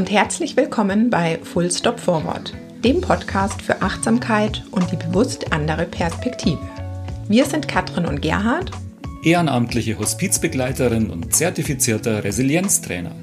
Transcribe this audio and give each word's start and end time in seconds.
und 0.00 0.10
herzlich 0.10 0.56
willkommen 0.56 1.10
bei 1.10 1.38
Full 1.42 1.70
Stop 1.70 2.00
Forward, 2.00 2.54
dem 2.82 3.02
Podcast 3.02 3.60
für 3.60 3.82
Achtsamkeit 3.82 4.64
und 4.70 4.90
die 4.90 4.96
bewusst 4.96 5.52
andere 5.52 5.84
Perspektive. 5.84 6.58
Wir 7.28 7.44
sind 7.44 7.68
Katrin 7.68 8.06
und 8.06 8.22
Gerhard, 8.22 8.70
ehrenamtliche 9.22 9.98
Hospizbegleiterin 9.98 11.10
und 11.10 11.34
zertifizierter 11.34 12.24
Resilienztrainer. 12.24 13.14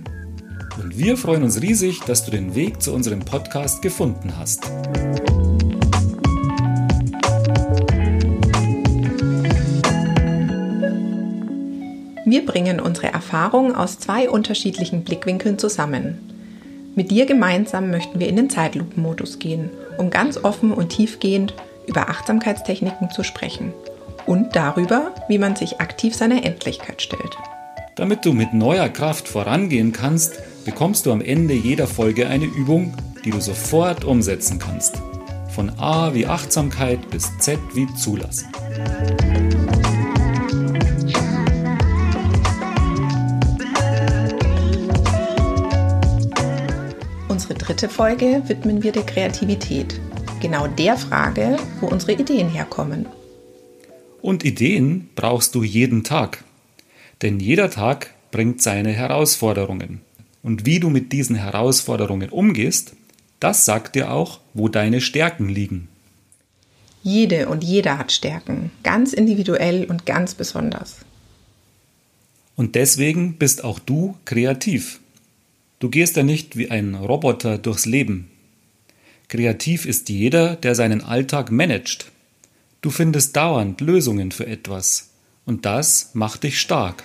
Und 0.79 0.99
wir 0.99 1.17
freuen 1.17 1.41
uns 1.41 1.63
riesig, 1.63 2.01
dass 2.01 2.25
du 2.25 2.29
den 2.29 2.53
Weg 2.53 2.79
zu 2.79 2.93
unserem 2.93 3.21
Podcast 3.21 3.81
gefunden 3.81 4.33
hast. 4.37 4.69
Wir 12.23 12.45
bringen 12.45 12.79
unsere 12.79 13.07
Erfahrungen 13.07 13.73
aus 13.73 13.97
zwei 13.97 14.29
unterschiedlichen 14.29 15.03
Blickwinkeln 15.03 15.57
zusammen. 15.57 16.36
Mit 16.97 17.11
dir 17.11 17.27
gemeinsam 17.27 17.91
möchten 17.91 18.19
wir 18.19 18.27
in 18.27 18.37
den 18.37 18.49
Zeitlupenmodus 18.49 19.37
gehen, 19.37 19.69
um 19.99 20.09
ganz 20.09 20.43
offen 20.43 20.73
und 20.73 20.89
tiefgehend 20.89 21.53
über 21.85 22.09
Achtsamkeitstechniken 22.09 23.11
zu 23.11 23.23
sprechen 23.23 23.71
und 24.25 24.55
darüber, 24.55 25.13
wie 25.27 25.37
man 25.37 25.55
sich 25.55 25.79
aktiv 25.79 26.15
seiner 26.15 26.43
Endlichkeit 26.43 27.03
stellt. 27.03 27.37
Damit 27.95 28.25
du 28.25 28.33
mit 28.33 28.55
neuer 28.55 28.89
Kraft 28.89 29.27
vorangehen 29.27 29.91
kannst, 29.91 30.41
bekommst 30.65 31.05
du 31.05 31.11
am 31.11 31.21
Ende 31.21 31.53
jeder 31.53 31.85
Folge 31.85 32.29
eine 32.29 32.45
Übung, 32.45 32.95
die 33.23 33.29
du 33.29 33.39
sofort 33.41 34.03
umsetzen 34.03 34.57
kannst. 34.57 34.99
Von 35.49 35.69
A 35.77 36.15
wie 36.15 36.25
Achtsamkeit 36.25 37.11
bis 37.11 37.29
Z 37.37 37.59
wie 37.75 37.85
Zulassen. 37.93 38.47
Dritte 47.77 47.93
Folge 47.93 48.41
widmen 48.47 48.81
wir 48.81 48.91
der 48.91 49.03
Kreativität. 49.03 50.01
Genau 50.41 50.65
der 50.65 50.97
Frage, 50.97 51.57
wo 51.79 51.85
unsere 51.85 52.13
Ideen 52.13 52.49
herkommen. 52.49 53.05
Und 54.19 54.43
Ideen 54.43 55.09
brauchst 55.13 55.53
du 55.53 55.61
jeden 55.61 56.03
Tag. 56.03 56.43
Denn 57.21 57.39
jeder 57.39 57.69
Tag 57.69 58.15
bringt 58.31 58.63
seine 58.63 58.93
Herausforderungen. 58.93 60.01
Und 60.41 60.65
wie 60.65 60.79
du 60.79 60.89
mit 60.89 61.11
diesen 61.11 61.35
Herausforderungen 61.35 62.31
umgehst, 62.31 62.93
das 63.39 63.65
sagt 63.65 63.93
dir 63.93 64.11
auch, 64.11 64.39
wo 64.55 64.69
deine 64.69 64.99
Stärken 64.99 65.47
liegen. 65.47 65.87
Jede 67.03 67.47
und 67.47 67.63
jeder 67.63 67.99
hat 67.99 68.11
Stärken, 68.11 68.71
ganz 68.81 69.13
individuell 69.13 69.85
und 69.85 70.07
ganz 70.07 70.33
besonders. 70.33 70.95
Und 72.55 72.73
deswegen 72.73 73.37
bist 73.37 73.63
auch 73.63 73.77
du 73.77 74.15
kreativ. 74.25 74.99
Du 75.79 75.89
gehst 75.89 76.17
ja 76.17 76.23
nicht 76.23 76.57
wie 76.57 76.71
ein 76.71 76.95
Roboter 76.95 77.59
durchs 77.59 77.85
Leben. 77.85 78.31
Kreativ 79.27 79.85
ist 79.85 80.09
jeder, 80.09 80.55
der 80.55 80.73
seinen 80.73 81.03
Alltag 81.03 81.51
managt. 81.51 82.11
Du 82.81 82.89
findest 82.89 83.35
dauernd 83.35 83.79
Lösungen 83.81 84.31
für 84.31 84.47
etwas. 84.47 85.11
Und 85.45 85.65
das 85.65 86.11
macht 86.13 86.41
dich 86.41 86.59
stark. 86.59 87.03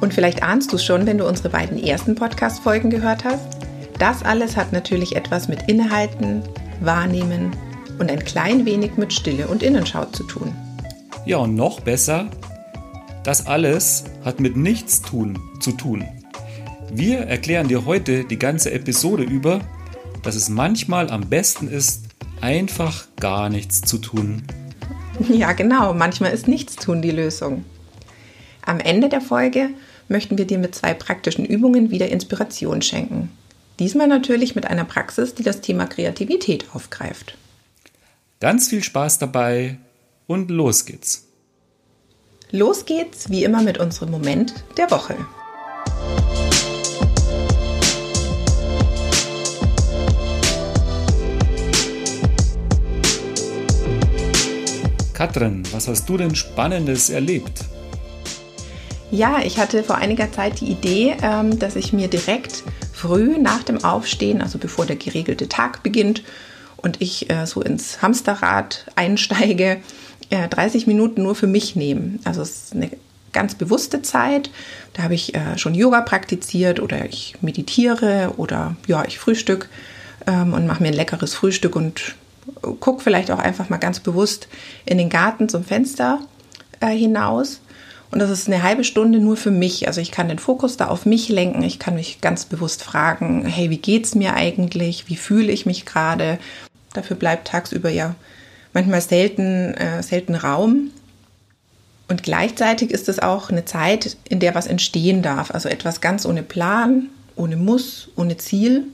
Und 0.00 0.12
vielleicht 0.12 0.42
ahnst 0.42 0.72
du 0.72 0.76
es 0.76 0.84
schon, 0.84 1.06
wenn 1.06 1.18
du 1.18 1.28
unsere 1.28 1.50
beiden 1.50 1.78
ersten 1.78 2.16
Podcast-Folgen 2.16 2.90
gehört 2.90 3.24
hast. 3.24 3.56
Das 4.00 4.24
alles 4.24 4.56
hat 4.56 4.72
natürlich 4.72 5.14
etwas 5.14 5.46
mit 5.46 5.68
Innehalten, 5.68 6.42
Wahrnehmen 6.80 7.52
und 8.00 8.10
ein 8.10 8.24
klein 8.24 8.66
wenig 8.66 8.96
mit 8.96 9.12
Stille 9.12 9.46
und 9.46 9.62
Innenschau 9.62 10.06
zu 10.06 10.24
tun. 10.24 10.52
Ja, 11.24 11.36
und 11.36 11.54
noch 11.54 11.78
besser, 11.78 12.28
das 13.22 13.46
alles 13.46 14.02
hat 14.24 14.40
mit 14.40 14.56
Nichtstun 14.56 15.38
zu 15.60 15.70
tun. 15.70 16.04
Wir 16.94 17.20
erklären 17.20 17.68
dir 17.68 17.86
heute 17.86 18.24
die 18.24 18.38
ganze 18.38 18.70
Episode 18.70 19.22
über, 19.22 19.62
dass 20.22 20.34
es 20.34 20.50
manchmal 20.50 21.08
am 21.08 21.26
besten 21.30 21.66
ist, 21.68 22.02
einfach 22.42 23.06
gar 23.18 23.48
nichts 23.48 23.80
zu 23.80 23.96
tun. 23.96 24.42
Ja, 25.28 25.52
genau, 25.52 25.94
manchmal 25.94 26.32
ist 26.32 26.48
Nichtstun 26.48 27.00
die 27.00 27.10
Lösung. 27.10 27.64
Am 28.60 28.78
Ende 28.78 29.08
der 29.08 29.22
Folge 29.22 29.70
möchten 30.08 30.36
wir 30.36 30.46
dir 30.46 30.58
mit 30.58 30.74
zwei 30.74 30.92
praktischen 30.92 31.46
Übungen 31.46 31.90
wieder 31.90 32.10
Inspiration 32.10 32.82
schenken. 32.82 33.30
Diesmal 33.78 34.06
natürlich 34.06 34.54
mit 34.54 34.66
einer 34.66 34.84
Praxis, 34.84 35.34
die 35.34 35.42
das 35.42 35.62
Thema 35.62 35.86
Kreativität 35.86 36.66
aufgreift. 36.74 37.38
Ganz 38.38 38.68
viel 38.68 38.82
Spaß 38.82 39.18
dabei 39.18 39.78
und 40.26 40.50
los 40.50 40.84
geht's. 40.84 41.26
Los 42.50 42.84
geht's, 42.84 43.30
wie 43.30 43.44
immer, 43.44 43.62
mit 43.62 43.78
unserem 43.78 44.10
Moment 44.10 44.52
der 44.76 44.90
Woche. 44.90 45.16
Katrin, 55.22 55.62
was 55.70 55.86
hast 55.86 56.08
du 56.08 56.16
denn 56.16 56.34
Spannendes 56.34 57.08
erlebt? 57.08 57.60
Ja, 59.12 59.38
ich 59.44 59.56
hatte 59.56 59.84
vor 59.84 59.94
einiger 59.94 60.32
Zeit 60.32 60.60
die 60.60 60.66
Idee, 60.66 61.16
ähm, 61.22 61.60
dass 61.60 61.76
ich 61.76 61.92
mir 61.92 62.08
direkt 62.08 62.64
früh 62.92 63.38
nach 63.38 63.62
dem 63.62 63.84
Aufstehen, 63.84 64.42
also 64.42 64.58
bevor 64.58 64.84
der 64.84 64.96
geregelte 64.96 65.48
Tag 65.48 65.84
beginnt 65.84 66.24
und 66.76 67.00
ich 67.00 67.30
äh, 67.30 67.46
so 67.46 67.62
ins 67.62 68.02
Hamsterrad 68.02 68.86
einsteige, 68.96 69.76
30 70.28 70.88
Minuten 70.88 71.22
nur 71.22 71.36
für 71.36 71.46
mich 71.46 71.76
nehme. 71.76 72.18
Also 72.24 72.42
es 72.42 72.50
ist 72.50 72.74
eine 72.74 72.90
ganz 73.32 73.54
bewusste 73.54 74.02
Zeit. 74.02 74.50
Da 74.94 75.04
habe 75.04 75.14
ich 75.14 75.36
äh, 75.36 75.56
schon 75.56 75.76
Yoga 75.76 76.00
praktiziert 76.00 76.80
oder 76.80 77.04
ich 77.04 77.36
meditiere 77.42 78.32
oder 78.38 78.74
ja, 78.88 79.04
ich 79.04 79.20
frühstück 79.20 79.68
ähm, 80.26 80.52
und 80.52 80.66
mache 80.66 80.82
mir 80.82 80.88
ein 80.88 80.94
leckeres 80.94 81.34
Frühstück 81.34 81.76
und 81.76 82.16
gucke 82.80 83.02
vielleicht 83.02 83.30
auch 83.30 83.38
einfach 83.38 83.68
mal 83.68 83.78
ganz 83.78 84.00
bewusst 84.00 84.48
in 84.84 84.98
den 84.98 85.08
Garten 85.08 85.48
zum 85.48 85.64
Fenster 85.64 86.20
äh, 86.80 86.88
hinaus. 86.88 87.60
Und 88.10 88.18
das 88.18 88.28
ist 88.28 88.46
eine 88.46 88.62
halbe 88.62 88.84
Stunde 88.84 89.20
nur 89.20 89.38
für 89.38 89.50
mich. 89.50 89.86
Also 89.86 90.00
ich 90.00 90.10
kann 90.10 90.28
den 90.28 90.38
Fokus 90.38 90.76
da 90.76 90.88
auf 90.88 91.06
mich 91.06 91.30
lenken. 91.30 91.62
Ich 91.62 91.78
kann 91.78 91.94
mich 91.94 92.20
ganz 92.20 92.44
bewusst 92.44 92.82
fragen, 92.82 93.46
hey, 93.46 93.70
wie 93.70 93.78
geht's 93.78 94.14
mir 94.14 94.34
eigentlich? 94.34 95.08
Wie 95.08 95.16
fühle 95.16 95.50
ich 95.50 95.64
mich 95.64 95.86
gerade? 95.86 96.38
Dafür 96.92 97.16
bleibt 97.16 97.48
tagsüber 97.48 97.88
ja 97.88 98.14
manchmal 98.74 99.00
selten, 99.00 99.72
äh, 99.74 100.02
selten 100.02 100.34
Raum. 100.34 100.90
Und 102.08 102.22
gleichzeitig 102.22 102.90
ist 102.90 103.08
es 103.08 103.18
auch 103.18 103.48
eine 103.48 103.64
Zeit, 103.64 104.18
in 104.28 104.40
der 104.40 104.54
was 104.54 104.66
entstehen 104.66 105.22
darf. 105.22 105.50
Also 105.50 105.70
etwas 105.70 106.02
ganz 106.02 106.26
ohne 106.26 106.42
Plan, 106.42 107.08
ohne 107.34 107.56
Muss, 107.56 108.10
ohne 108.16 108.36
Ziel. 108.36 108.84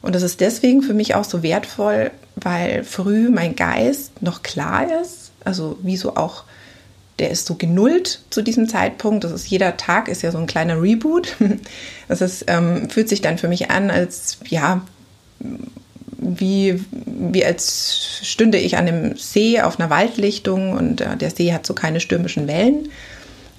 Und 0.00 0.14
das 0.14 0.22
ist 0.22 0.40
deswegen 0.40 0.82
für 0.82 0.94
mich 0.94 1.16
auch 1.16 1.24
so 1.24 1.42
wertvoll, 1.42 2.12
weil 2.40 2.84
früh 2.84 3.28
mein 3.28 3.56
Geist 3.56 4.22
noch 4.22 4.42
klar 4.42 5.00
ist, 5.02 5.32
also 5.44 5.78
wie 5.82 5.96
so 5.96 6.16
auch, 6.16 6.44
der 7.18 7.30
ist 7.30 7.46
so 7.46 7.54
genullt 7.54 8.20
zu 8.30 8.42
diesem 8.42 8.68
Zeitpunkt. 8.68 9.24
Das 9.24 9.32
ist 9.32 9.46
jeder 9.46 9.76
Tag 9.76 10.08
ist 10.08 10.22
ja 10.22 10.30
so 10.30 10.38
ein 10.38 10.46
kleiner 10.46 10.80
Reboot. 10.80 11.36
Das 12.08 12.22
ist, 12.22 12.46
ähm, 12.46 12.88
fühlt 12.88 13.10
sich 13.10 13.20
dann 13.20 13.36
für 13.36 13.48
mich 13.48 13.70
an, 13.70 13.90
als 13.90 14.38
ja, 14.48 14.80
wie, 16.18 16.82
wie 16.90 17.44
als 17.44 18.20
stünde 18.22 18.56
ich 18.56 18.78
an 18.78 18.88
einem 18.88 19.16
See 19.16 19.60
auf 19.60 19.78
einer 19.78 19.90
Waldlichtung 19.90 20.72
und 20.72 21.02
äh, 21.02 21.18
der 21.18 21.30
See 21.30 21.52
hat 21.52 21.66
so 21.66 21.74
keine 21.74 22.00
stürmischen 22.00 22.48
Wellen 22.48 22.88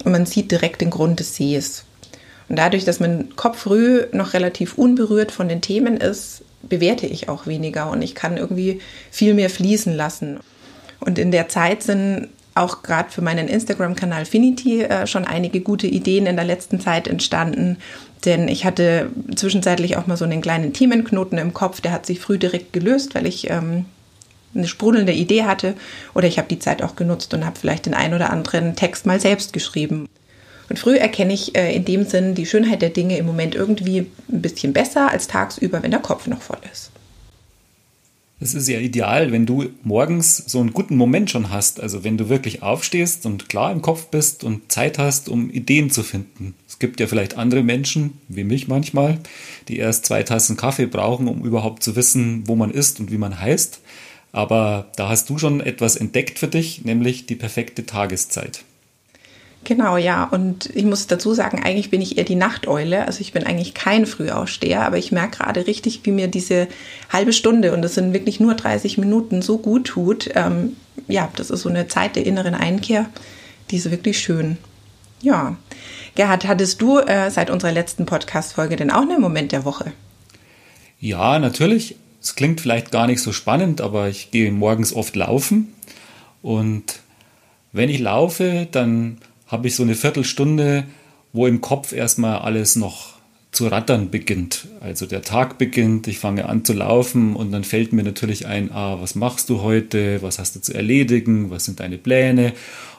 und 0.04 0.12
man 0.12 0.26
sieht 0.26 0.50
direkt 0.50 0.80
den 0.80 0.90
Grund 0.90 1.20
des 1.20 1.36
Sees. 1.36 1.84
Und 2.48 2.56
dadurch, 2.56 2.84
dass 2.84 2.98
mein 2.98 3.36
Kopf 3.36 3.60
früh 3.60 4.06
noch 4.12 4.34
relativ 4.34 4.76
unberührt 4.76 5.30
von 5.30 5.48
den 5.48 5.60
Themen 5.60 5.96
ist, 5.96 6.42
bewerte 6.62 7.06
ich 7.06 7.28
auch 7.28 7.46
weniger 7.46 7.90
und 7.90 8.02
ich 8.02 8.14
kann 8.14 8.36
irgendwie 8.36 8.80
viel 9.10 9.34
mehr 9.34 9.50
fließen 9.50 9.94
lassen. 9.94 10.40
Und 11.00 11.18
in 11.18 11.30
der 11.30 11.48
Zeit 11.48 11.82
sind 11.82 12.28
auch 12.54 12.82
gerade 12.82 13.10
für 13.10 13.22
meinen 13.22 13.48
Instagram-Kanal 13.48 14.24
Finity 14.24 14.82
äh, 14.82 15.06
schon 15.06 15.24
einige 15.24 15.60
gute 15.60 15.86
Ideen 15.86 16.26
in 16.26 16.36
der 16.36 16.44
letzten 16.44 16.80
Zeit 16.80 17.08
entstanden. 17.08 17.78
Denn 18.24 18.48
ich 18.48 18.64
hatte 18.64 19.10
zwischenzeitlich 19.34 19.96
auch 19.96 20.06
mal 20.06 20.16
so 20.16 20.24
einen 20.24 20.42
kleinen 20.42 20.72
Themenknoten 20.72 21.38
im 21.38 21.54
Kopf, 21.54 21.80
der 21.80 21.92
hat 21.92 22.04
sich 22.04 22.20
früh 22.20 22.38
direkt 22.38 22.72
gelöst, 22.72 23.14
weil 23.14 23.26
ich 23.26 23.48
ähm, 23.48 23.86
eine 24.54 24.68
sprudelnde 24.68 25.12
Idee 25.12 25.44
hatte. 25.44 25.74
Oder 26.14 26.28
ich 26.28 26.38
habe 26.38 26.48
die 26.48 26.58
Zeit 26.58 26.82
auch 26.82 26.96
genutzt 26.96 27.32
und 27.32 27.46
habe 27.46 27.58
vielleicht 27.58 27.86
den 27.86 27.94
ein 27.94 28.12
oder 28.12 28.30
anderen 28.30 28.76
Text 28.76 29.06
mal 29.06 29.20
selbst 29.20 29.52
geschrieben. 29.52 30.08
Und 30.70 30.78
früh 30.78 30.96
erkenne 30.96 31.34
ich 31.34 31.56
äh, 31.56 31.74
in 31.74 31.84
dem 31.84 32.04
Sinn 32.04 32.36
die 32.36 32.46
Schönheit 32.46 32.80
der 32.80 32.90
Dinge 32.90 33.18
im 33.18 33.26
Moment 33.26 33.56
irgendwie 33.56 34.06
ein 34.32 34.40
bisschen 34.40 34.72
besser 34.72 35.10
als 35.10 35.26
tagsüber, 35.26 35.82
wenn 35.82 35.90
der 35.90 36.00
Kopf 36.00 36.28
noch 36.28 36.40
voll 36.40 36.60
ist. 36.72 36.92
Es 38.38 38.54
ist 38.54 38.68
ja 38.68 38.78
ideal, 38.78 39.32
wenn 39.32 39.46
du 39.46 39.68
morgens 39.82 40.36
so 40.46 40.60
einen 40.60 40.72
guten 40.72 40.96
Moment 40.96 41.28
schon 41.28 41.50
hast. 41.50 41.80
Also 41.80 42.04
wenn 42.04 42.16
du 42.16 42.28
wirklich 42.28 42.62
aufstehst 42.62 43.26
und 43.26 43.48
klar 43.48 43.72
im 43.72 43.82
Kopf 43.82 44.06
bist 44.06 44.44
und 44.44 44.70
Zeit 44.70 44.96
hast, 44.96 45.28
um 45.28 45.50
Ideen 45.50 45.90
zu 45.90 46.04
finden. 46.04 46.54
Es 46.68 46.78
gibt 46.78 47.00
ja 47.00 47.08
vielleicht 47.08 47.36
andere 47.36 47.64
Menschen, 47.64 48.18
wie 48.28 48.44
mich 48.44 48.68
manchmal, 48.68 49.18
die 49.66 49.76
erst 49.76 50.06
zwei 50.06 50.22
Tassen 50.22 50.56
Kaffee 50.56 50.86
brauchen, 50.86 51.26
um 51.26 51.44
überhaupt 51.44 51.82
zu 51.82 51.96
wissen, 51.96 52.44
wo 52.46 52.54
man 52.54 52.70
ist 52.70 53.00
und 53.00 53.10
wie 53.10 53.18
man 53.18 53.40
heißt. 53.40 53.80
Aber 54.30 54.86
da 54.94 55.08
hast 55.08 55.28
du 55.30 55.36
schon 55.36 55.60
etwas 55.60 55.96
entdeckt 55.96 56.38
für 56.38 56.48
dich, 56.48 56.84
nämlich 56.84 57.26
die 57.26 57.34
perfekte 57.34 57.84
Tageszeit. 57.86 58.64
Genau, 59.64 59.96
ja. 59.98 60.24
Und 60.24 60.74
ich 60.74 60.84
muss 60.84 61.06
dazu 61.06 61.34
sagen, 61.34 61.62
eigentlich 61.62 61.90
bin 61.90 62.00
ich 62.00 62.16
eher 62.16 62.24
die 62.24 62.34
Nachteule. 62.34 63.06
Also 63.06 63.20
ich 63.20 63.32
bin 63.32 63.44
eigentlich 63.44 63.74
kein 63.74 64.06
Frühaufsteher, 64.06 64.82
aber 64.82 64.96
ich 64.96 65.12
merke 65.12 65.38
gerade 65.38 65.66
richtig, 65.66 66.00
wie 66.04 66.12
mir 66.12 66.28
diese 66.28 66.66
halbe 67.12 67.32
Stunde, 67.32 67.74
und 67.74 67.82
das 67.82 67.94
sind 67.94 68.14
wirklich 68.14 68.40
nur 68.40 68.54
30 68.54 68.96
Minuten, 68.98 69.42
so 69.42 69.58
gut 69.58 69.86
tut. 69.86 70.30
Ähm, 70.34 70.76
ja, 71.08 71.28
das 71.36 71.50
ist 71.50 71.62
so 71.62 71.68
eine 71.68 71.88
Zeit 71.88 72.16
der 72.16 72.26
inneren 72.26 72.54
Einkehr, 72.54 73.06
die 73.70 73.76
ist 73.76 73.90
wirklich 73.90 74.18
schön. 74.18 74.56
Ja. 75.20 75.56
Gerhard, 76.14 76.46
hattest 76.46 76.80
du 76.80 76.98
äh, 76.98 77.30
seit 77.30 77.50
unserer 77.50 77.72
letzten 77.72 78.06
Podcast-Folge 78.06 78.76
denn 78.76 78.90
auch 78.90 79.02
einen 79.02 79.20
Moment 79.20 79.52
der 79.52 79.64
Woche? 79.64 79.92
Ja, 80.98 81.38
natürlich. 81.38 81.96
Es 82.22 82.34
klingt 82.34 82.60
vielleicht 82.60 82.90
gar 82.90 83.06
nicht 83.06 83.22
so 83.22 83.32
spannend, 83.32 83.80
aber 83.80 84.08
ich 84.08 84.30
gehe 84.30 84.50
morgens 84.50 84.92
oft 84.92 85.16
laufen. 85.16 85.72
Und 86.42 87.00
wenn 87.72 87.88
ich 87.88 87.98
laufe, 88.00 88.66
dann 88.70 89.18
habe 89.50 89.68
ich 89.68 89.74
so 89.74 89.82
eine 89.82 89.94
Viertelstunde, 89.94 90.84
wo 91.32 91.46
im 91.46 91.60
Kopf 91.60 91.92
erstmal 91.92 92.38
alles 92.38 92.76
noch 92.76 93.20
zu 93.52 93.66
rattern 93.66 94.10
beginnt. 94.10 94.68
Also 94.80 95.06
der 95.06 95.22
Tag 95.22 95.58
beginnt, 95.58 96.06
ich 96.06 96.18
fange 96.18 96.48
an 96.48 96.64
zu 96.64 96.72
laufen 96.72 97.34
und 97.34 97.50
dann 97.50 97.64
fällt 97.64 97.92
mir 97.92 98.04
natürlich 98.04 98.46
ein, 98.46 98.70
ah, 98.70 99.00
was 99.00 99.16
machst 99.16 99.50
du 99.50 99.60
heute, 99.60 100.22
was 100.22 100.38
hast 100.38 100.54
du 100.54 100.60
zu 100.60 100.72
erledigen, 100.72 101.50
was 101.50 101.64
sind 101.64 101.80
deine 101.80 101.98
Pläne 101.98 102.52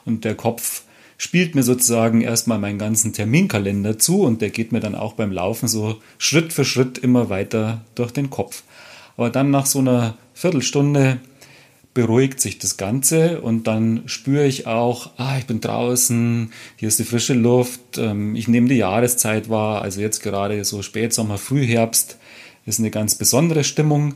und 0.04 0.24
der 0.24 0.34
Kopf 0.34 0.82
spielt 1.16 1.54
mir 1.54 1.62
sozusagen 1.62 2.20
erstmal 2.20 2.58
meinen 2.58 2.78
ganzen 2.78 3.12
Terminkalender 3.12 3.98
zu 3.98 4.22
und 4.22 4.42
der 4.42 4.50
geht 4.50 4.72
mir 4.72 4.80
dann 4.80 4.94
auch 4.94 5.14
beim 5.14 5.32
Laufen 5.32 5.68
so 5.68 6.00
Schritt 6.18 6.52
für 6.52 6.64
Schritt 6.64 6.98
immer 6.98 7.30
weiter 7.30 7.82
durch 7.94 8.10
den 8.10 8.28
Kopf. 8.28 8.62
Aber 9.16 9.30
dann 9.30 9.50
nach 9.50 9.66
so 9.66 9.78
einer 9.78 10.16
Viertelstunde 10.34 11.18
beruhigt 11.94 12.40
sich 12.40 12.58
das 12.58 12.76
Ganze 12.76 13.40
und 13.42 13.66
dann 13.66 14.02
spüre 14.06 14.46
ich 14.46 14.66
auch, 14.66 15.10
ah, 15.18 15.36
ich 15.38 15.46
bin 15.46 15.60
draußen, 15.60 16.52
hier 16.76 16.88
ist 16.88 16.98
die 16.98 17.04
frische 17.04 17.34
Luft, 17.34 17.98
ähm, 17.98 18.34
ich 18.34 18.48
nehme 18.48 18.68
die 18.68 18.76
Jahreszeit 18.76 19.50
wahr, 19.50 19.82
also 19.82 20.00
jetzt 20.00 20.22
gerade 20.22 20.64
so 20.64 20.82
Spätsommer, 20.82 21.36
Frühherbst 21.36 22.18
ist 22.64 22.78
eine 22.78 22.90
ganz 22.90 23.16
besondere 23.16 23.64
Stimmung. 23.64 24.14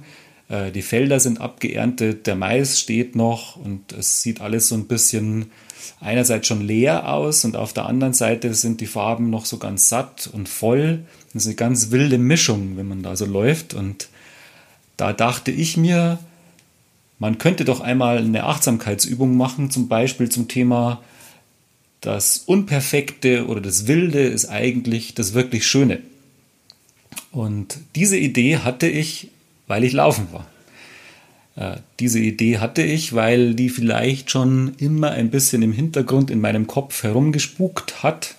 Äh, 0.49 0.70
die 0.70 0.82
Felder 0.82 1.20
sind 1.20 1.40
abgeerntet, 1.40 2.26
der 2.26 2.37
Mais 2.37 2.81
steht 2.81 3.14
noch 3.14 3.56
und 3.56 3.93
es 3.93 4.22
sieht 4.22 4.40
alles 4.40 4.69
so 4.69 4.75
ein 4.75 4.87
bisschen 4.87 5.50
einerseits 6.00 6.46
schon 6.46 6.62
leer 6.62 7.12
aus 7.12 7.44
und 7.44 7.56
auf 7.56 7.72
der 7.72 7.87
anderen 7.87 8.14
Seite 8.14 8.55
sind 8.55 8.81
die 8.81 8.87
Farben 8.87 9.29
noch 9.29 9.44
so 9.44 9.58
ganz 9.58 9.88
satt 9.88 10.31
und 10.32 10.49
voll. 10.49 11.00
Das 11.32 11.43
ist 11.43 11.49
eine 11.49 11.56
ganz 11.56 11.90
wilde 11.90 12.19
Mischung, 12.19 12.76
wenn 12.76 12.88
man 12.88 13.02
da 13.02 13.17
so 13.17 13.26
läuft 13.26 13.75
und 13.75 14.08
da 14.96 15.12
dachte 15.12 15.50
ich 15.50 15.76
mir, 15.76 16.19
man 17.18 17.38
könnte 17.38 17.64
doch 17.64 17.80
einmal 17.80 18.18
eine 18.18 18.44
Achtsamkeitsübung 18.44 19.36
machen, 19.36 19.70
zum 19.70 19.88
Beispiel 19.88 20.28
zum 20.28 20.48
Thema 20.48 21.02
das 22.00 22.38
Unperfekte 22.38 23.46
oder 23.46 23.60
das 23.60 23.86
Wilde 23.86 24.20
ist 24.20 24.46
eigentlich 24.46 25.14
das 25.14 25.34
wirklich 25.34 25.66
Schöne. 25.66 26.00
Und 27.32 27.78
diese 27.94 28.18
Idee 28.18 28.58
hatte 28.58 28.86
ich, 28.86 29.30
weil 29.66 29.84
ich 29.84 29.92
laufen 29.92 30.28
war. 30.32 30.46
Äh, 31.56 31.80
diese 31.98 32.18
Idee 32.18 32.58
hatte 32.58 32.82
ich, 32.82 33.14
weil 33.14 33.54
die 33.54 33.70
vielleicht 33.70 34.30
schon 34.30 34.74
immer 34.78 35.10
ein 35.10 35.30
bisschen 35.30 35.62
im 35.62 35.72
Hintergrund 35.72 36.30
in 36.30 36.40
meinem 36.40 36.66
Kopf 36.66 37.02
herumgespukt 37.02 38.02
hat. 38.02 38.36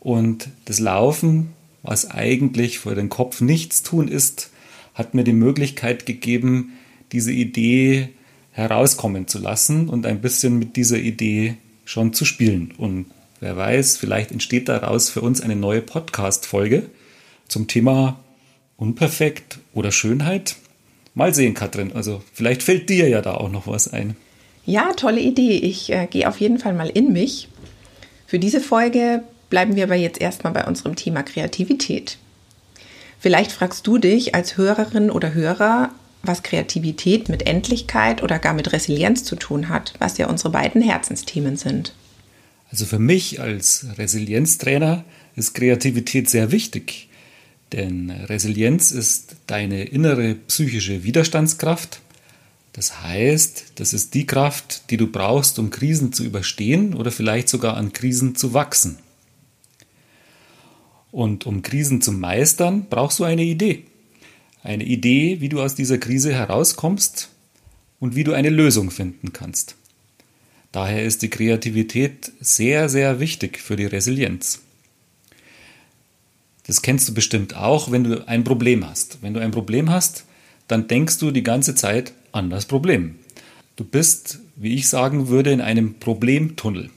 Und 0.00 0.48
das 0.64 0.78
Laufen, 0.78 1.52
was 1.82 2.10
eigentlich 2.10 2.78
für 2.78 2.94
den 2.94 3.08
Kopf 3.08 3.40
nichts 3.40 3.82
tun 3.82 4.08
ist, 4.08 4.50
hat 4.94 5.14
mir 5.14 5.24
die 5.24 5.32
Möglichkeit 5.32 6.06
gegeben, 6.06 6.72
diese 7.12 7.32
Idee 7.32 8.10
herauskommen 8.50 9.26
zu 9.28 9.38
lassen 9.38 9.88
und 9.88 10.06
ein 10.06 10.20
bisschen 10.20 10.58
mit 10.58 10.76
dieser 10.76 10.98
Idee 10.98 11.56
schon 11.84 12.12
zu 12.12 12.24
spielen. 12.24 12.72
Und 12.76 13.06
wer 13.40 13.56
weiß, 13.56 13.96
vielleicht 13.96 14.30
entsteht 14.30 14.68
daraus 14.68 15.10
für 15.10 15.20
uns 15.20 15.40
eine 15.40 15.56
neue 15.56 15.82
Podcast-Folge 15.82 16.84
zum 17.48 17.68
Thema 17.68 18.20
Unperfekt 18.76 19.58
oder 19.74 19.92
Schönheit. 19.92 20.56
Mal 21.14 21.34
sehen, 21.34 21.54
Katrin. 21.54 21.92
Also 21.92 22.22
vielleicht 22.32 22.62
fällt 22.62 22.88
dir 22.88 23.08
ja 23.08 23.20
da 23.20 23.34
auch 23.34 23.50
noch 23.50 23.66
was 23.66 23.92
ein. 23.92 24.16
Ja, 24.64 24.92
tolle 24.94 25.20
Idee. 25.20 25.56
Ich 25.58 25.92
äh, 25.92 26.06
gehe 26.06 26.28
auf 26.28 26.40
jeden 26.40 26.58
Fall 26.58 26.72
mal 26.72 26.88
in 26.88 27.12
mich. 27.12 27.48
Für 28.26 28.38
diese 28.38 28.60
Folge 28.60 29.22
bleiben 29.50 29.76
wir 29.76 29.84
aber 29.84 29.94
jetzt 29.94 30.20
erstmal 30.20 30.52
bei 30.52 30.64
unserem 30.64 30.96
Thema 30.96 31.22
Kreativität. 31.22 32.16
Vielleicht 33.18 33.52
fragst 33.52 33.86
du 33.86 33.98
dich 33.98 34.34
als 34.34 34.56
Hörerin 34.56 35.10
oder 35.10 35.34
Hörer, 35.34 35.90
was 36.22 36.42
Kreativität 36.42 37.28
mit 37.28 37.46
Endlichkeit 37.46 38.22
oder 38.22 38.38
gar 38.38 38.54
mit 38.54 38.72
Resilienz 38.72 39.24
zu 39.24 39.36
tun 39.36 39.68
hat, 39.68 39.94
was 39.98 40.18
ja 40.18 40.28
unsere 40.28 40.50
beiden 40.50 40.82
Herzensthemen 40.82 41.56
sind. 41.56 41.94
Also 42.70 42.86
für 42.86 42.98
mich 42.98 43.40
als 43.40 43.86
Resilienztrainer 43.98 45.04
ist 45.36 45.54
Kreativität 45.54 46.30
sehr 46.30 46.52
wichtig, 46.52 47.08
denn 47.72 48.10
Resilienz 48.10 48.92
ist 48.92 49.36
deine 49.46 49.84
innere 49.84 50.34
psychische 50.34 51.04
Widerstandskraft. 51.04 52.00
Das 52.72 53.02
heißt, 53.02 53.72
das 53.74 53.92
ist 53.92 54.14
die 54.14 54.26
Kraft, 54.26 54.90
die 54.90 54.96
du 54.96 55.06
brauchst, 55.06 55.58
um 55.58 55.70
Krisen 55.70 56.12
zu 56.12 56.24
überstehen 56.24 56.94
oder 56.94 57.10
vielleicht 57.10 57.48
sogar 57.48 57.76
an 57.76 57.92
Krisen 57.92 58.36
zu 58.36 58.54
wachsen. 58.54 58.98
Und 61.10 61.44
um 61.44 61.60
Krisen 61.60 62.00
zu 62.00 62.12
meistern, 62.12 62.86
brauchst 62.88 63.18
du 63.18 63.24
eine 63.24 63.42
Idee 63.42 63.84
eine 64.62 64.84
Idee, 64.84 65.40
wie 65.40 65.48
du 65.48 65.60
aus 65.60 65.74
dieser 65.74 65.98
Krise 65.98 66.32
herauskommst 66.32 67.30
und 68.00 68.14
wie 68.14 68.24
du 68.24 68.32
eine 68.32 68.50
Lösung 68.50 68.90
finden 68.90 69.32
kannst. 69.32 69.76
Daher 70.72 71.04
ist 71.04 71.22
die 71.22 71.30
Kreativität 71.30 72.32
sehr, 72.40 72.88
sehr 72.88 73.20
wichtig 73.20 73.58
für 73.58 73.76
die 73.76 73.84
Resilienz. 73.86 74.60
Das 76.66 76.80
kennst 76.80 77.08
du 77.08 77.14
bestimmt 77.14 77.56
auch, 77.56 77.90
wenn 77.90 78.04
du 78.04 78.26
ein 78.26 78.44
Problem 78.44 78.88
hast. 78.88 79.18
Wenn 79.20 79.34
du 79.34 79.40
ein 79.40 79.50
Problem 79.50 79.90
hast, 79.90 80.24
dann 80.68 80.88
denkst 80.88 81.18
du 81.18 81.30
die 81.30 81.42
ganze 81.42 81.74
Zeit 81.74 82.12
an 82.30 82.48
das 82.48 82.66
Problem. 82.66 83.16
Du 83.76 83.84
bist, 83.84 84.38
wie 84.56 84.74
ich 84.74 84.88
sagen 84.88 85.28
würde, 85.28 85.50
in 85.50 85.60
einem 85.60 85.94
Problemtunnel. 85.94 86.90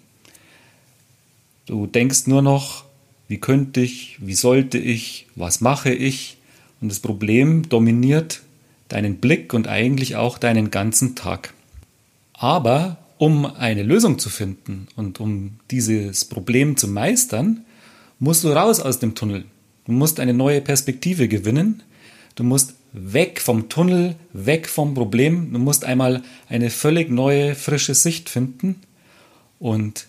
Du 1.66 1.88
denkst 1.88 2.28
nur 2.28 2.42
noch, 2.42 2.86
wie 3.28 3.40
könnte 3.40 3.82
ich, 3.82 4.18
wie 4.20 4.36
sollte 4.36 4.78
ich, 4.78 5.26
was 5.36 5.62
mache 5.62 5.92
ich, 5.92 6.35
und 6.86 6.90
das 6.90 7.00
Problem 7.00 7.68
dominiert 7.68 8.42
deinen 8.90 9.18
Blick 9.18 9.56
und 9.56 9.68
eigentlich 9.68 10.18
auch 10.18 10.38
deinen 10.38 10.70
ganzen 10.70 11.16
Tag. 11.16 11.52
Aber 12.34 12.98
um 13.18 13.48
eine 13.48 13.82
Lösung 13.82 14.20
zu 14.20 14.30
finden 14.30 14.88
und 14.96 15.20
um 15.20 15.58
dieses 15.72 16.26
Problem 16.26 16.78
zu 16.78 16.88
meistern, 16.88 17.66
musst 18.20 18.44
du 18.44 18.50
raus 18.50 18.82
aus 18.82 19.00
dem 19.00 19.16
Tunnel. 19.16 19.46
Du 19.86 19.94
musst 19.94 20.20
eine 20.20 20.36
neue 20.36 20.62
Perspektive 20.62 21.28
gewinnen. 21.28 21.82
Du 22.36 22.44
musst 22.44 22.76
weg 22.94 23.42
vom 23.42 23.68
Tunnel, 23.68 24.16
weg 24.32 24.70
vom 24.70 24.94
Problem. 24.94 25.54
Du 25.54 25.58
musst 25.58 25.86
einmal 25.86 26.22
eine 26.50 26.70
völlig 26.70 27.10
neue, 27.10 27.56
frische 27.56 27.96
Sicht 27.96 28.30
finden. 28.30 28.76
Und 29.58 30.06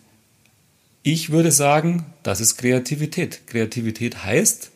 ich 1.02 1.30
würde 1.30 1.52
sagen, 1.52 2.04
das 2.22 2.42
ist 2.42 2.58
Kreativität. 2.58 3.46
Kreativität 3.46 4.24
heißt, 4.24 4.72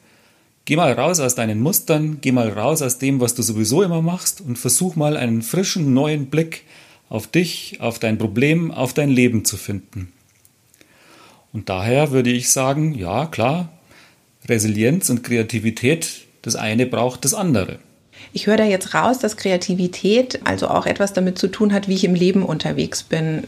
Geh 0.64 0.76
mal 0.76 0.93
raus 0.93 1.21
aus 1.21 1.35
deinen 1.35 1.61
Mustern, 1.61 2.19
geh 2.21 2.33
mal 2.33 2.49
raus 2.49 2.83
aus 2.83 2.99
dem, 2.99 3.21
was 3.21 3.35
du 3.35 3.43
sowieso 3.43 3.83
immer 3.83 4.02
machst 4.02 4.40
und 4.40 4.59
versuch 4.59 4.95
mal 4.95 5.17
einen 5.17 5.43
frischen, 5.43 5.95
neuen 5.95 6.26
Blick 6.26 6.64
auf 7.09 7.26
dich, 7.26 7.79
auf 7.81 7.99
dein 7.99 8.19
Problem, 8.19 8.71
auf 8.71 8.95
dein 8.95 9.11
Leben 9.11 9.45
zu 9.45 9.57
finden. 9.57 10.12
Und 11.52 11.69
daher 11.69 12.12
würde 12.12 12.31
ich 12.31 12.50
sagen, 12.50 12.95
ja 12.95 13.26
klar, 13.26 13.69
Resilienz 14.49 15.11
und 15.11 15.25
Kreativität, 15.25 16.23
das 16.43 16.57
eine 16.57 16.87
braucht 16.87 17.25
das 17.25 17.35
andere. 17.35 17.79
Ich 18.33 18.47
höre 18.47 18.57
da 18.57 18.64
jetzt 18.64 18.95
raus, 18.95 19.19
dass 19.19 19.37
Kreativität 19.37 20.40
also 20.45 20.69
auch 20.69 20.87
etwas 20.87 21.12
damit 21.12 21.38
zu 21.38 21.49
tun 21.49 21.73
hat, 21.73 21.88
wie 21.88 21.95
ich 21.95 22.05
im 22.05 22.14
Leben 22.14 22.45
unterwegs 22.45 23.02
bin. 23.02 23.45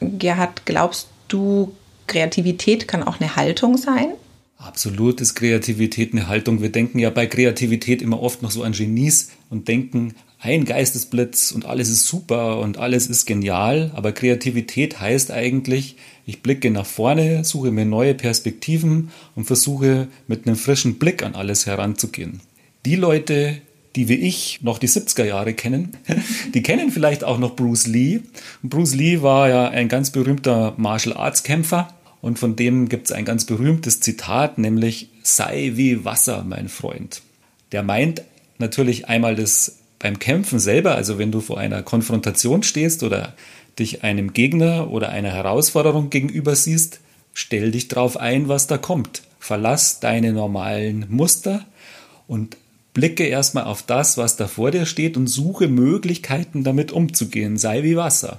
Gerhard, 0.00 0.66
glaubst 0.66 1.08
du, 1.28 1.74
Kreativität 2.06 2.86
kann 2.86 3.02
auch 3.02 3.20
eine 3.20 3.36
Haltung 3.36 3.76
sein? 3.76 4.12
Absolut 4.60 5.22
ist 5.22 5.36
Kreativität 5.36 6.12
eine 6.12 6.28
Haltung. 6.28 6.60
Wir 6.60 6.70
denken 6.70 6.98
ja 6.98 7.08
bei 7.08 7.26
Kreativität 7.26 8.02
immer 8.02 8.20
oft 8.20 8.42
noch 8.42 8.50
so 8.50 8.62
an 8.62 8.72
Genies 8.72 9.30
und 9.48 9.68
denken, 9.68 10.14
ein 10.38 10.66
Geistesblitz 10.66 11.50
und 11.50 11.64
alles 11.64 11.88
ist 11.88 12.06
super 12.06 12.58
und 12.60 12.76
alles 12.76 13.06
ist 13.06 13.24
genial. 13.24 13.90
Aber 13.94 14.12
Kreativität 14.12 15.00
heißt 15.00 15.30
eigentlich, 15.30 15.96
ich 16.26 16.42
blicke 16.42 16.70
nach 16.70 16.84
vorne, 16.84 17.42
suche 17.42 17.70
mir 17.70 17.86
neue 17.86 18.14
Perspektiven 18.14 19.10
und 19.34 19.44
versuche 19.44 20.08
mit 20.28 20.46
einem 20.46 20.56
frischen 20.56 20.98
Blick 20.98 21.22
an 21.22 21.34
alles 21.34 21.64
heranzugehen. 21.64 22.40
Die 22.84 22.96
Leute, 22.96 23.62
die 23.96 24.08
wie 24.08 24.14
ich 24.14 24.60
noch 24.62 24.78
die 24.78 24.88
70er 24.88 25.24
Jahre 25.24 25.54
kennen, 25.54 25.96
die 26.54 26.62
kennen 26.62 26.90
vielleicht 26.90 27.24
auch 27.24 27.38
noch 27.38 27.56
Bruce 27.56 27.86
Lee. 27.86 28.20
Bruce 28.62 28.94
Lee 28.94 29.22
war 29.22 29.48
ja 29.48 29.68
ein 29.70 29.88
ganz 29.88 30.10
berühmter 30.10 30.74
Martial 30.76 31.16
Arts 31.16 31.44
Kämpfer 31.44 31.94
und 32.20 32.38
von 32.38 32.56
dem 32.56 32.88
gibt 32.88 33.06
es 33.06 33.12
ein 33.12 33.24
ganz 33.24 33.44
berühmtes 33.44 34.00
Zitat, 34.00 34.58
nämlich 34.58 35.08
sei 35.22 35.72
wie 35.74 36.04
Wasser, 36.04 36.44
mein 36.46 36.68
Freund. 36.68 37.22
Der 37.72 37.82
meint 37.82 38.22
natürlich 38.58 39.08
einmal 39.08 39.36
das 39.36 39.78
beim 39.98 40.18
Kämpfen 40.18 40.58
selber, 40.58 40.94
also 40.94 41.18
wenn 41.18 41.32
du 41.32 41.40
vor 41.40 41.58
einer 41.58 41.82
Konfrontation 41.82 42.62
stehst 42.62 43.02
oder 43.02 43.34
dich 43.78 44.02
einem 44.02 44.32
Gegner 44.32 44.90
oder 44.90 45.10
einer 45.10 45.30
Herausforderung 45.30 46.10
gegenüber 46.10 46.56
siehst, 46.56 47.00
stell 47.34 47.70
dich 47.70 47.88
drauf 47.88 48.16
ein, 48.16 48.48
was 48.48 48.66
da 48.66 48.78
kommt. 48.78 49.22
Verlass 49.38 50.00
deine 50.00 50.32
normalen 50.32 51.06
Muster 51.08 51.64
und 52.26 52.56
blicke 52.92 53.24
erstmal 53.24 53.64
auf 53.64 53.82
das, 53.82 54.18
was 54.18 54.36
da 54.36 54.48
vor 54.48 54.70
dir 54.70 54.86
steht 54.86 55.16
und 55.16 55.26
suche 55.26 55.68
Möglichkeiten, 55.68 56.64
damit 56.64 56.92
umzugehen. 56.92 57.56
Sei 57.56 57.82
wie 57.82 57.96
Wasser. 57.96 58.38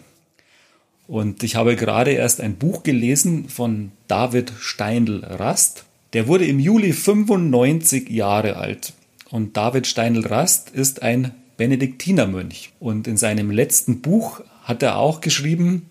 Und 1.11 1.43
ich 1.43 1.57
habe 1.57 1.75
gerade 1.75 2.11
erst 2.11 2.39
ein 2.39 2.55
Buch 2.55 2.83
gelesen 2.83 3.49
von 3.49 3.91
David 4.07 4.53
Steindl-Rast. 4.57 5.83
Der 6.13 6.25
wurde 6.29 6.45
im 6.45 6.57
Juli 6.57 6.93
95 6.93 8.09
Jahre 8.09 8.55
alt. 8.55 8.93
Und 9.29 9.57
David 9.57 9.87
Steindl-Rast 9.87 10.69
ist 10.69 11.01
ein 11.01 11.33
Benediktinermönch. 11.57 12.71
Und 12.79 13.09
in 13.09 13.17
seinem 13.17 13.51
letzten 13.51 13.99
Buch 13.99 14.39
hat 14.63 14.83
er 14.83 14.95
auch 14.95 15.19
geschrieben, 15.19 15.87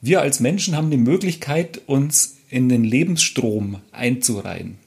wir 0.00 0.22
als 0.22 0.40
Menschen 0.40 0.78
haben 0.78 0.90
die 0.90 0.96
Möglichkeit, 0.96 1.82
uns 1.84 2.38
in 2.48 2.70
den 2.70 2.84
Lebensstrom 2.84 3.82
einzureihen. 3.92 4.78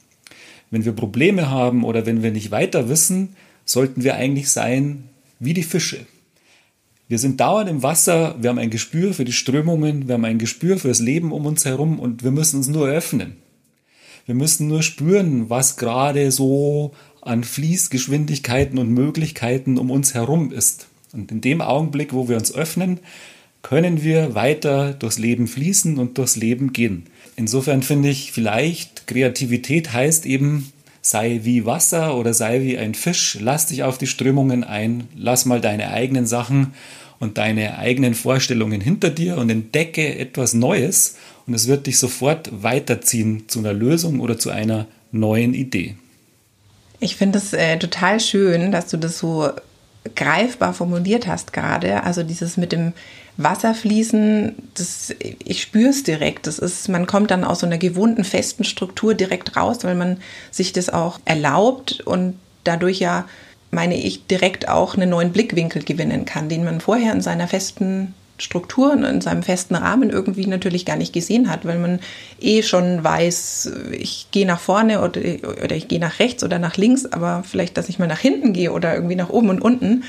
Wenn 0.71 0.85
wir 0.85 0.93
Probleme 0.93 1.51
haben 1.51 1.83
oder 1.83 2.07
wenn 2.07 2.23
wir 2.23 2.31
nicht 2.31 2.49
weiter 2.49 2.89
wissen, 2.89 3.35
sollten 3.65 4.03
wir 4.03 4.15
eigentlich 4.15 4.49
sein 4.49 5.03
wie 5.37 5.53
die 5.53 5.61
Fische. 5.61 6.07
Wir 7.11 7.19
sind 7.19 7.41
dauernd 7.41 7.69
im 7.69 7.83
Wasser, 7.83 8.37
wir 8.39 8.49
haben 8.49 8.57
ein 8.57 8.69
Gespür 8.69 9.13
für 9.13 9.25
die 9.25 9.33
Strömungen, 9.33 10.07
wir 10.07 10.13
haben 10.13 10.23
ein 10.23 10.37
Gespür 10.37 10.77
für 10.77 10.87
das 10.87 11.01
Leben 11.01 11.33
um 11.33 11.45
uns 11.45 11.65
herum 11.65 11.99
und 11.99 12.23
wir 12.23 12.31
müssen 12.31 12.55
uns 12.55 12.69
nur 12.69 12.87
öffnen. 12.87 13.35
Wir 14.25 14.33
müssen 14.33 14.69
nur 14.69 14.81
spüren, 14.81 15.49
was 15.49 15.75
gerade 15.75 16.31
so 16.31 16.93
an 17.19 17.43
Fließgeschwindigkeiten 17.43 18.79
und 18.79 18.91
Möglichkeiten 18.91 19.77
um 19.77 19.91
uns 19.91 20.13
herum 20.13 20.53
ist. 20.53 20.87
Und 21.11 21.33
in 21.33 21.41
dem 21.41 21.59
Augenblick, 21.59 22.13
wo 22.13 22.29
wir 22.29 22.37
uns 22.37 22.55
öffnen, 22.55 23.01
können 23.61 24.03
wir 24.03 24.33
weiter 24.33 24.93
durchs 24.93 25.19
Leben 25.19 25.49
fließen 25.49 25.97
und 25.97 26.17
durchs 26.17 26.37
Leben 26.37 26.71
gehen. 26.71 27.07
Insofern 27.35 27.83
finde 27.83 28.07
ich 28.07 28.31
vielleicht, 28.31 29.07
Kreativität 29.07 29.91
heißt 29.91 30.25
eben, 30.25 30.71
sei 31.01 31.41
wie 31.43 31.65
Wasser 31.65 32.15
oder 32.15 32.33
sei 32.33 32.61
wie 32.61 32.77
ein 32.77 32.93
Fisch, 32.93 33.37
lass 33.39 33.67
dich 33.67 33.83
auf 33.83 33.97
die 33.97 34.07
Strömungen 34.07 34.63
ein, 34.63 35.07
lass 35.15 35.45
mal 35.45 35.61
deine 35.61 35.91
eigenen 35.91 36.27
Sachen 36.27 36.73
und 37.19 37.37
deine 37.37 37.77
eigenen 37.77 38.13
Vorstellungen 38.13 38.81
hinter 38.81 39.09
dir 39.09 39.37
und 39.37 39.49
entdecke 39.49 40.17
etwas 40.17 40.53
Neues 40.53 41.17
und 41.47 41.53
es 41.53 41.67
wird 41.67 41.87
dich 41.87 41.97
sofort 41.97 42.49
weiterziehen 42.63 43.47
zu 43.47 43.59
einer 43.59 43.73
Lösung 43.73 44.19
oder 44.19 44.37
zu 44.37 44.49
einer 44.49 44.87
neuen 45.11 45.53
Idee. 45.53 45.95
Ich 46.99 47.15
finde 47.15 47.39
es 47.39 47.53
äh, 47.53 47.77
total 47.77 48.19
schön, 48.19 48.71
dass 48.71 48.87
du 48.87 48.97
das 48.97 49.17
so 49.17 49.49
greifbar 50.15 50.73
formuliert 50.73 51.27
hast 51.27 51.53
gerade. 51.53 52.03
Also 52.03 52.23
dieses 52.23 52.57
mit 52.57 52.71
dem 52.71 52.93
Wasserfließen, 53.37 54.55
das, 54.73 55.13
ich 55.43 55.61
spüre 55.61 55.89
es 55.89 56.03
direkt. 56.03 56.47
Das 56.47 56.59
ist, 56.59 56.89
man 56.89 57.07
kommt 57.07 57.31
dann 57.31 57.43
aus 57.43 57.59
so 57.61 57.65
einer 57.65 57.77
gewohnten, 57.77 58.23
festen 58.23 58.63
Struktur 58.63 59.13
direkt 59.13 59.55
raus, 59.55 59.79
weil 59.83 59.95
man 59.95 60.17
sich 60.51 60.73
das 60.73 60.89
auch 60.89 61.19
erlaubt 61.25 62.01
und 62.01 62.37
dadurch 62.63 62.99
ja, 62.99 63.27
meine 63.71 63.95
ich, 63.95 64.27
direkt 64.27 64.67
auch 64.67 64.95
einen 64.95 65.09
neuen 65.09 65.31
Blickwinkel 65.31 65.83
gewinnen 65.83 66.25
kann, 66.25 66.49
den 66.49 66.63
man 66.63 66.81
vorher 66.81 67.13
in 67.13 67.21
seiner 67.21 67.47
festen 67.47 68.13
Struktur 68.41 68.91
und 68.91 69.03
in 69.03 69.21
seinem 69.21 69.43
festen 69.43 69.75
Rahmen 69.75 70.09
irgendwie 70.09 70.47
natürlich 70.47 70.85
gar 70.85 70.95
nicht 70.95 71.13
gesehen 71.13 71.49
hat, 71.49 71.65
weil 71.65 71.77
man 71.77 71.99
eh 72.39 72.63
schon 72.63 73.03
weiß, 73.03 73.71
ich 73.91 74.27
gehe 74.31 74.47
nach 74.47 74.59
vorne 74.59 75.01
oder, 75.01 75.21
oder 75.63 75.75
ich 75.75 75.87
gehe 75.87 75.99
nach 75.99 76.19
rechts 76.19 76.43
oder 76.43 76.59
nach 76.59 76.75
links, 76.75 77.05
aber 77.05 77.43
vielleicht, 77.47 77.77
dass 77.77 77.89
ich 77.89 77.99
mal 77.99 78.07
nach 78.07 78.19
hinten 78.19 78.53
gehe 78.53 78.71
oder 78.71 78.95
irgendwie 78.95 79.15
nach 79.15 79.29
oben 79.29 79.49
und 79.49 79.61
unten 79.61 80.03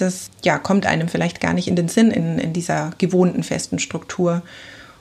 das 0.00 0.30
ja, 0.44 0.58
kommt 0.58 0.86
einem 0.86 1.08
vielleicht 1.08 1.40
gar 1.40 1.52
nicht 1.52 1.68
in 1.68 1.76
den 1.76 1.88
Sinn 1.88 2.10
in, 2.10 2.38
in 2.38 2.52
dieser 2.52 2.90
gewohnten 2.98 3.42
festen 3.42 3.78
Struktur. 3.78 4.42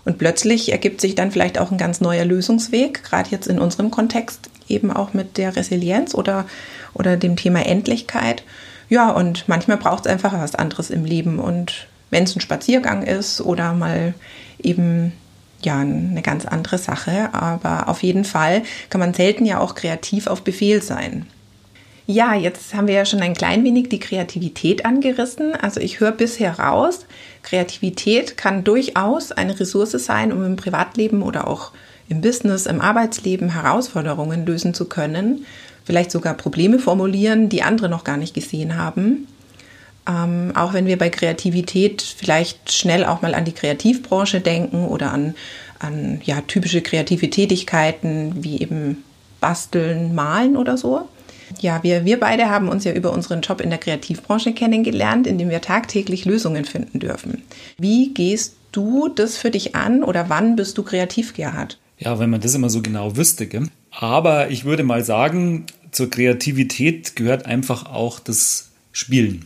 Und 0.06 0.18
plötzlich 0.18 0.72
ergibt 0.72 1.02
sich 1.02 1.16
dann 1.16 1.32
vielleicht 1.32 1.60
auch 1.60 1.72
ein 1.72 1.78
ganz 1.78 2.02
neuer 2.02 2.26
Lösungsweg, 2.26 3.04
gerade 3.04 3.30
jetzt 3.30 3.48
in 3.48 3.60
unserem 3.60 3.92
Kontext 3.92 4.50
eben 4.68 4.92
auch 4.92 5.14
mit 5.14 5.38
der 5.38 5.56
Resilienz 5.56 6.16
oder, 6.16 6.46
oder 6.94 7.18
dem 7.18 7.36
Thema 7.36 7.66
Endlichkeit. 7.66 8.44
Ja, 8.88 9.12
und 9.12 9.48
manchmal 9.48 9.78
braucht 9.78 10.06
es 10.06 10.12
einfach 10.12 10.34
was 10.34 10.56
anderes 10.56 10.90
im 10.90 11.06
Leben. 11.06 11.40
Und 11.40 11.88
wenn 12.10 12.24
es 12.24 12.36
ein 12.36 12.42
Spaziergang 12.42 13.04
ist 13.04 13.42
oder 13.42 13.74
mal 13.74 14.14
eben 14.62 15.12
ja 15.62 15.80
eine 15.80 16.22
ganz 16.22 16.46
andere 16.46 16.78
Sache, 16.78 17.34
aber 17.34 17.90
auf 17.90 18.02
jeden 18.02 18.26
Fall 18.26 18.64
kann 18.90 19.00
man 19.00 19.14
selten 19.14 19.46
ja 19.46 19.60
auch 19.60 19.76
kreativ 19.76 20.28
auf 20.28 20.44
Befehl 20.44 20.82
sein. 20.82 21.28
Ja, 22.12 22.34
jetzt 22.34 22.74
haben 22.74 22.88
wir 22.88 22.96
ja 22.96 23.06
schon 23.06 23.22
ein 23.22 23.36
klein 23.36 23.64
wenig 23.64 23.90
die 23.90 24.00
Kreativität 24.00 24.84
angerissen. 24.84 25.54
Also 25.54 25.80
ich 25.80 26.00
höre 26.00 26.12
bisher 26.12 26.58
raus, 26.58 27.06
Kreativität 27.44 28.36
kann 28.36 28.64
durchaus 28.64 29.32
eine 29.32 29.60
Ressource 29.60 29.92
sein, 29.92 30.34
um 30.34 30.44
im 30.44 30.56
Privatleben 30.56 31.22
oder 31.22 31.48
auch 31.48 31.72
im 32.08 32.22
Business, 32.22 32.66
im 32.66 32.82
Arbeitsleben 32.82 33.50
Herausforderungen 33.50 34.44
lösen 34.48 34.74
zu 34.74 34.86
können. 34.86 35.46
Vielleicht 35.86 36.10
sogar 36.10 36.34
Probleme 36.34 36.80
formulieren, 36.80 37.48
die 37.48 37.62
andere 37.62 37.90
noch 37.90 38.04
gar 38.04 38.18
nicht 38.18 38.34
gesehen 38.34 38.76
haben. 38.76 39.28
Ähm, 40.08 40.54
auch 40.56 40.74
wenn 40.74 40.88
wir 40.88 40.98
bei 40.98 41.12
Kreativität 41.12 42.02
vielleicht 42.02 42.74
schnell 42.74 43.06
auch 43.06 43.22
mal 43.22 43.36
an 43.36 43.46
die 43.46 43.54
Kreativbranche 43.54 44.42
denken 44.42 44.88
oder 44.88 45.14
an, 45.14 45.36
an 45.78 46.22
ja, 46.24 46.42
typische 46.42 46.82
kreative 46.82 47.30
Tätigkeiten 47.30 48.44
wie 48.44 48.60
eben 48.60 49.04
Basteln, 49.40 50.16
Malen 50.16 50.58
oder 50.58 50.76
so. 50.76 51.08
Ja, 51.62 51.84
wir, 51.84 52.06
wir 52.06 52.20
beide 52.20 52.50
haben 52.50 52.70
uns 52.70 52.84
ja 52.84 52.94
über 52.94 53.12
unseren 53.12 53.42
Job 53.42 53.62
in 53.62 53.70
der 53.70 53.80
Kreativbranche 53.80 54.54
kennengelernt, 54.54 55.28
in 55.28 55.38
dem 55.38 55.50
wir 55.50 55.62
tagtäglich 55.62 56.26
Lösungen 56.26 56.66
finden 56.66 57.00
dürfen. 57.00 57.44
Wie 57.78 58.14
gehst 58.14 58.56
du 58.72 59.10
das 59.10 59.38
für 59.38 59.52
dich 59.52 59.76
an 59.76 60.04
oder 60.04 60.30
wann 60.30 60.56
bist 60.56 60.78
du 60.78 60.84
kreativ, 60.84 61.34
Gerhard? 61.34 61.78
Ja, 61.98 62.18
wenn 62.20 62.30
man 62.30 62.42
das 62.42 62.56
immer 62.56 62.70
so 62.70 62.82
genau 62.82 63.18
wüsste. 63.18 63.48
Gell? 63.48 63.68
Aber 63.92 64.50
ich 64.50 64.64
würde 64.64 64.84
mal 64.84 65.04
sagen, 65.04 65.66
zur 65.92 66.10
Kreativität 66.10 67.16
gehört 67.16 67.46
einfach 67.46 67.86
auch 67.86 68.20
das 68.20 68.70
Spielen. 68.92 69.46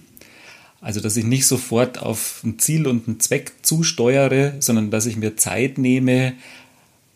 Also, 0.81 0.99
dass 0.99 1.15
ich 1.15 1.23
nicht 1.23 1.47
sofort 1.47 2.01
auf 2.01 2.41
ein 2.43 2.59
Ziel 2.59 2.87
und 2.87 3.07
einen 3.07 3.19
Zweck 3.19 3.53
zusteuere, 3.61 4.53
sondern 4.59 4.91
dass 4.91 5.05
ich 5.05 5.15
mir 5.15 5.37
Zeit 5.37 5.77
nehme, 5.77 6.33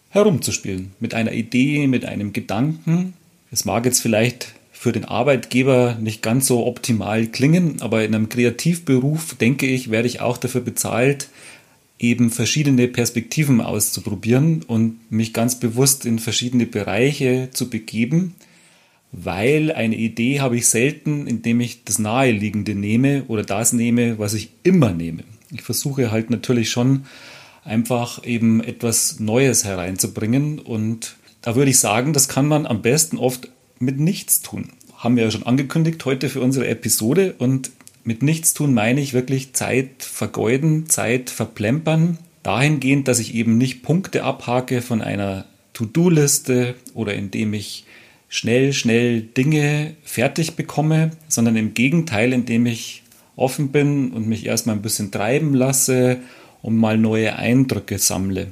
herumzuspielen. 0.09 0.93
Mit 0.99 1.13
einer 1.13 1.33
Idee, 1.33 1.85
mit 1.87 2.05
einem 2.05 2.31
Gedanken. 2.31 3.13
Es 3.51 3.65
mag 3.65 3.85
jetzt 3.85 3.99
vielleicht 3.99 4.53
für 4.79 4.91
den 4.91 5.05
Arbeitgeber 5.05 5.97
nicht 5.99 6.21
ganz 6.21 6.45
so 6.45 6.67
optimal 6.67 7.25
klingen, 7.25 7.81
aber 7.81 8.05
in 8.05 8.13
einem 8.13 8.29
Kreativberuf, 8.29 9.33
denke 9.33 9.65
ich, 9.65 9.89
werde 9.89 10.07
ich 10.07 10.21
auch 10.21 10.37
dafür 10.37 10.61
bezahlt, 10.61 11.29
eben 11.97 12.29
verschiedene 12.29 12.87
Perspektiven 12.87 13.59
auszuprobieren 13.59 14.61
und 14.61 14.99
mich 15.11 15.33
ganz 15.33 15.59
bewusst 15.59 16.05
in 16.05 16.19
verschiedene 16.19 16.67
Bereiche 16.67 17.49
zu 17.51 17.71
begeben, 17.71 18.35
weil 19.11 19.71
eine 19.71 19.95
Idee 19.95 20.41
habe 20.41 20.57
ich 20.57 20.67
selten, 20.67 21.25
indem 21.25 21.59
ich 21.59 21.83
das 21.83 21.97
Naheliegende 21.97 22.75
nehme 22.75 23.23
oder 23.27 23.41
das 23.41 23.73
nehme, 23.73 24.19
was 24.19 24.35
ich 24.35 24.51
immer 24.61 24.93
nehme. 24.93 25.23
Ich 25.51 25.63
versuche 25.63 26.11
halt 26.11 26.29
natürlich 26.29 26.69
schon 26.69 27.05
einfach 27.63 28.23
eben 28.23 28.63
etwas 28.63 29.19
Neues 29.19 29.65
hereinzubringen 29.65 30.59
und 30.59 31.15
da 31.41 31.55
würde 31.55 31.71
ich 31.71 31.79
sagen, 31.79 32.13
das 32.13 32.27
kann 32.27 32.47
man 32.47 32.67
am 32.67 32.83
besten 32.83 33.17
oft 33.17 33.49
mit 33.79 33.99
nichts 33.99 34.41
tun. 34.41 34.69
Haben 34.95 35.15
wir 35.15 35.23
ja 35.23 35.31
schon 35.31 35.43
angekündigt 35.43 36.03
heute 36.05 36.29
für 36.29 36.41
unsere 36.41 36.67
Episode 36.67 37.35
und 37.37 37.71
mit 38.03 38.23
nichts 38.23 38.53
tun 38.53 38.73
meine 38.73 39.01
ich 39.01 39.13
wirklich 39.13 39.53
Zeit 39.53 40.01
vergeuden, 40.01 40.89
Zeit 40.89 41.29
verplempern, 41.29 42.17
dahingehend, 42.41 43.07
dass 43.07 43.19
ich 43.19 43.35
eben 43.35 43.57
nicht 43.57 43.83
Punkte 43.83 44.23
abhake 44.23 44.81
von 44.81 45.01
einer 45.01 45.45
To-Do-Liste 45.73 46.75
oder 46.93 47.13
indem 47.13 47.53
ich 47.53 47.85
schnell, 48.29 48.73
schnell 48.73 49.21
Dinge 49.21 49.95
fertig 50.03 50.55
bekomme, 50.55 51.11
sondern 51.27 51.55
im 51.55 51.73
Gegenteil, 51.73 52.33
indem 52.33 52.65
ich 52.65 53.03
offen 53.35 53.69
bin 53.69 54.11
und 54.11 54.27
mich 54.27 54.45
erstmal 54.45 54.75
ein 54.75 54.81
bisschen 54.81 55.11
treiben 55.11 55.53
lasse 55.53 56.19
und 56.61 56.75
mal 56.75 56.97
neue 56.97 57.35
Eindrücke 57.35 57.99
sammle. 57.99 58.47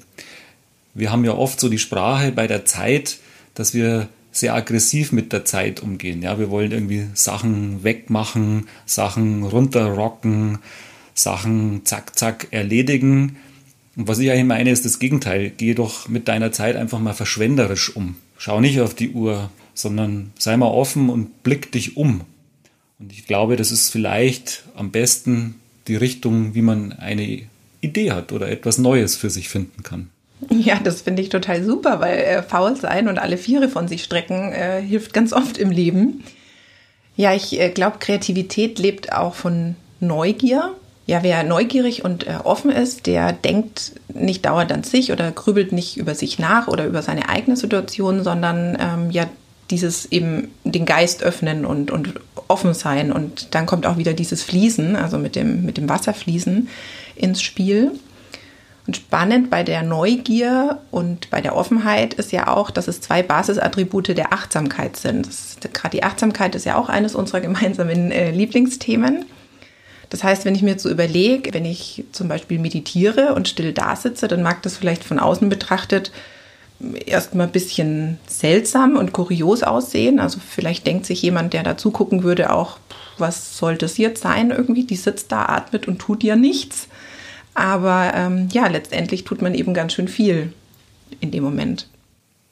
Wir 0.93 1.11
haben 1.11 1.25
ja 1.25 1.33
oft 1.33 1.59
so 1.59 1.69
die 1.69 1.79
Sprache 1.79 2.31
bei 2.31 2.47
der 2.47 2.65
Zeit, 2.65 3.17
dass 3.53 3.73
wir 3.73 4.07
sehr 4.35 4.53
aggressiv 4.53 5.11
mit 5.11 5.31
der 5.31 5.45
Zeit 5.45 5.81
umgehen. 5.81 6.21
Ja, 6.21 6.37
wir 6.37 6.49
wollen 6.49 6.71
irgendwie 6.71 7.07
Sachen 7.13 7.83
wegmachen, 7.83 8.67
Sachen 8.85 9.43
runterrocken, 9.43 10.59
Sachen 11.13 11.85
zack, 11.85 12.17
zack 12.17 12.47
erledigen. 12.51 13.37
Und 13.95 14.09
was 14.09 14.19
ich 14.19 14.29
eigentlich 14.29 14.45
meine, 14.45 14.71
ist 14.71 14.83
das 14.83 14.99
Gegenteil. 14.99 15.53
Geh 15.55 15.73
doch 15.73 16.09
mit 16.09 16.27
deiner 16.27 16.51
Zeit 16.51 16.75
einfach 16.75 16.99
mal 16.99 17.13
verschwenderisch 17.13 17.95
um. 17.95 18.17
Schau 18.37 18.59
nicht 18.59 18.81
auf 18.81 18.93
die 18.93 19.11
Uhr, 19.11 19.49
sondern 19.73 20.33
sei 20.37 20.57
mal 20.57 20.67
offen 20.67 21.09
und 21.09 21.43
blick 21.43 21.71
dich 21.71 21.95
um. 21.95 22.21
Und 22.99 23.13
ich 23.13 23.27
glaube, 23.27 23.55
das 23.55 23.71
ist 23.71 23.89
vielleicht 23.89 24.65
am 24.75 24.91
besten 24.91 25.55
die 25.87 25.95
Richtung, 25.95 26.55
wie 26.55 26.61
man 26.61 26.91
eine 26.91 27.43
Idee 27.79 28.11
hat 28.11 28.33
oder 28.33 28.49
etwas 28.49 28.79
Neues 28.79 29.15
für 29.15 29.29
sich 29.29 29.47
finden 29.47 29.83
kann. 29.83 30.09
Ja, 30.49 30.79
das 30.83 31.01
finde 31.01 31.21
ich 31.21 31.29
total 31.29 31.63
super, 31.63 31.99
weil 31.99 32.17
äh, 32.17 32.43
faul 32.43 32.75
sein 32.75 33.07
und 33.07 33.19
alle 33.19 33.37
Viere 33.37 33.69
von 33.69 33.87
sich 33.87 34.03
strecken 34.03 34.51
äh, 34.51 34.81
hilft 34.81 35.13
ganz 35.13 35.33
oft 35.33 35.57
im 35.57 35.71
Leben. 35.71 36.23
Ja, 37.15 37.33
ich 37.33 37.59
äh, 37.59 37.69
glaube, 37.69 37.97
Kreativität 37.99 38.77
lebt 38.79 39.13
auch 39.13 39.33
von 39.33 39.75
Neugier. 39.99 40.73
Ja, 41.07 41.23
wer 41.23 41.43
neugierig 41.43 42.03
und 42.03 42.27
äh, 42.27 42.37
offen 42.43 42.71
ist, 42.71 43.05
der 43.05 43.31
denkt 43.31 43.93
nicht 44.13 44.45
dauernd 44.45 44.71
an 44.71 44.83
sich 44.83 45.11
oder 45.11 45.31
grübelt 45.31 45.71
nicht 45.71 45.97
über 45.97 46.15
sich 46.15 46.39
nach 46.39 46.67
oder 46.67 46.85
über 46.85 47.01
seine 47.01 47.29
eigene 47.29 47.55
Situation, 47.55 48.23
sondern 48.23 48.77
ähm, 48.79 49.11
ja 49.11 49.27
dieses 49.71 50.05
eben 50.11 50.49
den 50.63 50.85
Geist 50.85 51.23
öffnen 51.23 51.65
und, 51.65 51.91
und 51.91 52.13
offen 52.47 52.73
sein. 52.73 53.11
Und 53.11 53.53
dann 53.55 53.65
kommt 53.65 53.85
auch 53.85 53.97
wieder 53.97 54.13
dieses 54.13 54.43
Fließen, 54.43 54.95
also 54.95 55.17
mit 55.17 55.35
dem, 55.35 55.65
mit 55.65 55.77
dem 55.77 55.89
Wasserfließen 55.89 56.67
ins 57.15 57.41
Spiel. 57.41 57.91
Und 58.87 58.97
spannend 58.97 59.49
bei 59.49 59.63
der 59.63 59.81
Neugier 59.81 60.79
und 60.91 61.31
bei 61.31 61.41
der 61.41 61.55
Offenheit 61.55 62.13
ist 62.13 62.31
ja 62.31 62.47
auch, 62.47 62.69
dass 62.69 62.87
es 62.87 63.01
zwei 63.01 63.23
Basisattribute 63.23 64.09
der 64.09 64.31
Achtsamkeit 64.31 64.95
sind. 64.95 65.27
Gerade 65.73 65.97
die 65.97 66.03
Achtsamkeit 66.03 66.53
ist 66.53 66.65
ja 66.65 66.77
auch 66.77 66.87
eines 66.87 67.15
unserer 67.15 67.41
gemeinsamen 67.41 68.11
äh, 68.11 68.29
Lieblingsthemen. 68.31 69.25
Das 70.11 70.23
heißt, 70.23 70.45
wenn 70.45 70.53
ich 70.53 70.61
mir 70.61 70.71
jetzt 70.71 70.83
so 70.83 70.89
überlege, 70.89 71.53
wenn 71.53 71.65
ich 71.65 72.05
zum 72.11 72.27
Beispiel 72.27 72.59
meditiere 72.59 73.33
und 73.33 73.47
still 73.47 73.73
da 73.73 73.95
sitze, 73.95 74.27
dann 74.27 74.43
mag 74.43 74.61
das 74.61 74.77
vielleicht 74.77 75.03
von 75.03 75.19
außen 75.19 75.49
betrachtet 75.49 76.11
erstmal 77.05 77.47
ein 77.47 77.51
bisschen 77.51 78.19
seltsam 78.27 78.97
und 78.97 79.13
kurios 79.13 79.63
aussehen. 79.63 80.19
Also 80.19 80.39
vielleicht 80.45 80.85
denkt 80.85 81.05
sich 81.05 81.21
jemand, 81.21 81.53
der 81.53 81.63
da 81.63 81.77
zugucken 81.77 82.23
würde, 82.23 82.53
auch, 82.53 82.77
was 83.17 83.57
soll 83.57 83.77
das 83.77 83.97
jetzt 83.97 84.21
sein 84.21 84.51
irgendwie? 84.51 84.83
Die 84.83 84.95
sitzt 84.95 85.31
da, 85.31 85.45
atmet 85.45 85.87
und 85.87 85.99
tut 85.99 86.23
ja 86.23 86.35
nichts. 86.35 86.87
Aber 87.55 88.11
ähm, 88.13 88.49
ja, 88.51 88.67
letztendlich 88.67 89.23
tut 89.23 89.41
man 89.41 89.55
eben 89.55 89.73
ganz 89.73 89.93
schön 89.93 90.07
viel 90.07 90.53
in 91.21 91.31
dem 91.31 91.43
Moment. 91.43 91.87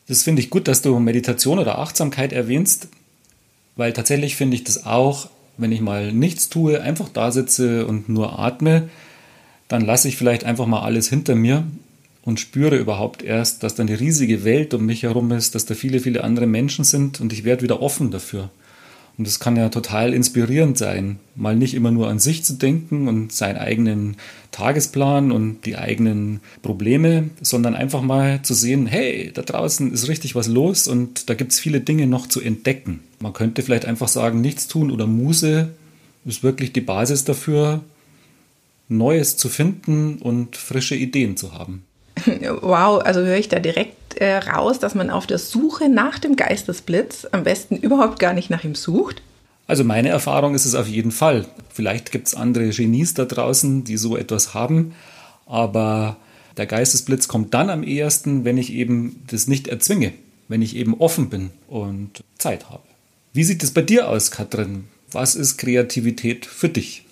Das 0.08 0.24
finde 0.24 0.42
ich 0.42 0.50
gut, 0.50 0.68
dass 0.68 0.82
du 0.82 0.98
Meditation 1.00 1.60
oder 1.60 1.78
Achtsamkeit 1.78 2.34
erwähnst, 2.34 2.88
weil 3.76 3.94
tatsächlich 3.94 4.36
finde 4.36 4.56
ich 4.56 4.64
das 4.64 4.86
auch, 4.86 5.30
wenn 5.58 5.72
ich 5.72 5.82
mal 5.82 6.12
nichts 6.12 6.50
tue, 6.50 6.82
einfach 6.82 7.10
da 7.10 7.32
sitze 7.32 7.86
und 7.86 8.10
nur 8.10 8.40
atme, 8.40 8.90
dann 9.68 9.86
lasse 9.86 10.08
ich 10.08 10.18
vielleicht 10.18 10.46
einfach 10.46 10.66
mal 10.66 10.82
alles 10.82 11.10
hinter 11.10 11.36
mir 11.36 11.66
und 12.24 12.40
spüre 12.40 12.78
überhaupt 12.78 13.24
erst, 13.24 13.64
dass 13.64 13.76
da 13.76 13.84
eine 13.84 14.00
riesige 14.00 14.44
Welt 14.44 14.74
um 14.74 14.86
mich 14.86 15.04
herum 15.04 15.32
ist, 15.32 15.56
dass 15.56 15.66
da 15.66 15.76
viele, 15.76 16.00
viele 16.00 16.24
andere 16.24 16.48
Menschen 16.48 16.86
sind 16.86 17.20
und 17.20 17.34
ich 17.34 17.44
werde 17.44 17.64
wieder 17.64 17.82
offen 17.82 18.12
dafür. 18.12 18.50
Und 19.18 19.28
das 19.28 19.40
kann 19.40 19.56
ja 19.56 19.70
total 19.70 20.12
inspirierend 20.14 20.78
sein, 20.78 21.20
mal 21.36 21.56
nicht 21.56 21.76
immer 21.76 21.92
nur 21.92 22.10
an 22.10 22.18
sich 22.18 22.44
zu 22.44 22.54
denken 22.54 23.08
und 23.08 23.32
seinen 23.32 23.58
eigenen 23.58 24.18
Tagesplan 24.52 25.32
und 25.32 25.66
die 25.66 25.78
eigenen 25.78 26.40
Probleme, 26.64 27.30
sondern 27.42 27.76
einfach 27.76 28.02
mal 28.02 28.42
zu 28.42 28.56
sehen, 28.56 28.88
hey, 28.88 29.32
da 29.32 29.44
draußen 29.44 29.94
ist 29.94 30.08
richtig 30.08 30.34
was 30.34 30.48
los 30.48 30.88
und 30.88 31.30
da 31.30 31.36
gibt 31.36 31.52
es 31.52 31.60
viele 31.60 31.80
Dinge 31.80 32.08
noch 32.08 32.26
zu 32.28 32.42
entdecken. 32.42 33.02
Man 33.20 33.34
könnte 33.34 33.62
vielleicht 33.62 33.86
einfach 33.86 34.08
sagen, 34.08 34.42
nichts 34.42 34.68
tun 34.68 34.90
oder 34.90 35.06
Muse 35.06 35.70
ist 36.26 36.42
wirklich 36.42 36.74
die 36.74 36.82
Basis 36.82 37.24
dafür, 37.24 37.82
Neues 38.90 39.38
zu 39.38 39.48
finden 39.50 40.18
und 40.18 40.58
frische 40.58 40.96
Ideen 40.96 41.38
zu 41.38 41.54
haben. 41.54 41.84
Wow, 42.62 43.02
also 43.04 43.22
höre 43.22 43.38
ich 43.38 43.50
da 43.50 43.60
direkt 43.60 43.96
äh, 44.22 44.38
raus, 44.38 44.80
dass 44.80 44.96
man 44.96 45.10
auf 45.10 45.28
der 45.28 45.38
Suche 45.38 45.90
nach 45.90 46.20
dem 46.20 46.36
Geistesblitz 46.36 47.28
am 47.32 47.44
besten 47.44 47.76
überhaupt 47.76 48.20
gar 48.20 48.34
nicht 48.34 48.50
nach 48.50 48.64
ihm 48.64 48.76
sucht? 48.76 49.22
Also 49.68 49.84
meine 49.84 50.10
Erfahrung 50.10 50.56
ist 50.56 50.66
es 50.66 50.76
auf 50.76 50.88
jeden 50.88 51.12
Fall. 51.12 51.46
Vielleicht 51.70 52.12
gibt 52.12 52.28
es 52.28 52.36
andere 52.36 52.70
Genies 52.70 53.14
da 53.14 53.26
draußen, 53.26 53.84
die 53.84 53.98
so 53.98 54.18
etwas 54.18 54.54
haben, 54.54 54.94
aber 55.46 56.18
der 56.58 56.66
Geistesblitz 56.66 57.28
kommt 57.28 57.54
dann 57.54 57.70
am 57.70 57.84
ehesten, 57.84 58.46
wenn 58.46 58.58
ich 58.58 58.74
eben 58.74 59.24
das 59.28 59.48
nicht 59.48 59.68
erzwinge, 59.68 60.14
wenn 60.48 60.62
ich 60.62 60.76
eben 60.76 60.94
offen 61.00 61.30
bin 61.30 61.52
und 61.68 62.24
Zeit 62.38 62.70
habe. 62.70 62.84
Wie 63.34 63.44
sieht 63.44 63.64
es 63.64 63.72
bei 63.72 63.82
dir 63.82 64.10
aus, 64.10 64.32
Katrin? 64.32 64.86
Was 65.12 65.36
ist 65.36 65.58
Kreativität 65.58 66.46
für 66.46 66.70
dich? 66.70 67.06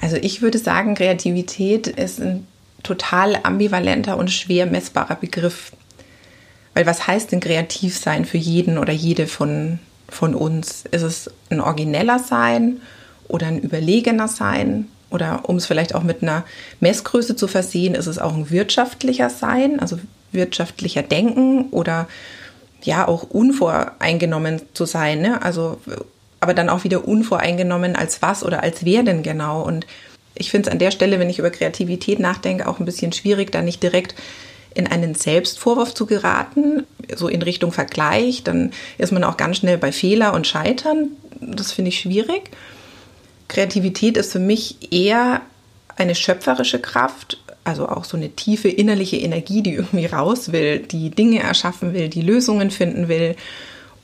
Also 0.00 0.16
ich 0.16 0.42
würde 0.42 0.58
sagen, 0.58 0.94
Kreativität 0.94 1.86
ist 1.86 2.20
ein 2.20 2.46
total 2.82 3.40
ambivalenter 3.42 4.16
und 4.16 4.30
schwer 4.30 4.66
messbarer 4.66 5.16
Begriff. 5.16 5.72
Weil 6.76 6.84
was 6.84 7.06
heißt 7.06 7.32
denn 7.32 7.40
kreativ 7.40 7.96
sein 7.96 8.26
für 8.26 8.36
jeden 8.36 8.76
oder 8.76 8.92
jede 8.92 9.26
von, 9.26 9.78
von 10.10 10.34
uns? 10.34 10.84
Ist 10.90 11.00
es 11.00 11.30
ein 11.48 11.62
origineller 11.62 12.18
Sein 12.18 12.82
oder 13.28 13.46
ein 13.46 13.60
überlegener 13.60 14.28
Sein? 14.28 14.88
Oder 15.08 15.48
um 15.48 15.56
es 15.56 15.64
vielleicht 15.64 15.94
auch 15.94 16.02
mit 16.02 16.22
einer 16.22 16.44
Messgröße 16.80 17.34
zu 17.34 17.48
versehen, 17.48 17.94
ist 17.94 18.08
es 18.08 18.18
auch 18.18 18.34
ein 18.34 18.50
wirtschaftlicher 18.50 19.30
Sein, 19.30 19.80
also 19.80 19.98
wirtschaftlicher 20.32 21.02
Denken 21.02 21.70
oder 21.70 22.08
ja 22.82 23.08
auch 23.08 23.22
unvoreingenommen 23.22 24.60
zu 24.74 24.84
sein. 24.84 25.22
Ne? 25.22 25.40
Also 25.40 25.80
aber 26.40 26.52
dann 26.52 26.68
auch 26.68 26.84
wieder 26.84 27.08
unvoreingenommen 27.08 27.96
als 27.96 28.20
was 28.20 28.44
oder 28.44 28.62
als 28.62 28.84
wer 28.84 29.02
denn 29.02 29.22
genau. 29.22 29.62
Und 29.62 29.86
ich 30.34 30.50
finde 30.50 30.68
es 30.68 30.72
an 30.72 30.78
der 30.78 30.90
Stelle, 30.90 31.18
wenn 31.20 31.30
ich 31.30 31.38
über 31.38 31.48
Kreativität 31.48 32.18
nachdenke, 32.18 32.68
auch 32.68 32.80
ein 32.80 32.84
bisschen 32.84 33.12
schwierig, 33.12 33.50
da 33.50 33.62
nicht 33.62 33.82
direkt 33.82 34.14
in 34.76 34.86
einen 34.86 35.14
Selbstvorwurf 35.14 35.94
zu 35.94 36.06
geraten, 36.06 36.86
so 37.14 37.28
in 37.28 37.42
Richtung 37.42 37.72
Vergleich. 37.72 38.42
Dann 38.42 38.72
ist 38.98 39.12
man 39.12 39.24
auch 39.24 39.36
ganz 39.36 39.58
schnell 39.58 39.78
bei 39.78 39.92
Fehler 39.92 40.34
und 40.34 40.46
Scheitern. 40.46 41.10
Das 41.40 41.72
finde 41.72 41.88
ich 41.88 42.00
schwierig. 42.00 42.50
Kreativität 43.48 44.16
ist 44.16 44.32
für 44.32 44.38
mich 44.38 44.92
eher 44.92 45.40
eine 45.96 46.14
schöpferische 46.14 46.80
Kraft, 46.80 47.38
also 47.64 47.88
auch 47.88 48.04
so 48.04 48.16
eine 48.16 48.30
tiefe 48.30 48.68
innerliche 48.68 49.16
Energie, 49.16 49.62
die 49.62 49.74
irgendwie 49.74 50.06
raus 50.06 50.52
will, 50.52 50.80
die 50.80 51.10
Dinge 51.10 51.40
erschaffen 51.40 51.94
will, 51.94 52.08
die 52.08 52.22
Lösungen 52.22 52.70
finden 52.70 53.08
will. 53.08 53.34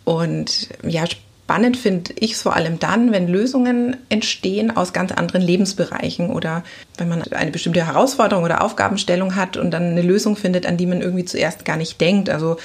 Und 0.05 0.69
ja, 0.83 1.05
Spannend 1.53 1.77
finde 1.77 2.15
ich 2.19 2.33
es 2.33 2.41
vor 2.41 2.57
allem 2.57 2.79
dann, 2.79 3.13
wenn 3.13 3.29
Lösungen 3.29 3.99
entstehen 4.09 4.75
aus 4.75 4.95
ganz 4.95 5.13
anderen 5.13 5.43
Lebensbereichen 5.43 6.31
oder 6.31 6.65
wenn 6.97 7.11
man 7.11 7.21
eine 7.31 7.51
bestimmte 7.51 7.87
Herausforderung 7.87 8.43
oder 8.43 8.65
Aufgabenstellung 8.65 9.37
hat 9.37 9.59
und 9.59 9.71
dann 9.71 9.91
eine 9.91 10.01
Lösung 10.01 10.35
findet, 10.35 10.65
an 10.65 10.79
die 10.79 10.87
man 10.87 11.03
irgendwie 11.03 11.27
zuerst 11.27 11.67
gar 11.67 11.77
nicht 11.77 12.01
denkt. 12.01 12.31
Also 12.31 12.57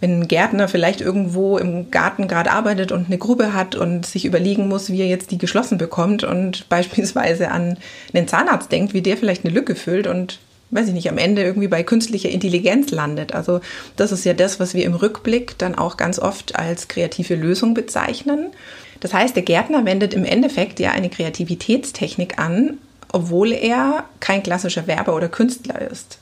wenn 0.00 0.20
ein 0.20 0.28
Gärtner 0.28 0.68
vielleicht 0.68 1.02
irgendwo 1.02 1.58
im 1.58 1.90
Garten 1.90 2.26
gerade 2.26 2.52
arbeitet 2.52 2.90
und 2.90 3.08
eine 3.08 3.18
Grube 3.18 3.52
hat 3.52 3.74
und 3.74 4.06
sich 4.06 4.24
überlegen 4.24 4.66
muss, 4.66 4.88
wie 4.88 5.02
er 5.02 5.08
jetzt 5.08 5.30
die 5.30 5.36
geschlossen 5.36 5.76
bekommt 5.76 6.24
und 6.24 6.66
beispielsweise 6.70 7.50
an 7.50 7.76
einen 8.14 8.28
Zahnarzt 8.28 8.72
denkt, 8.72 8.94
wie 8.94 9.02
der 9.02 9.18
vielleicht 9.18 9.44
eine 9.44 9.52
Lücke 9.52 9.74
füllt 9.74 10.06
und 10.06 10.38
weiß 10.72 10.88
ich 10.88 10.94
nicht, 10.94 11.08
am 11.10 11.18
Ende 11.18 11.42
irgendwie 11.42 11.68
bei 11.68 11.82
künstlicher 11.82 12.30
Intelligenz 12.30 12.90
landet. 12.90 13.34
Also 13.34 13.60
das 13.96 14.10
ist 14.10 14.24
ja 14.24 14.32
das, 14.32 14.58
was 14.58 14.74
wir 14.74 14.84
im 14.84 14.94
Rückblick 14.94 15.56
dann 15.58 15.76
auch 15.76 15.96
ganz 15.96 16.18
oft 16.18 16.56
als 16.56 16.88
kreative 16.88 17.34
Lösung 17.34 17.74
bezeichnen. 17.74 18.48
Das 19.00 19.12
heißt, 19.12 19.36
der 19.36 19.42
Gärtner 19.42 19.84
wendet 19.84 20.14
im 20.14 20.24
Endeffekt 20.24 20.80
ja 20.80 20.90
eine 20.92 21.10
Kreativitätstechnik 21.10 22.38
an, 22.38 22.78
obwohl 23.12 23.52
er 23.52 24.04
kein 24.20 24.42
klassischer 24.42 24.86
Werber 24.86 25.14
oder 25.14 25.28
Künstler 25.28 25.90
ist. 25.90 26.18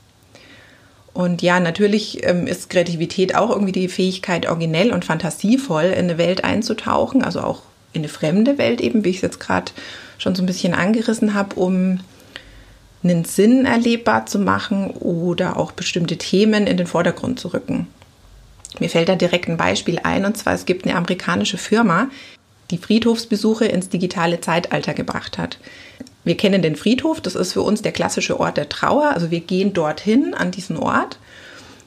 Und 1.13 1.41
ja, 1.41 1.59
natürlich 1.59 2.25
ähm, 2.25 2.47
ist 2.47 2.69
Kreativität 2.69 3.35
auch 3.35 3.49
irgendwie 3.49 3.71
die 3.71 3.87
Fähigkeit, 3.87 4.47
originell 4.47 4.91
und 4.91 5.05
fantasievoll 5.05 5.85
in 5.85 6.05
eine 6.05 6.17
Welt 6.17 6.43
einzutauchen, 6.43 7.23
also 7.23 7.41
auch 7.41 7.63
in 7.93 8.01
eine 8.01 8.09
fremde 8.09 8.57
Welt 8.57 8.81
eben, 8.81 9.03
wie 9.03 9.09
ich 9.09 9.17
es 9.17 9.21
jetzt 9.21 9.39
gerade 9.39 9.71
schon 10.17 10.35
so 10.35 10.43
ein 10.43 10.45
bisschen 10.45 10.73
angerissen 10.73 11.33
habe, 11.33 11.55
um 11.55 11.99
einen 13.03 13.25
Sinn 13.25 13.65
erlebbar 13.65 14.25
zu 14.25 14.39
machen 14.39 14.91
oder 14.91 15.57
auch 15.57 15.71
bestimmte 15.71 16.17
Themen 16.17 16.67
in 16.67 16.77
den 16.77 16.87
Vordergrund 16.87 17.39
zu 17.39 17.49
rücken. 17.49 17.87
Mir 18.79 18.89
fällt 18.89 19.09
da 19.09 19.15
direkt 19.15 19.49
ein 19.49 19.57
Beispiel 19.57 19.99
ein, 20.03 20.25
und 20.25 20.37
zwar 20.37 20.53
es 20.53 20.65
gibt 20.65 20.85
eine 20.85 20.95
amerikanische 20.95 21.57
Firma, 21.57 22.07
die 22.69 22.77
Friedhofsbesuche 22.77 23.65
ins 23.65 23.89
digitale 23.89 24.39
Zeitalter 24.39 24.93
gebracht 24.93 25.37
hat. 25.37 25.57
Wir 26.23 26.37
kennen 26.37 26.61
den 26.61 26.75
Friedhof, 26.75 27.19
das 27.19 27.35
ist 27.35 27.53
für 27.53 27.63
uns 27.63 27.81
der 27.81 27.91
klassische 27.91 28.39
Ort 28.39 28.57
der 28.57 28.69
Trauer, 28.69 29.09
also 29.09 29.31
wir 29.31 29.41
gehen 29.41 29.73
dorthin 29.73 30.33
an 30.33 30.51
diesen 30.51 30.77
Ort 30.77 31.17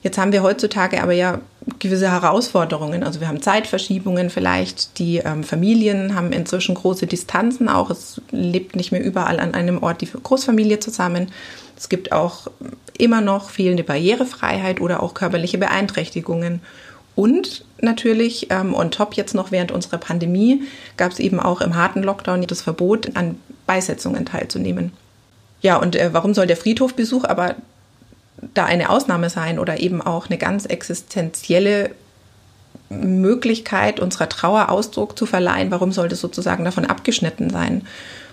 Jetzt 0.05 0.19
haben 0.19 0.33
wir 0.33 0.43
heutzutage 0.43 1.03
aber 1.03 1.15
ja 1.15 1.41
gewisse 1.79 2.11
Herausforderungen. 2.11 3.03
Also 3.03 3.21
wir 3.21 3.29
haben 3.29 3.41
Zeitverschiebungen 3.41 4.29
vielleicht. 4.29 4.99
Die 4.99 5.17
ähm, 5.17 5.43
Familien 5.43 6.15
haben 6.15 6.31
inzwischen 6.31 6.75
große 6.75 7.07
Distanzen 7.07 7.71
auch. 7.71 7.89
Es 7.89 8.21
lebt 8.31 8.77
nicht 8.77 8.93
mehr 8.93 9.03
überall 9.03 9.41
an 9.41 9.55
einem 9.55 9.83
Ort 9.83 10.03
die 10.03 10.11
Großfamilie 10.13 10.79
zusammen. 10.79 11.33
Es 11.75 11.89
gibt 11.89 12.13
auch 12.13 12.49
immer 12.99 13.23
noch 13.23 13.49
fehlende 13.49 13.83
Barrierefreiheit 13.83 14.83
oder 14.83 15.03
auch 15.03 15.15
körperliche 15.15 15.57
Beeinträchtigungen. 15.57 16.61
Und 17.17 17.65
natürlich 17.81 18.49
ähm, 18.51 18.75
on 18.75 18.91
top 18.91 19.15
jetzt 19.15 19.35
noch 19.35 19.53
während 19.53 19.73
unserer 19.73 19.97
Pandemie 19.97 20.65
gab 20.99 21.13
es 21.13 21.19
eben 21.19 21.41
auch 21.41 21.63
im 21.63 21.77
harten 21.77 22.03
Lockdown 22.03 22.47
das 22.47 22.61
Verbot, 22.61 23.17
an 23.17 23.39
Beisetzungen 23.67 24.27
teilzunehmen. 24.27 24.93
Ja, 25.63 25.77
und 25.77 25.97
äh, 25.97 26.13
warum 26.13 26.35
soll 26.35 26.47
der 26.47 26.59
Friedhofbesuch 26.59 27.25
aber 27.25 27.55
da 28.53 28.65
eine 28.65 28.91
Ausnahme 28.91 29.31
sein 29.31 29.59
oder 29.59 29.81
eben 29.81 30.03
auch 30.03 30.29
eine 30.29 30.39
ganz 30.39 30.67
existenzielle 30.67 31.91
Möglichkeit, 32.91 34.01
unserer 34.01 34.29
Trauer 34.29 34.71
Ausdruck 34.71 35.19
zu 35.19 35.27
verleihen. 35.27 35.71
Warum 35.71 35.93
sollte 35.93 36.17
sozusagen 36.17 36.65
davon 36.65 36.85
abgeschnitten 36.85 37.51
sein? 37.51 37.83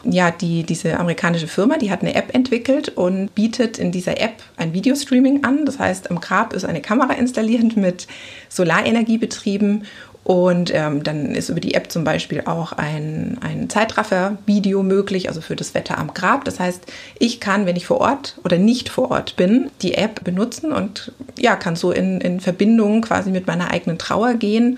Ja, 0.03 0.31
die, 0.31 0.63
diese 0.63 0.99
amerikanische 0.99 1.47
Firma, 1.47 1.77
die 1.77 1.91
hat 1.91 2.01
eine 2.01 2.15
App 2.15 2.33
entwickelt 2.33 2.89
und 2.89 3.35
bietet 3.35 3.77
in 3.77 3.91
dieser 3.91 4.19
App 4.19 4.41
ein 4.57 4.73
Videostreaming 4.73 5.43
an. 5.43 5.65
Das 5.65 5.77
heißt, 5.77 6.09
am 6.09 6.19
Grab 6.19 6.53
ist 6.53 6.65
eine 6.65 6.81
Kamera 6.81 7.13
installiert 7.13 7.77
mit 7.77 8.07
Solarenergie 8.49 9.19
betrieben 9.19 9.83
Und 10.23 10.71
ähm, 10.73 11.03
dann 11.03 11.33
ist 11.33 11.49
über 11.49 11.59
die 11.59 11.73
App 11.73 11.91
zum 11.91 12.03
Beispiel 12.03 12.43
auch 12.45 12.73
ein, 12.73 13.39
ein 13.41 13.69
Zeitraffer-Video 13.69 14.83
möglich, 14.83 15.29
also 15.29 15.41
für 15.41 15.55
das 15.55 15.73
Wetter 15.73 15.97
am 15.97 16.13
Grab. 16.13 16.45
Das 16.45 16.59
heißt, 16.59 16.85
ich 17.17 17.39
kann, 17.39 17.65
wenn 17.65 17.75
ich 17.75 17.87
vor 17.87 18.01
Ort 18.01 18.37
oder 18.43 18.57
nicht 18.59 18.89
vor 18.89 19.09
Ort 19.09 19.35
bin, 19.35 19.71
die 19.81 19.95
App 19.95 20.23
benutzen 20.23 20.71
und 20.71 21.11
ja, 21.39 21.55
kann 21.55 21.75
so 21.75 21.91
in, 21.91 22.21
in 22.21 22.39
Verbindung 22.39 23.01
quasi 23.01 23.31
mit 23.31 23.47
meiner 23.47 23.71
eigenen 23.71 23.97
Trauer 23.97 24.35
gehen. 24.35 24.77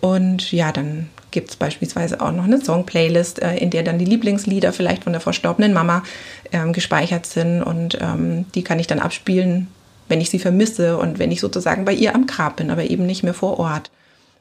Und 0.00 0.52
ja, 0.52 0.70
dann 0.70 1.08
gibt 1.32 1.50
es 1.50 1.56
beispielsweise 1.56 2.20
auch 2.20 2.32
noch 2.32 2.44
eine 2.44 2.64
Song-Playlist, 2.64 3.42
äh, 3.42 3.56
in 3.56 3.70
der 3.70 3.82
dann 3.82 3.98
die 3.98 4.04
Lieblingslieder 4.04 4.72
vielleicht 4.72 5.02
von 5.02 5.12
der 5.12 5.20
verstorbenen 5.20 5.72
Mama 5.72 6.04
ähm, 6.52 6.72
gespeichert 6.72 7.26
sind. 7.26 7.60
Und 7.60 7.98
ähm, 8.00 8.46
die 8.54 8.62
kann 8.62 8.78
ich 8.78 8.86
dann 8.86 9.00
abspielen, 9.00 9.66
wenn 10.08 10.20
ich 10.20 10.30
sie 10.30 10.38
vermisse 10.38 10.96
und 10.96 11.18
wenn 11.18 11.32
ich 11.32 11.40
sozusagen 11.40 11.84
bei 11.84 11.92
ihr 11.92 12.14
am 12.14 12.28
Grab 12.28 12.56
bin, 12.56 12.70
aber 12.70 12.84
eben 12.84 13.04
nicht 13.04 13.24
mehr 13.24 13.34
vor 13.34 13.58
Ort. 13.58 13.90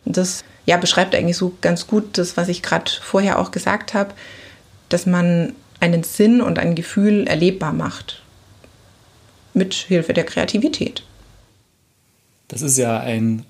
Das 0.06 0.44
ja, 0.66 0.78
beschreibt 0.78 1.16
eigentlich 1.16 1.38
so 1.38 1.54
ganz 1.62 1.88
gut 1.88 2.18
das, 2.18 2.38
was 2.38 2.48
ich 2.48 2.62
gerade 2.62 2.92
vorher 3.02 3.40
auch 3.40 3.52
gesagt 3.52 3.94
habe, 3.94 4.14
dass 4.90 5.06
man 5.06 5.54
einen 5.80 6.04
Sinn 6.04 6.42
und 6.42 6.60
ein 6.60 6.76
Gefühl 6.76 7.28
erlebbar 7.28 7.74
macht. 7.74 8.22
Mit 9.54 9.74
Hilfe 9.74 10.14
der 10.14 10.26
Kreativität. 10.26 11.04
Das 12.48 12.62
ist 12.62 12.78
ja 12.78 13.00
ein 13.00 13.46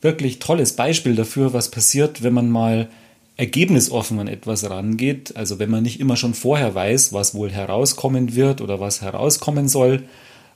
wirklich 0.00 0.38
tolles 0.38 0.74
Beispiel 0.74 1.16
dafür, 1.16 1.52
was 1.52 1.70
passiert, 1.70 2.22
wenn 2.22 2.32
man 2.32 2.50
mal 2.50 2.88
ergebnisoffen 3.36 4.18
an 4.18 4.28
etwas 4.28 4.68
rangeht. 4.68 5.36
Also 5.36 5.58
wenn 5.58 5.70
man 5.70 5.82
nicht 5.82 6.00
immer 6.00 6.16
schon 6.16 6.34
vorher 6.34 6.74
weiß, 6.74 7.12
was 7.12 7.34
wohl 7.34 7.50
herauskommen 7.50 8.34
wird 8.34 8.60
oder 8.60 8.80
was 8.80 9.02
herauskommen 9.02 9.68
soll, 9.68 10.04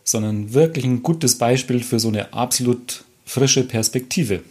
sondern 0.05 0.53
wirklich 0.53 0.85
ein 0.85 1.03
gutes 1.03 1.39
Beispiel 1.39 1.83
für 1.83 1.99
so 1.99 2.09
eine 2.09 2.33
absolut 2.33 3.05
frische 3.25 3.65
Perspektive. 3.65 4.43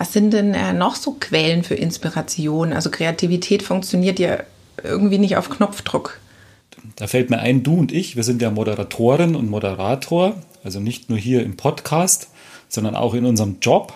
Was 0.00 0.14
sind 0.14 0.32
denn 0.32 0.54
äh, 0.54 0.72
noch 0.72 0.94
so 0.94 1.18
Quellen 1.20 1.62
für 1.62 1.74
Inspiration? 1.74 2.72
Also 2.72 2.88
Kreativität 2.88 3.62
funktioniert 3.62 4.18
ja 4.18 4.38
irgendwie 4.82 5.18
nicht 5.18 5.36
auf 5.36 5.50
Knopfdruck. 5.50 6.18
Da 6.96 7.06
fällt 7.06 7.28
mir 7.28 7.40
ein, 7.40 7.62
du 7.62 7.74
und 7.74 7.92
ich, 7.92 8.16
wir 8.16 8.22
sind 8.22 8.40
ja 8.40 8.50
Moderatorin 8.50 9.36
und 9.36 9.50
Moderator, 9.50 10.40
also 10.64 10.80
nicht 10.80 11.10
nur 11.10 11.18
hier 11.18 11.42
im 11.42 11.58
Podcast, 11.58 12.30
sondern 12.70 12.94
auch 12.96 13.12
in 13.12 13.26
unserem 13.26 13.58
Job. 13.60 13.92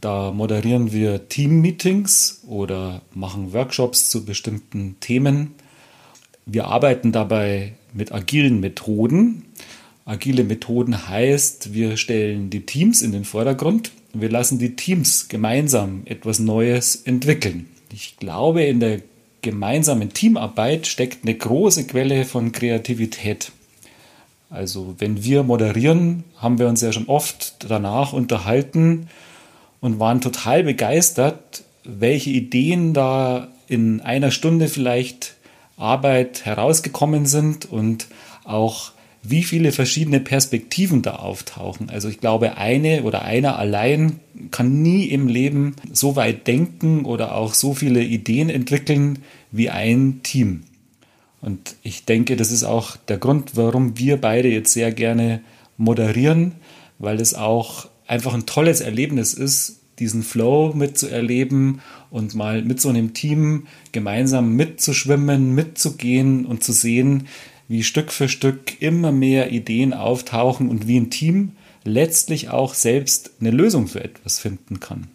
Da 0.00 0.32
moderieren 0.32 0.90
wir 0.90 1.28
Team-Meetings 1.28 2.42
oder 2.48 3.02
machen 3.14 3.52
Workshops 3.52 4.10
zu 4.10 4.24
bestimmten 4.24 4.96
Themen. 4.98 5.54
Wir 6.46 6.64
arbeiten 6.64 7.12
dabei 7.12 7.74
mit 7.92 8.10
agilen 8.10 8.58
Methoden. 8.58 9.44
Agile 10.04 10.42
Methoden 10.42 11.08
heißt, 11.08 11.74
wir 11.74 11.96
stellen 11.96 12.50
die 12.50 12.66
Teams 12.66 13.02
in 13.02 13.12
den 13.12 13.24
Vordergrund 13.24 13.92
wir 14.12 14.30
lassen 14.30 14.58
die 14.58 14.76
Teams 14.76 15.28
gemeinsam 15.28 16.02
etwas 16.04 16.38
Neues 16.38 16.96
entwickeln. 16.96 17.68
Ich 17.92 18.16
glaube, 18.18 18.62
in 18.64 18.80
der 18.80 19.00
gemeinsamen 19.42 20.12
Teamarbeit 20.12 20.86
steckt 20.86 21.24
eine 21.24 21.34
große 21.34 21.86
Quelle 21.86 22.24
von 22.24 22.52
Kreativität. 22.52 23.52
Also 24.50 24.94
wenn 24.98 25.24
wir 25.24 25.42
moderieren, 25.42 26.24
haben 26.36 26.58
wir 26.58 26.68
uns 26.68 26.82
ja 26.82 26.92
schon 26.92 27.08
oft 27.08 27.56
danach 27.68 28.12
unterhalten 28.12 29.08
und 29.80 29.98
waren 29.98 30.20
total 30.20 30.62
begeistert, 30.62 31.64
welche 31.84 32.30
Ideen 32.30 32.92
da 32.92 33.48
in 33.66 34.00
einer 34.02 34.30
Stunde 34.30 34.68
vielleicht 34.68 35.34
Arbeit 35.76 36.44
herausgekommen 36.44 37.26
sind 37.26 37.70
und 37.70 38.06
auch 38.44 38.92
wie 39.22 39.44
viele 39.44 39.70
verschiedene 39.70 40.20
Perspektiven 40.20 41.02
da 41.02 41.16
auftauchen. 41.16 41.90
Also 41.90 42.08
ich 42.08 42.18
glaube, 42.18 42.56
eine 42.56 43.04
oder 43.04 43.22
einer 43.22 43.58
allein 43.58 44.18
kann 44.50 44.82
nie 44.82 45.04
im 45.04 45.28
Leben 45.28 45.76
so 45.92 46.16
weit 46.16 46.46
denken 46.46 47.04
oder 47.04 47.36
auch 47.36 47.54
so 47.54 47.72
viele 47.72 48.02
Ideen 48.02 48.50
entwickeln 48.50 49.20
wie 49.52 49.70
ein 49.70 50.20
Team. 50.22 50.64
Und 51.40 51.76
ich 51.82 52.04
denke, 52.04 52.36
das 52.36 52.50
ist 52.50 52.64
auch 52.64 52.96
der 52.96 53.18
Grund, 53.18 53.52
warum 53.56 53.98
wir 53.98 54.20
beide 54.20 54.48
jetzt 54.48 54.72
sehr 54.72 54.92
gerne 54.92 55.40
moderieren, 55.76 56.52
weil 56.98 57.20
es 57.20 57.34
auch 57.34 57.88
einfach 58.06 58.34
ein 58.34 58.46
tolles 58.46 58.80
Erlebnis 58.80 59.34
ist, 59.34 59.80
diesen 59.98 60.22
Flow 60.22 60.72
mitzuerleben 60.74 61.80
und 62.10 62.34
mal 62.34 62.62
mit 62.62 62.80
so 62.80 62.88
einem 62.88 63.14
Team 63.14 63.66
gemeinsam 63.92 64.56
mitzuschwimmen, 64.56 65.54
mitzugehen 65.54 66.44
und 66.46 66.64
zu 66.64 66.72
sehen, 66.72 67.28
wie 67.68 67.82
Stück 67.82 68.12
für 68.12 68.28
Stück 68.28 68.80
immer 68.80 69.12
mehr 69.12 69.50
Ideen 69.50 69.94
auftauchen 69.94 70.68
und 70.68 70.86
wie 70.86 70.98
ein 70.98 71.10
Team 71.10 71.52
letztlich 71.84 72.50
auch 72.50 72.74
selbst 72.74 73.30
eine 73.40 73.50
Lösung 73.50 73.88
für 73.88 74.02
etwas 74.02 74.38
finden 74.38 74.80
kann. 74.80 75.08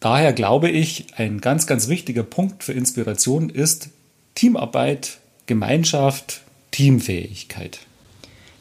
Daher 0.00 0.32
glaube 0.32 0.70
ich, 0.70 1.06
ein 1.16 1.40
ganz, 1.40 1.66
ganz 1.66 1.88
wichtiger 1.88 2.22
Punkt 2.22 2.64
für 2.64 2.72
Inspiration 2.72 3.50
ist 3.50 3.90
Teamarbeit, 4.34 5.18
Gemeinschaft, 5.46 6.42
Teamfähigkeit. 6.70 7.80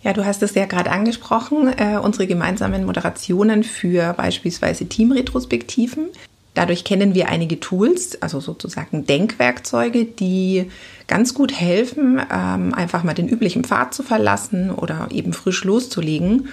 Ja, 0.02 0.14
du 0.14 0.26
hast 0.26 0.42
es 0.44 0.56
ja 0.56 0.66
gerade 0.66 0.92
angesprochen, 0.92 1.74
äh, 1.78 1.98
unsere 1.98 2.26
gemeinsamen 2.26 2.86
Moderationen 2.86 3.64
für 3.64 4.14
beispielsweise 4.14 4.88
Teamretrospektiven. 4.88 6.08
Dadurch 6.54 6.84
kennen 6.84 7.14
wir 7.14 7.30
einige 7.30 7.60
Tools, 7.60 8.22
also 8.22 8.40
sozusagen 8.40 9.06
Denkwerkzeuge, 9.06 10.06
die 10.06 10.70
ganz 11.08 11.34
gut 11.34 11.54
helfen, 11.54 12.20
ähm, 12.32 12.74
einfach 12.74 13.04
mal 13.04 13.14
den 13.14 13.30
üblichen 13.30 13.64
Pfad 13.64 13.94
zu 13.94 14.04
verlassen 14.04 14.72
oder 14.72 15.08
eben 15.12 15.34
frisch 15.34 15.64
loszulegen. 15.64 16.50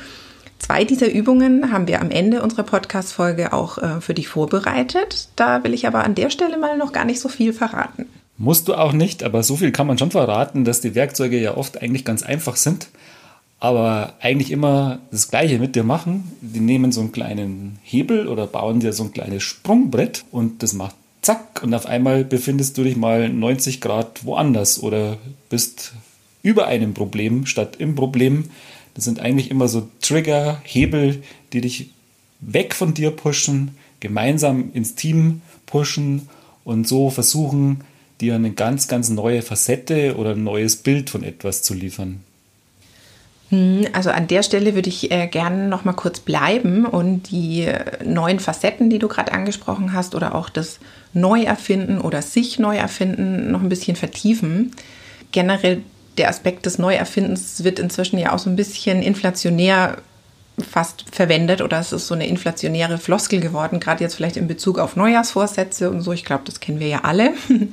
Zwei 0.58 0.84
dieser 0.84 1.10
Übungen 1.12 1.70
haben 1.72 1.86
wir 1.86 2.00
am 2.00 2.10
Ende 2.10 2.42
unserer 2.42 2.62
Podcast-Folge 2.62 3.52
auch 3.52 3.78
äh, 3.78 4.00
für 4.00 4.14
dich 4.14 4.28
vorbereitet. 4.28 5.28
Da 5.36 5.64
will 5.64 5.74
ich 5.74 5.86
aber 5.86 6.04
an 6.04 6.14
der 6.14 6.30
Stelle 6.30 6.56
mal 6.56 6.76
noch 6.78 6.92
gar 6.92 7.04
nicht 7.04 7.20
so 7.20 7.28
viel 7.28 7.52
verraten. 7.52 8.06
Musst 8.38 8.68
du 8.68 8.74
auch 8.74 8.92
nicht, 8.92 9.22
aber 9.22 9.42
so 9.42 9.56
viel 9.56 9.72
kann 9.72 9.86
man 9.86 9.96
schon 9.96 10.10
verraten, 10.10 10.64
dass 10.64 10.80
die 10.80 10.94
Werkzeuge 10.94 11.38
ja 11.38 11.56
oft 11.56 11.80
eigentlich 11.80 12.04
ganz 12.04 12.22
einfach 12.22 12.56
sind, 12.56 12.88
aber 13.58 14.14
eigentlich 14.20 14.50
immer 14.50 14.98
das 15.10 15.28
Gleiche 15.28 15.58
mit 15.58 15.76
dir 15.76 15.84
machen. 15.84 16.30
Die 16.40 16.60
nehmen 16.60 16.92
so 16.92 17.00
einen 17.00 17.12
kleinen 17.12 17.78
Hebel 17.82 18.28
oder 18.28 18.46
bauen 18.46 18.80
dir 18.80 18.92
so 18.92 19.04
ein 19.04 19.12
kleines 19.12 19.42
Sprungbrett 19.42 20.24
und 20.30 20.62
das 20.62 20.72
macht 20.72 20.94
zack, 21.26 21.60
und 21.64 21.74
auf 21.74 21.86
einmal 21.86 22.24
befindest 22.24 22.78
du 22.78 22.84
dich 22.84 22.96
mal 22.96 23.28
90 23.28 23.80
Grad 23.80 24.24
woanders 24.24 24.80
oder 24.80 25.18
bist 25.50 25.92
über 26.42 26.68
einem 26.68 26.94
Problem 26.94 27.46
statt 27.46 27.76
im 27.80 27.96
Problem. 27.96 28.50
Das 28.94 29.04
sind 29.04 29.18
eigentlich 29.18 29.50
immer 29.50 29.66
so 29.66 29.88
Trigger, 30.00 30.60
Hebel, 30.62 31.22
die 31.52 31.60
dich 31.60 31.90
weg 32.40 32.74
von 32.76 32.94
dir 32.94 33.10
pushen, 33.10 33.76
gemeinsam 33.98 34.70
ins 34.72 34.94
Team 34.94 35.42
pushen 35.66 36.28
und 36.64 36.86
so 36.86 37.10
versuchen, 37.10 37.80
dir 38.20 38.36
eine 38.36 38.52
ganz, 38.52 38.86
ganz 38.86 39.08
neue 39.08 39.42
Facette 39.42 40.16
oder 40.16 40.30
ein 40.30 40.44
neues 40.44 40.76
Bild 40.76 41.10
von 41.10 41.24
etwas 41.24 41.62
zu 41.62 41.74
liefern. 41.74 42.20
Hm, 43.50 43.86
also 43.92 44.10
an 44.10 44.26
der 44.26 44.42
Stelle 44.42 44.74
würde 44.74 44.88
ich 44.88 45.10
äh, 45.10 45.28
gerne 45.28 45.68
noch 45.68 45.84
mal 45.84 45.92
kurz 45.92 46.20
bleiben 46.20 46.84
und 46.84 47.30
die 47.30 47.62
äh, 47.62 48.04
neuen 48.04 48.40
Facetten, 48.40 48.90
die 48.90 48.98
du 48.98 49.08
gerade 49.08 49.32
angesprochen 49.32 49.92
hast, 49.92 50.14
oder 50.14 50.34
auch 50.34 50.48
das 50.48 50.78
Neuerfinden 51.12 52.00
oder 52.00 52.22
sich 52.22 52.58
Neuerfinden 52.58 53.52
noch 53.52 53.62
ein 53.62 53.68
bisschen 53.68 53.96
vertiefen. 53.96 54.72
Generell 55.30 55.82
der 56.18 56.28
Aspekt 56.28 56.66
des 56.66 56.78
Neuerfindens 56.78 57.62
wird 57.62 57.78
inzwischen 57.78 58.18
ja 58.18 58.32
auch 58.32 58.38
so 58.38 58.50
ein 58.50 58.56
bisschen 58.56 59.02
inflationär 59.02 59.98
fast 60.58 61.04
verwendet 61.12 61.60
oder 61.60 61.78
es 61.78 61.92
ist 61.92 62.06
so 62.06 62.14
eine 62.14 62.26
inflationäre 62.26 62.98
Floskel 62.98 63.40
geworden, 63.40 63.78
gerade 63.78 64.02
jetzt 64.02 64.14
vielleicht 64.14 64.38
in 64.38 64.48
Bezug 64.48 64.78
auf 64.78 64.96
Neujahrsvorsätze 64.96 65.90
und 65.90 66.00
so. 66.00 66.12
Ich 66.12 66.24
glaube, 66.24 66.44
das 66.46 66.60
kennen 66.60 66.80
wir 66.80 66.88
ja 66.88 67.00
alle. 67.04 67.34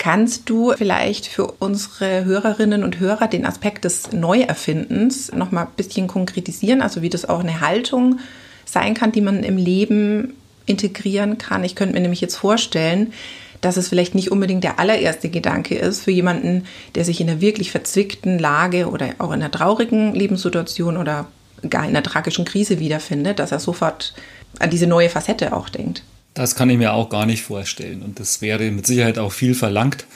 Kannst 0.00 0.48
du 0.48 0.72
vielleicht 0.72 1.26
für 1.26 1.46
unsere 1.58 2.24
Hörerinnen 2.24 2.84
und 2.84 3.00
Hörer 3.00 3.28
den 3.28 3.44
Aspekt 3.44 3.84
des 3.84 4.12
Neuerfindens 4.12 5.30
noch 5.30 5.50
mal 5.50 5.64
ein 5.64 5.76
bisschen 5.76 6.06
konkretisieren, 6.06 6.80
also 6.80 7.02
wie 7.02 7.10
das 7.10 7.28
auch 7.28 7.40
eine 7.40 7.60
Haltung 7.60 8.18
sein 8.64 8.94
kann, 8.94 9.12
die 9.12 9.20
man 9.20 9.44
im 9.44 9.58
Leben 9.58 10.32
integrieren 10.64 11.36
kann? 11.36 11.64
Ich 11.64 11.74
könnte 11.74 11.92
mir 11.92 12.00
nämlich 12.00 12.22
jetzt 12.22 12.36
vorstellen, 12.36 13.12
dass 13.60 13.76
es 13.76 13.90
vielleicht 13.90 14.14
nicht 14.14 14.32
unbedingt 14.32 14.64
der 14.64 14.78
allererste 14.78 15.28
Gedanke 15.28 15.74
ist 15.74 16.04
für 16.04 16.12
jemanden, 16.12 16.64
der 16.94 17.04
sich 17.04 17.20
in 17.20 17.28
einer 17.28 17.42
wirklich 17.42 17.70
verzwickten 17.70 18.38
Lage 18.38 18.88
oder 18.88 19.10
auch 19.18 19.32
in 19.32 19.42
einer 19.42 19.50
traurigen 19.50 20.14
Lebenssituation 20.14 20.96
oder 20.96 21.26
gar 21.68 21.82
in 21.82 21.90
einer 21.90 22.02
tragischen 22.02 22.46
Krise 22.46 22.78
wiederfindet, 22.80 23.38
dass 23.38 23.52
er 23.52 23.60
sofort 23.60 24.14
an 24.60 24.70
diese 24.70 24.86
neue 24.86 25.10
Facette 25.10 25.54
auch 25.54 25.68
denkt. 25.68 26.02
Das 26.34 26.54
kann 26.54 26.70
ich 26.70 26.78
mir 26.78 26.92
auch 26.92 27.08
gar 27.08 27.26
nicht 27.26 27.42
vorstellen. 27.42 28.02
Und 28.02 28.20
das 28.20 28.40
wäre 28.40 28.70
mit 28.70 28.86
Sicherheit 28.86 29.18
auch 29.18 29.32
viel 29.32 29.54
verlangt. 29.54 30.06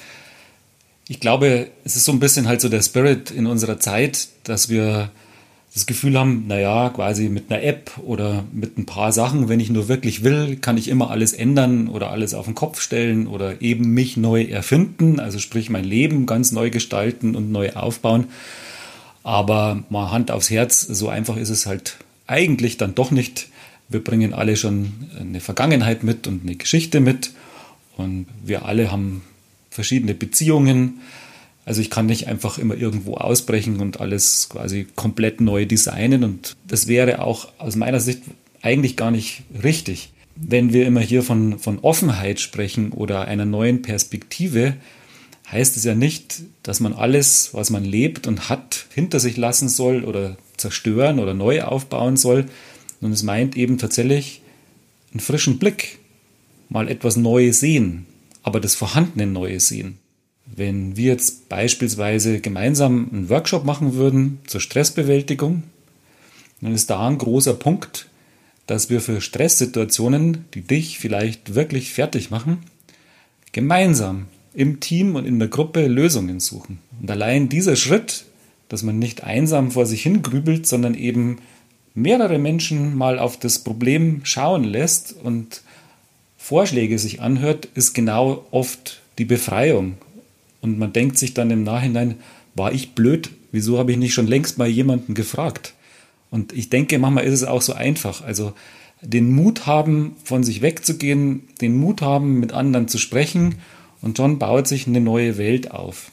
Ich 1.09 1.21
glaube, 1.21 1.69
es 1.85 1.97
ist 1.97 2.05
so 2.05 2.13
ein 2.13 2.21
bisschen 2.21 2.49
halt 2.49 2.61
so 2.61 2.69
der 2.69 2.83
Spirit 2.83 3.31
in 3.31 3.47
unserer 3.47 3.79
Zeit, 3.79 4.29
dass 4.45 4.69
wir 4.69 5.11
das 5.75 5.87
Gefühl 5.87 6.17
haben, 6.17 6.45
naja, 6.47 6.89
quasi 6.91 7.29
mit 7.29 7.51
einer 7.51 7.63
App 7.63 7.91
oder 7.99 8.45
mit 8.53 8.79
ein 8.79 8.87
paar 8.87 9.11
Sachen, 9.11 9.49
wenn 9.49 9.59
ich 9.59 9.71
nur 9.71 9.89
wirklich 9.89 10.23
will, 10.23 10.57
kann 10.57 10.79
ich 10.79 10.87
immer 10.87 11.11
alles 11.11 11.33
ändern 11.33 11.89
oder 11.89 12.11
alles 12.11 12.33
auf 12.33 12.45
den 12.45 12.55
Kopf 12.55 12.81
stellen 12.81 13.27
oder 13.27 13.61
eben 13.61 13.93
mich 13.93 14.17
neu 14.17 14.45
erfinden, 14.45 15.19
also 15.19 15.41
sprich 15.41 15.71
mein 15.71 15.83
Leben 15.83 16.27
ganz 16.27 16.53
neu 16.53 16.71
gestalten 16.71 17.35
und 17.35 17.51
neu 17.51 17.73
aufbauen. 17.73 18.29
Aber 19.25 19.83
mal 19.91 20.13
Hand 20.13 20.31
aufs 20.31 20.49
Herz, 20.49 20.81
so 20.81 21.09
einfach 21.09 21.37
ist 21.37 21.51
es 21.51 21.67
halt 21.67 21.97
eigentlich 22.29 22.77
dann 22.77 22.95
doch 22.95 23.11
nicht 23.11 23.49
Wir 23.95 24.03
bringen 24.03 24.35
alle 24.35 24.57
schon 24.57 24.93
eine 25.21 25.39
Vergangenheit 25.39 26.03
mit 26.03 26.27
und 26.27 26.43
eine 26.43 26.57
Geschichte 26.57 26.99
mit. 26.99 27.31
Und 27.97 28.27
wir 28.45 28.65
alle 28.65 28.91
haben 28.91 29.23
verschiedene 29.71 30.15
Beziehungen. 30.15 31.01
Also 31.65 31.81
ich 31.81 31.91
kann 31.91 32.07
nicht 32.07 32.27
einfach 32.27 32.59
immer 32.59 32.75
irgendwo 32.75 33.15
ausbrechen 33.15 33.79
und 33.79 34.01
alles 34.01 34.49
quasi 34.49 34.89
komplett 34.97 35.41
neu 35.41 35.65
designen. 35.65 36.25
Und 36.25 36.57
das 36.67 36.89
wäre 36.89 37.23
auch 37.23 37.53
aus 37.59 37.77
meiner 37.77 38.01
Sicht 38.01 38.23
eigentlich 38.63 38.97
gar 38.97 39.13
nicht 39.13 39.45
richtig. 39.63 40.11
Wenn 40.35 40.73
wir 40.73 40.87
immer 40.87 41.01
hier 41.01 41.23
von, 41.23 41.61
von 41.61 41.79
Offenheit 41.79 42.41
sprechen 42.41 42.91
oder 42.91 43.29
einer 43.29 43.45
neuen 43.45 43.83
Perspektive, 43.83 44.75
heißt 45.53 45.77
es 45.77 45.85
ja 45.85 45.95
nicht, 45.95 46.43
dass 46.65 46.81
man 46.81 46.95
alles, 46.95 47.51
was 47.53 47.71
man 47.71 47.85
lebt 47.85 48.27
und 48.27 48.49
hat, 48.49 48.87
hinter 48.93 49.21
sich 49.21 49.37
lassen 49.37 49.69
soll 49.69 50.03
oder 50.03 50.37
zerstören 50.57 51.21
oder 51.21 51.33
neu 51.33 51.63
aufbauen 51.63 52.17
soll, 52.17 52.47
sondern 53.01 53.15
es 53.15 53.23
meint 53.23 53.57
eben 53.57 53.79
tatsächlich 53.79 54.43
einen 55.13 55.21
frischen 55.21 55.59
Blick, 55.59 55.99
mal 56.69 56.89
etwas 56.89 57.17
Neues 57.17 57.61
sehen, 57.61 58.07
aber 58.43 58.61
das 58.61 58.75
vorhandene 58.75 59.27
Neue 59.27 59.61
sehen. 59.61 59.99
Wenn 60.47 60.97
wir 60.97 61.13
jetzt 61.13 61.49
beispielsweise 61.49 62.41
gemeinsam 62.41 63.09
einen 63.13 63.29
Workshop 63.31 63.65
machen 63.65 63.95
würden 63.95 64.41
zur 64.47 64.61
Stressbewältigung, 64.61 65.63
dann 66.61 66.73
ist 66.73 66.91
da 66.91 67.07
ein 67.07 67.19
großer 67.19 67.55
Punkt, 67.55 68.09
dass 68.67 68.91
wir 68.91 69.01
für 69.01 69.21
Stresssituationen, 69.21 70.47
die 70.55 70.63
dich 70.63 70.99
vielleicht 70.99 71.55
wirklich 71.55 71.93
fertig 71.93 72.31
machen, 72.31 72.59
gemeinsam 73.53 74.27
im 74.55 74.81
Team 74.81 75.17
und 75.17 75.27
in 75.27 75.39
der 75.39 75.49
Gruppe 75.49 75.87
Lösungen 75.87 76.41
suchen. 76.41 76.79
Und 77.01 77.11
allein 77.11 77.49
dieser 77.49 77.77
Schritt, 77.77 78.25
dass 78.69 78.83
man 78.83 78.99
nicht 78.99 79.25
einsam 79.25 79.71
vor 79.71 79.87
sich 79.87 80.03
hingrübelt, 80.03 80.67
sondern 80.67 80.95
eben 80.95 81.39
mehrere 81.95 82.39
Menschen 82.39 82.97
mal 82.97 83.19
auf 83.19 83.39
das 83.39 83.61
Problem 83.61 84.21
schauen 84.25 84.65
lässt 84.65 85.15
und 85.23 85.63
Vorschläge 86.37 86.99
sich 86.99 87.23
anhört, 87.23 87.69
ist 87.75 87.95
genau 87.95 88.45
oft 88.51 89.01
die 89.19 89.25
Befreiung. 89.25 89.95
Und 90.61 90.79
man 90.79 90.93
denkt 90.93 91.17
sich 91.19 91.33
dann 91.33 91.51
im 91.51 91.63
Nachhinein, 91.63 92.17
war 92.55 92.73
ich 92.73 92.93
blöd? 92.93 93.31
Wieso 93.53 93.79
habe 93.79 93.93
ich 93.93 93.99
nicht 93.99 94.15
schon 94.15 94.27
längst 94.27 94.59
mal 94.59 94.69
jemanden 94.69 95.15
gefragt? 95.15 95.75
Und 96.31 96.53
ich 96.53 96.69
denke, 96.69 96.99
manchmal 96.99 97.25
ist 97.25 97.35
es 97.35 97.45
auch 97.45 97.63
so 97.63 97.73
einfach. 97.73 98.23
Also 98.23 98.53
den 99.01 99.33
Mut 99.33 99.67
haben, 99.67 100.17
von 100.25 100.43
sich 100.43 100.63
wegzugehen, 100.63 101.45
den 101.61 101.77
Mut 101.77 102.03
haben, 102.03 102.41
mit 102.41 102.53
anderen 102.53 102.89
zu 102.89 102.99
sprechen 102.99 103.57
und 104.03 104.17
schon 104.17 104.39
baut 104.39 104.67
sich 104.67 104.87
eine 104.87 105.01
neue 105.01 105.39
Welt 105.39 105.71
auf. 105.71 106.11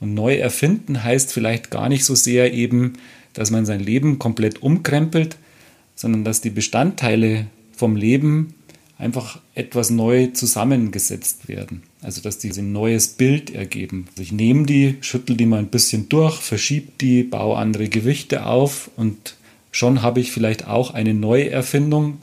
Und 0.00 0.14
neu 0.14 0.36
erfinden 0.36 1.04
heißt 1.04 1.32
vielleicht 1.32 1.70
gar 1.70 1.88
nicht 1.88 2.04
so 2.04 2.14
sehr 2.14 2.52
eben, 2.52 2.94
dass 3.40 3.50
man 3.50 3.64
sein 3.64 3.80
Leben 3.80 4.18
komplett 4.18 4.62
umkrempelt, 4.62 5.38
sondern 5.94 6.24
dass 6.24 6.42
die 6.42 6.50
Bestandteile 6.50 7.46
vom 7.72 7.96
Leben 7.96 8.52
einfach 8.98 9.40
etwas 9.54 9.88
neu 9.88 10.26
zusammengesetzt 10.26 11.48
werden. 11.48 11.82
Also 12.02 12.20
dass 12.20 12.36
die 12.36 12.50
ein 12.50 12.72
neues 12.72 13.08
Bild 13.08 13.48
ergeben. 13.48 14.08
Also 14.10 14.20
ich 14.20 14.32
nehme 14.32 14.66
die, 14.66 14.96
schüttel 15.00 15.38
die 15.38 15.46
mal 15.46 15.58
ein 15.58 15.68
bisschen 15.68 16.10
durch, 16.10 16.36
verschiebe 16.36 16.92
die, 17.00 17.22
baue 17.22 17.56
andere 17.56 17.88
Gewichte 17.88 18.44
auf 18.44 18.90
und 18.96 19.36
schon 19.72 20.02
habe 20.02 20.20
ich 20.20 20.32
vielleicht 20.32 20.66
auch 20.66 20.92
eine 20.92 21.14
Neuerfindung. 21.14 22.18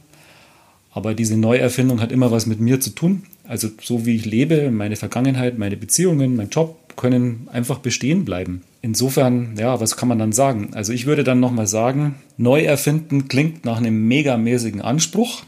Aber 0.91 1.15
diese 1.15 1.36
Neuerfindung 1.36 1.99
hat 1.99 2.12
immer 2.12 2.30
was 2.30 2.45
mit 2.45 2.60
mir 2.60 2.80
zu 2.80 2.91
tun. 2.91 3.23
Also 3.47 3.69
so 3.81 4.05
wie 4.05 4.15
ich 4.15 4.25
lebe, 4.25 4.71
meine 4.71 4.97
Vergangenheit, 4.97 5.57
meine 5.57 5.77
Beziehungen, 5.77 6.36
mein 6.36 6.49
Job 6.49 6.77
können 6.97 7.47
einfach 7.51 7.79
bestehen 7.79 8.25
bleiben. 8.25 8.63
Insofern, 8.81 9.55
ja, 9.57 9.79
was 9.79 9.95
kann 9.95 10.10
man 10.10 10.19
dann 10.19 10.33
sagen? 10.33 10.69
Also 10.73 10.91
ich 10.91 11.05
würde 11.05 11.23
dann 11.23 11.39
nochmal 11.39 11.67
sagen, 11.67 12.15
neu 12.38 12.63
erfinden 12.63 13.27
klingt 13.27 13.63
nach 13.63 13.77
einem 13.77 14.07
megamäßigen 14.07 14.81
Anspruch 14.81 15.43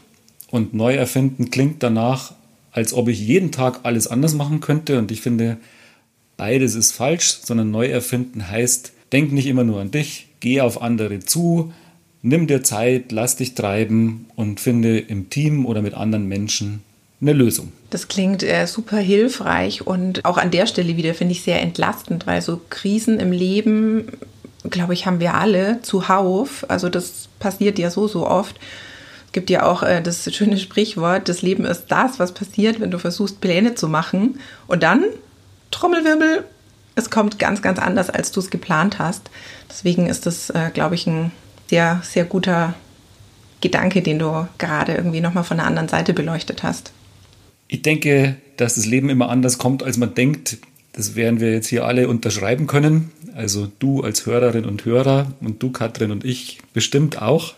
und 0.50 0.72
neu 0.72 0.94
erfinden 0.94 1.50
klingt 1.50 1.82
danach, 1.82 2.32
als 2.72 2.94
ob 2.94 3.08
ich 3.08 3.20
jeden 3.20 3.52
Tag 3.52 3.80
alles 3.82 4.06
anders 4.06 4.34
machen 4.34 4.60
könnte 4.60 4.98
und 4.98 5.10
ich 5.10 5.20
finde, 5.20 5.58
beides 6.36 6.74
ist 6.74 6.92
falsch, 6.92 7.40
sondern 7.42 7.70
neu 7.70 7.86
erfinden 7.86 8.48
heißt, 8.48 8.92
denk 9.12 9.32
nicht 9.32 9.46
immer 9.46 9.64
nur 9.64 9.80
an 9.80 9.90
dich, 9.90 10.28
geh 10.38 10.60
auf 10.60 10.80
andere 10.80 11.20
zu, 11.20 11.72
nimm 12.22 12.46
dir 12.46 12.62
Zeit, 12.62 13.12
lass 13.12 13.36
dich 13.36 13.54
treiben 13.54 14.26
und 14.36 14.60
finde 14.60 14.98
im 14.98 15.30
Team 15.30 15.66
oder 15.66 15.82
mit 15.82 15.94
anderen 15.94 16.28
Menschen 16.28 16.82
eine 17.20 17.32
Lösung. 17.32 17.72
Das 17.90 18.08
klingt 18.08 18.42
äh, 18.42 18.66
super 18.66 18.96
hilfreich 18.96 19.86
und 19.86 20.24
auch 20.24 20.38
an 20.38 20.50
der 20.50 20.66
Stelle 20.66 20.96
wieder 20.96 21.14
finde 21.14 21.32
ich 21.32 21.42
sehr 21.42 21.60
entlastend, 21.60 22.26
weil 22.26 22.40
so 22.40 22.60
Krisen 22.70 23.20
im 23.20 23.32
Leben, 23.32 24.06
glaube 24.64 24.94
ich, 24.94 25.06
haben 25.06 25.20
wir 25.20 25.34
alle 25.34 25.82
zuhauf. 25.82 26.64
Also 26.68 26.88
das 26.88 27.28
passiert 27.38 27.78
ja 27.78 27.90
so, 27.90 28.08
so 28.08 28.26
oft. 28.26 28.58
Es 29.26 29.32
gibt 29.32 29.50
ja 29.50 29.64
auch 29.64 29.82
äh, 29.82 30.00
das 30.00 30.32
schöne 30.34 30.58
Sprichwort, 30.58 31.28
das 31.28 31.42
Leben 31.42 31.64
ist 31.64 31.86
das, 31.88 32.18
was 32.18 32.32
passiert, 32.32 32.80
wenn 32.80 32.90
du 32.90 32.98
versuchst, 32.98 33.40
Pläne 33.40 33.74
zu 33.74 33.88
machen. 33.88 34.40
Und 34.66 34.82
dann, 34.82 35.04
Trommelwirbel, 35.70 36.44
es 36.94 37.10
kommt 37.10 37.38
ganz, 37.38 37.62
ganz 37.62 37.78
anders, 37.78 38.10
als 38.10 38.32
du 38.32 38.40
es 38.40 38.50
geplant 38.50 38.98
hast. 38.98 39.30
Deswegen 39.68 40.06
ist 40.06 40.26
das, 40.26 40.50
äh, 40.50 40.70
glaube 40.72 40.94
ich, 40.94 41.06
ein 41.06 41.32
sehr, 41.68 42.00
sehr 42.02 42.24
guter 42.24 42.74
Gedanke, 43.60 44.02
den 44.02 44.18
du 44.18 44.48
gerade 44.58 44.94
irgendwie 44.94 45.20
nochmal 45.20 45.44
von 45.44 45.58
der 45.58 45.66
anderen 45.66 45.88
Seite 45.88 46.12
beleuchtet 46.12 46.62
hast. 46.62 46.92
Ich 47.72 47.82
denke, 47.82 48.34
dass 48.56 48.74
das 48.74 48.84
Leben 48.84 49.08
immer 49.10 49.28
anders 49.28 49.56
kommt, 49.56 49.84
als 49.84 49.96
man 49.96 50.12
denkt. 50.12 50.58
Das 50.90 51.14
werden 51.14 51.38
wir 51.38 51.52
jetzt 51.52 51.68
hier 51.68 51.84
alle 51.84 52.08
unterschreiben 52.08 52.66
können. 52.66 53.12
Also 53.36 53.70
du 53.78 54.02
als 54.02 54.26
Hörerin 54.26 54.64
und 54.64 54.84
Hörer 54.84 55.32
und 55.40 55.62
du, 55.62 55.70
Katrin 55.70 56.10
und 56.10 56.24
ich 56.24 56.58
bestimmt 56.74 57.22
auch. 57.22 57.54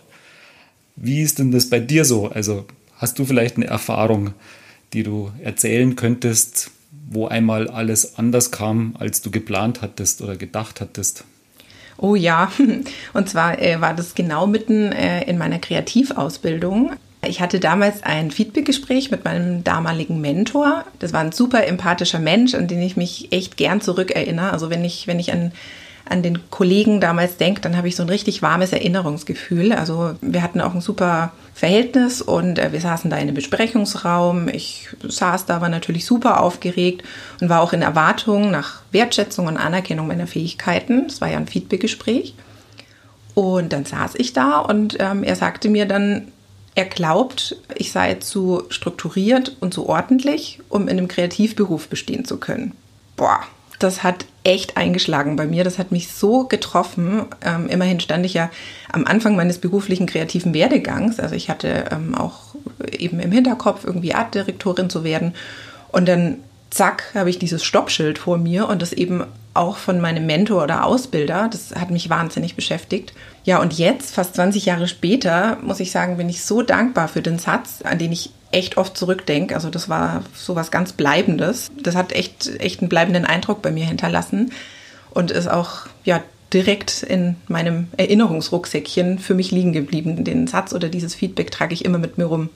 Wie 0.95 1.23
ist 1.23 1.39
denn 1.39 1.51
das 1.51 1.71
bei 1.71 1.79
dir 1.79 2.05
so? 2.05 2.27
Also 2.27 2.65
hast 2.95 3.17
du 3.17 3.25
vielleicht 3.25 3.57
eine 3.57 3.65
Erfahrung, 3.65 4.35
die 4.93 5.01
du 5.01 5.31
erzählen 5.41 5.95
könntest, 5.95 6.69
wo 7.09 7.25
einmal 7.25 7.67
alles 7.67 8.19
anders 8.19 8.51
kam, 8.51 8.95
als 8.99 9.23
du 9.23 9.31
geplant 9.31 9.81
hattest 9.81 10.21
oder 10.21 10.35
gedacht 10.35 10.79
hattest? 10.79 11.23
Oh 11.97 12.13
ja, 12.13 12.51
und 13.13 13.29
zwar 13.29 13.59
äh, 13.59 13.81
war 13.81 13.95
das 13.95 14.13
genau 14.13 14.45
mitten 14.45 14.91
äh, 14.91 15.23
in 15.27 15.39
meiner 15.39 15.57
Kreativausbildung. 15.57 16.91
Ich 17.25 17.41
hatte 17.41 17.59
damals 17.59 18.03
ein 18.03 18.31
Feedbackgespräch 18.31 19.11
mit 19.11 19.23
meinem 19.23 19.63
damaligen 19.63 20.19
Mentor. 20.19 20.83
Das 20.99 21.13
war 21.13 21.21
ein 21.21 21.31
super 21.31 21.65
empathischer 21.65 22.19
Mensch, 22.19 22.53
an 22.53 22.67
den 22.67 22.81
ich 22.81 22.97
mich 22.97 23.31
echt 23.31 23.57
gern 23.57 23.81
zurückerinnere. 23.81 24.51
Also 24.51 24.69
wenn 24.69 24.83
ich, 24.83 25.07
wenn 25.07 25.19
ich 25.19 25.31
an, 25.31 25.53
an 26.09 26.21
den 26.21 26.49
Kollegen 26.49 26.99
damals 26.99 27.37
denke, 27.37 27.61
dann 27.61 27.77
habe 27.77 27.87
ich 27.87 27.95
so 27.95 28.03
ein 28.03 28.09
richtig 28.09 28.41
warmes 28.41 28.73
Erinnerungsgefühl. 28.73 29.71
Also 29.71 30.15
wir 30.21 30.41
hatten 30.41 30.59
auch 30.59 30.73
ein 30.73 30.81
super 30.81 31.31
Verhältnis 31.53 32.21
und 32.21 32.59
äh, 32.59 32.73
wir 32.73 32.81
saßen 32.81 33.09
da 33.09 33.15
in 33.15 33.23
einem 33.23 33.35
Besprechungsraum. 33.35 34.49
Ich 34.49 34.89
saß 35.07 35.45
da, 35.45 35.61
war 35.61 35.69
natürlich 35.69 36.05
super 36.05 36.41
aufgeregt 36.41 37.03
und 37.39 37.47
war 37.47 37.61
auch 37.61 37.71
in 37.71 37.81
Erwartung 37.81 38.51
nach 38.51 38.81
Wertschätzung 38.91 39.47
und 39.47 39.57
Anerkennung 39.57 40.07
meiner 40.07 40.27
Fähigkeiten. 40.27 41.05
Es 41.07 41.21
war 41.21 41.31
ja 41.31 41.37
ein 41.37 41.47
Feedbackgespräch. 41.47 42.33
Und 43.33 43.73
dann 43.73 43.85
saß 43.85 44.15
ich 44.15 44.33
da 44.33 44.59
und 44.59 44.97
ähm, 44.99 45.23
er 45.23 45.35
sagte 45.35 45.69
mir 45.69 45.87
dann, 45.87 46.32
er 46.75 46.85
glaubt, 46.85 47.55
ich 47.75 47.91
sei 47.91 48.15
zu 48.15 48.63
strukturiert 48.69 49.57
und 49.59 49.73
zu 49.73 49.87
ordentlich, 49.87 50.59
um 50.69 50.83
in 50.87 50.97
einem 50.97 51.07
Kreativberuf 51.07 51.87
bestehen 51.87 52.25
zu 52.25 52.37
können. 52.37 52.73
Boah, 53.15 53.41
das 53.79 54.01
hat 54.01 54.25
echt 54.43 54.77
eingeschlagen 54.77 55.35
bei 55.35 55.45
mir. 55.45 55.63
Das 55.63 55.77
hat 55.77 55.91
mich 55.91 56.11
so 56.11 56.45
getroffen. 56.45 57.25
Ähm, 57.43 57.67
immerhin 57.67 57.99
stand 57.99 58.25
ich 58.25 58.33
ja 58.33 58.49
am 58.91 59.05
Anfang 59.05 59.35
meines 59.35 59.59
beruflichen 59.59 60.05
kreativen 60.05 60.53
Werdegangs. 60.53 61.19
Also 61.19 61.35
ich 61.35 61.49
hatte 61.49 61.85
ähm, 61.91 62.15
auch 62.15 62.55
eben 62.91 63.19
im 63.19 63.31
Hinterkopf, 63.31 63.83
irgendwie 63.83 64.13
Artdirektorin 64.13 64.89
zu 64.89 65.03
werden. 65.03 65.33
Und 65.91 66.07
dann, 66.07 66.37
zack, 66.73 67.11
habe 67.13 67.29
ich 67.29 67.39
dieses 67.39 67.63
Stoppschild 67.63 68.17
vor 68.17 68.37
mir 68.37 68.67
und 68.67 68.81
das 68.81 68.93
eben 68.93 69.23
auch 69.53 69.77
von 69.77 70.01
meinem 70.01 70.25
Mentor 70.25 70.63
oder 70.63 70.85
Ausbilder. 70.85 71.47
Das 71.51 71.75
hat 71.75 71.91
mich 71.91 72.09
wahnsinnig 72.09 72.55
beschäftigt. 72.55 73.13
Ja, 73.43 73.61
und 73.61 73.77
jetzt, 73.77 74.15
fast 74.15 74.35
20 74.35 74.65
Jahre 74.65 74.87
später, 74.87 75.57
muss 75.61 75.79
ich 75.79 75.91
sagen, 75.91 76.17
bin 76.17 76.29
ich 76.29 76.43
so 76.43 76.61
dankbar 76.63 77.07
für 77.07 77.21
den 77.21 77.37
Satz, 77.37 77.81
an 77.83 77.99
den 77.99 78.11
ich 78.11 78.31
echt 78.51 78.77
oft 78.77 78.97
zurückdenke. 78.97 79.55
Also 79.55 79.69
das 79.69 79.89
war 79.89 80.23
so 80.33 80.55
was 80.55 80.71
ganz 80.71 80.93
Bleibendes. 80.93 81.71
Das 81.81 81.95
hat 81.95 82.13
echt, 82.13 82.49
echt 82.59 82.81
einen 82.81 82.89
bleibenden 82.89 83.25
Eindruck 83.25 83.61
bei 83.61 83.71
mir 83.71 83.85
hinterlassen 83.85 84.51
und 85.11 85.31
ist 85.31 85.47
auch, 85.47 85.87
ja, 86.03 86.23
direkt 86.53 87.01
in 87.03 87.35
meinem 87.47 87.87
Erinnerungsrucksäckchen 87.97 89.17
für 89.17 89.33
mich 89.33 89.51
liegen 89.51 89.73
geblieben. 89.73 90.23
Den 90.23 90.47
Satz 90.47 90.73
oder 90.73 90.89
dieses 90.89 91.15
Feedback 91.15 91.49
trage 91.51 91.73
ich 91.73 91.83
immer 91.83 91.97
mit 91.97 92.17
mir 92.17 92.25
rum. 92.25 92.49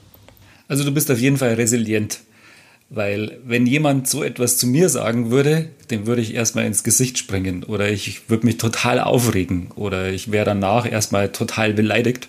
Also 0.68 0.84
du 0.84 0.92
bist 0.92 1.10
auf 1.10 1.18
jeden 1.18 1.36
Fall 1.36 1.54
resilient. 1.54 2.20
Weil 2.90 3.38
wenn 3.44 3.66
jemand 3.66 4.08
so 4.08 4.22
etwas 4.22 4.56
zu 4.56 4.66
mir 4.66 4.88
sagen 4.88 5.30
würde, 5.30 5.68
dem 5.90 6.06
würde 6.06 6.22
ich 6.22 6.34
erstmal 6.34 6.64
ins 6.64 6.84
Gesicht 6.84 7.18
springen 7.18 7.64
oder 7.64 7.90
ich 7.90 8.30
würde 8.30 8.46
mich 8.46 8.56
total 8.56 9.00
aufregen 9.00 9.70
oder 9.74 10.10
ich 10.10 10.32
wäre 10.32 10.46
danach 10.46 10.90
erstmal 10.90 11.30
total 11.30 11.74
beleidigt. 11.74 12.28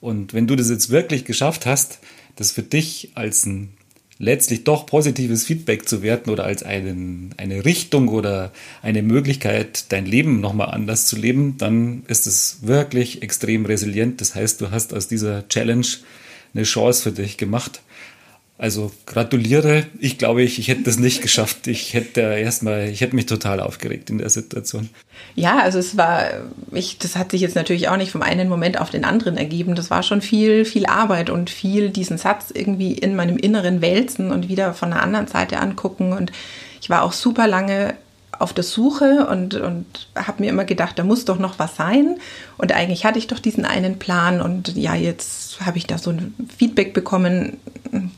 Und 0.00 0.32
wenn 0.32 0.46
du 0.46 0.56
das 0.56 0.70
jetzt 0.70 0.90
wirklich 0.90 1.24
geschafft 1.24 1.66
hast, 1.66 1.98
das 2.36 2.52
für 2.52 2.62
dich 2.62 3.10
als 3.14 3.44
ein 3.44 3.74
letztlich 4.18 4.64
doch 4.64 4.86
positives 4.86 5.44
Feedback 5.44 5.88
zu 5.88 6.02
werten 6.02 6.30
oder 6.30 6.44
als 6.44 6.62
einen, 6.62 7.34
eine 7.36 7.64
Richtung 7.64 8.08
oder 8.08 8.52
eine 8.80 9.02
Möglichkeit, 9.02 9.92
dein 9.92 10.06
Leben 10.06 10.40
nochmal 10.40 10.70
anders 10.70 11.06
zu 11.06 11.16
leben, 11.16 11.56
dann 11.58 12.04
ist 12.06 12.26
es 12.26 12.58
wirklich 12.62 13.22
extrem 13.22 13.66
resilient. 13.66 14.20
Das 14.20 14.34
heißt, 14.34 14.60
du 14.60 14.70
hast 14.70 14.94
aus 14.94 15.08
dieser 15.08 15.48
Challenge 15.48 15.86
eine 16.54 16.64
Chance 16.64 17.02
für 17.02 17.12
dich 17.12 17.36
gemacht. 17.36 17.82
Also 18.56 18.92
gratuliere. 19.06 19.84
Ich 19.98 20.16
glaube, 20.16 20.42
ich, 20.42 20.60
ich 20.60 20.68
hätte 20.68 20.84
das 20.84 20.98
nicht 20.98 21.22
geschafft. 21.22 21.66
Ich 21.66 21.92
hätte 21.92 22.20
erstmal, 22.20 22.88
ich 22.88 23.00
hätte 23.00 23.16
mich 23.16 23.26
total 23.26 23.58
aufgeregt 23.58 24.10
in 24.10 24.18
der 24.18 24.30
Situation. 24.30 24.90
Ja, 25.34 25.58
also 25.58 25.80
es 25.80 25.96
war, 25.96 26.28
ich, 26.70 26.98
das 26.98 27.16
hat 27.16 27.32
sich 27.32 27.40
jetzt 27.40 27.56
natürlich 27.56 27.88
auch 27.88 27.96
nicht 27.96 28.12
vom 28.12 28.22
einen 28.22 28.48
Moment 28.48 28.80
auf 28.80 28.90
den 28.90 29.04
anderen 29.04 29.36
ergeben. 29.36 29.74
Das 29.74 29.90
war 29.90 30.04
schon 30.04 30.20
viel, 30.20 30.64
viel 30.64 30.86
Arbeit 30.86 31.30
und 31.30 31.50
viel 31.50 31.90
diesen 31.90 32.16
Satz 32.16 32.52
irgendwie 32.54 32.92
in 32.92 33.16
meinem 33.16 33.38
Inneren 33.38 33.82
wälzen 33.82 34.30
und 34.30 34.48
wieder 34.48 34.72
von 34.72 34.92
einer 34.92 35.02
anderen 35.02 35.26
Seite 35.26 35.58
angucken. 35.58 36.12
Und 36.12 36.30
ich 36.80 36.88
war 36.88 37.02
auch 37.02 37.12
super 37.12 37.48
lange 37.48 37.94
auf 38.38 38.52
der 38.52 38.64
Suche 38.64 39.26
und, 39.30 39.54
und 39.54 40.08
habe 40.14 40.42
mir 40.42 40.50
immer 40.50 40.64
gedacht, 40.64 40.98
da 40.98 41.04
muss 41.04 41.24
doch 41.24 41.38
noch 41.38 41.58
was 41.58 41.76
sein. 41.76 42.16
Und 42.58 42.72
eigentlich 42.72 43.04
hatte 43.04 43.18
ich 43.18 43.26
doch 43.26 43.38
diesen 43.38 43.64
einen 43.64 43.98
Plan 43.98 44.40
und 44.40 44.76
ja, 44.76 44.94
jetzt 44.94 45.60
habe 45.60 45.78
ich 45.78 45.86
da 45.86 45.98
so 45.98 46.10
ein 46.10 46.34
Feedback 46.56 46.94
bekommen, 46.94 47.58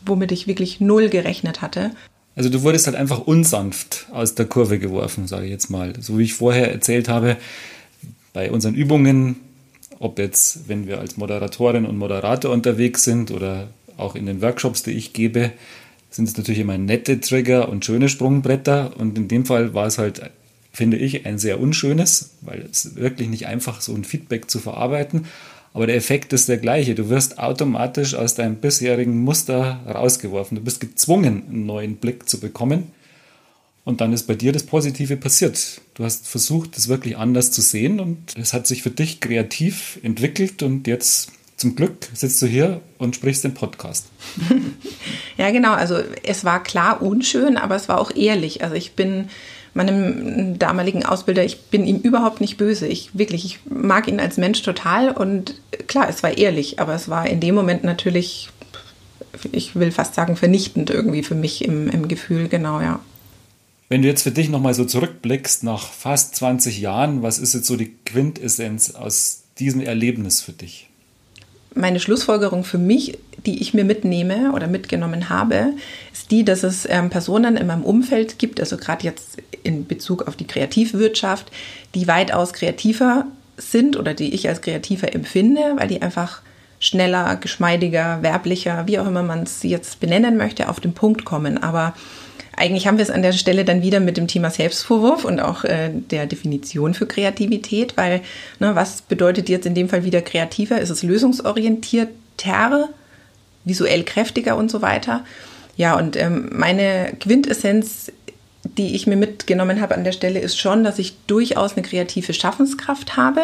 womit 0.04 0.32
ich 0.32 0.46
wirklich 0.46 0.80
null 0.80 1.08
gerechnet 1.08 1.62
hatte. 1.62 1.90
Also 2.34 2.50
du 2.50 2.62
wurdest 2.62 2.86
halt 2.86 2.96
einfach 2.96 3.20
unsanft 3.20 4.06
aus 4.12 4.34
der 4.34 4.46
Kurve 4.46 4.78
geworfen, 4.78 5.26
sage 5.26 5.46
ich 5.46 5.50
jetzt 5.50 5.70
mal. 5.70 5.94
So 6.00 6.18
wie 6.18 6.24
ich 6.24 6.34
vorher 6.34 6.70
erzählt 6.70 7.08
habe, 7.08 7.36
bei 8.34 8.50
unseren 8.50 8.74
Übungen, 8.74 9.36
ob 9.98 10.18
jetzt, 10.18 10.68
wenn 10.68 10.86
wir 10.86 11.00
als 11.00 11.16
Moderatorin 11.16 11.86
und 11.86 11.96
Moderator 11.96 12.52
unterwegs 12.52 13.04
sind 13.04 13.30
oder 13.30 13.68
auch 13.96 14.14
in 14.14 14.26
den 14.26 14.42
Workshops, 14.42 14.82
die 14.82 14.90
ich 14.90 15.14
gebe, 15.14 15.52
sind 16.10 16.28
es 16.28 16.36
natürlich 16.36 16.60
immer 16.60 16.78
nette 16.78 17.20
Trigger 17.20 17.68
und 17.68 17.84
schöne 17.84 18.08
Sprungbretter. 18.08 18.96
Und 18.98 19.18
in 19.18 19.28
dem 19.28 19.44
Fall 19.44 19.74
war 19.74 19.86
es 19.86 19.98
halt, 19.98 20.22
finde 20.72 20.96
ich, 20.96 21.26
ein 21.26 21.38
sehr 21.38 21.60
unschönes, 21.60 22.30
weil 22.40 22.66
es 22.70 22.96
wirklich 22.96 23.28
nicht 23.28 23.46
einfach 23.46 23.80
so 23.80 23.94
ein 23.94 24.04
Feedback 24.04 24.50
zu 24.50 24.58
verarbeiten. 24.58 25.26
Aber 25.74 25.86
der 25.86 25.96
Effekt 25.96 26.32
ist 26.32 26.48
der 26.48 26.56
gleiche. 26.56 26.94
Du 26.94 27.10
wirst 27.10 27.38
automatisch 27.38 28.14
aus 28.14 28.34
deinem 28.34 28.56
bisherigen 28.56 29.22
Muster 29.22 29.80
rausgeworfen. 29.86 30.56
Du 30.56 30.64
bist 30.64 30.80
gezwungen, 30.80 31.42
einen 31.48 31.66
neuen 31.66 31.96
Blick 31.96 32.28
zu 32.28 32.40
bekommen. 32.40 32.92
Und 33.84 34.00
dann 34.00 34.12
ist 34.12 34.24
bei 34.26 34.34
dir 34.34 34.52
das 34.52 34.64
Positive 34.64 35.16
passiert. 35.16 35.80
Du 35.94 36.04
hast 36.04 36.26
versucht, 36.26 36.76
es 36.76 36.88
wirklich 36.88 37.16
anders 37.18 37.52
zu 37.52 37.60
sehen 37.60 38.00
und 38.00 38.34
es 38.36 38.52
hat 38.52 38.66
sich 38.66 38.82
für 38.82 38.90
dich 38.90 39.20
kreativ 39.20 40.00
entwickelt 40.02 40.62
und 40.62 40.88
jetzt 40.88 41.30
zum 41.56 41.74
Glück 41.74 42.08
sitzt 42.12 42.40
du 42.42 42.46
hier 42.46 42.80
und 42.98 43.16
sprichst 43.16 43.44
den 43.44 43.54
Podcast. 43.54 44.06
ja, 45.38 45.50
genau. 45.50 45.72
Also 45.72 45.98
es 46.22 46.44
war 46.44 46.62
klar 46.62 47.00
unschön, 47.00 47.56
aber 47.56 47.76
es 47.76 47.88
war 47.88 47.98
auch 47.98 48.10
ehrlich. 48.14 48.62
Also 48.62 48.74
ich 48.74 48.92
bin 48.92 49.28
meinem 49.72 50.58
damaligen 50.58 51.04
Ausbilder, 51.04 51.44
ich 51.44 51.60
bin 51.66 51.86
ihm 51.86 51.98
überhaupt 51.98 52.40
nicht 52.40 52.56
böse. 52.56 52.86
Ich 52.86 53.16
wirklich, 53.16 53.44
ich 53.44 53.60
mag 53.70 54.08
ihn 54.08 54.20
als 54.20 54.36
Mensch 54.36 54.62
total 54.62 55.10
und 55.10 55.54
klar, 55.86 56.08
es 56.08 56.22
war 56.22 56.36
ehrlich, 56.36 56.78
aber 56.78 56.94
es 56.94 57.08
war 57.08 57.26
in 57.26 57.40
dem 57.40 57.54
Moment 57.54 57.84
natürlich, 57.84 58.50
ich 59.52 59.76
will 59.76 59.92
fast 59.92 60.14
sagen, 60.14 60.36
vernichtend 60.36 60.90
irgendwie 60.90 61.22
für 61.22 61.34
mich 61.34 61.64
im, 61.64 61.88
im 61.88 62.08
Gefühl, 62.08 62.48
genau, 62.48 62.80
ja. 62.80 63.00
Wenn 63.88 64.02
du 64.02 64.08
jetzt 64.08 64.22
für 64.22 64.30
dich 64.32 64.48
nochmal 64.48 64.74
so 64.74 64.84
zurückblickst 64.84 65.62
nach 65.62 65.92
fast 65.92 66.34
20 66.36 66.80
Jahren, 66.80 67.22
was 67.22 67.38
ist 67.38 67.54
jetzt 67.54 67.66
so 67.66 67.76
die 67.76 67.94
Quintessenz 68.04 68.90
aus 68.90 69.42
diesem 69.58 69.80
Erlebnis 69.80 70.40
für 70.40 70.52
dich? 70.52 70.88
Meine 71.76 72.00
Schlussfolgerung 72.00 72.64
für 72.64 72.78
mich, 72.78 73.18
die 73.44 73.60
ich 73.60 73.74
mir 73.74 73.84
mitnehme 73.84 74.52
oder 74.52 74.66
mitgenommen 74.66 75.28
habe, 75.28 75.72
ist 76.12 76.30
die, 76.30 76.44
dass 76.44 76.62
es 76.62 76.86
ähm, 76.88 77.10
Personen 77.10 77.56
in 77.56 77.66
meinem 77.66 77.84
Umfeld 77.84 78.38
gibt, 78.38 78.60
also 78.60 78.76
gerade 78.76 79.04
jetzt 79.04 79.38
in 79.62 79.86
Bezug 79.86 80.26
auf 80.26 80.36
die 80.36 80.46
Kreativwirtschaft, 80.46 81.50
die 81.94 82.08
weitaus 82.08 82.52
kreativer 82.52 83.26
sind 83.56 83.96
oder 83.96 84.14
die 84.14 84.34
ich 84.34 84.48
als 84.48 84.60
kreativer 84.60 85.14
empfinde, 85.14 85.60
weil 85.76 85.88
die 85.88 86.02
einfach 86.02 86.42
schneller, 86.78 87.36
geschmeidiger, 87.36 88.22
werblicher, 88.22 88.86
wie 88.86 88.98
auch 88.98 89.06
immer 89.06 89.22
man 89.22 89.44
es 89.44 89.62
jetzt 89.62 90.00
benennen 90.00 90.36
möchte, 90.36 90.68
auf 90.68 90.80
den 90.80 90.92
Punkt 90.92 91.24
kommen. 91.24 91.62
Aber 91.62 91.94
eigentlich 92.56 92.86
haben 92.86 92.96
wir 92.96 93.02
es 93.02 93.10
an 93.10 93.22
der 93.22 93.32
Stelle 93.32 93.64
dann 93.64 93.82
wieder 93.82 94.00
mit 94.00 94.16
dem 94.16 94.26
Thema 94.26 94.50
Selbstvorwurf 94.50 95.24
und 95.24 95.40
auch 95.40 95.64
äh, 95.64 95.90
der 95.92 96.26
Definition 96.26 96.94
für 96.94 97.06
Kreativität, 97.06 97.96
weil 97.96 98.22
ne, 98.58 98.74
was 98.74 99.02
bedeutet 99.02 99.48
jetzt 99.48 99.66
in 99.66 99.74
dem 99.74 99.88
Fall 99.88 100.04
wieder 100.04 100.22
kreativer? 100.22 100.80
Ist 100.80 100.90
es 100.90 101.02
lösungsorientierter, 101.02 102.88
visuell 103.64 104.04
kräftiger 104.04 104.56
und 104.56 104.70
so 104.70 104.80
weiter? 104.80 105.24
Ja, 105.76 105.98
und 105.98 106.16
ähm, 106.16 106.48
meine 106.52 107.12
Quintessenz, 107.20 108.10
die 108.64 108.94
ich 108.96 109.06
mir 109.06 109.16
mitgenommen 109.16 109.82
habe 109.82 109.94
an 109.94 110.04
der 110.04 110.12
Stelle, 110.12 110.40
ist 110.40 110.58
schon, 110.58 110.82
dass 110.82 110.98
ich 110.98 111.14
durchaus 111.26 111.74
eine 111.74 111.86
kreative 111.86 112.32
Schaffenskraft 112.32 113.18
habe, 113.18 113.42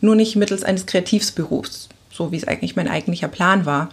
nur 0.00 0.16
nicht 0.16 0.36
mittels 0.36 0.64
eines 0.64 0.86
Kreativsberufs, 0.86 1.90
so 2.10 2.32
wie 2.32 2.36
es 2.36 2.48
eigentlich 2.48 2.76
mein 2.76 2.88
eigentlicher 2.88 3.28
Plan 3.28 3.66
war 3.66 3.90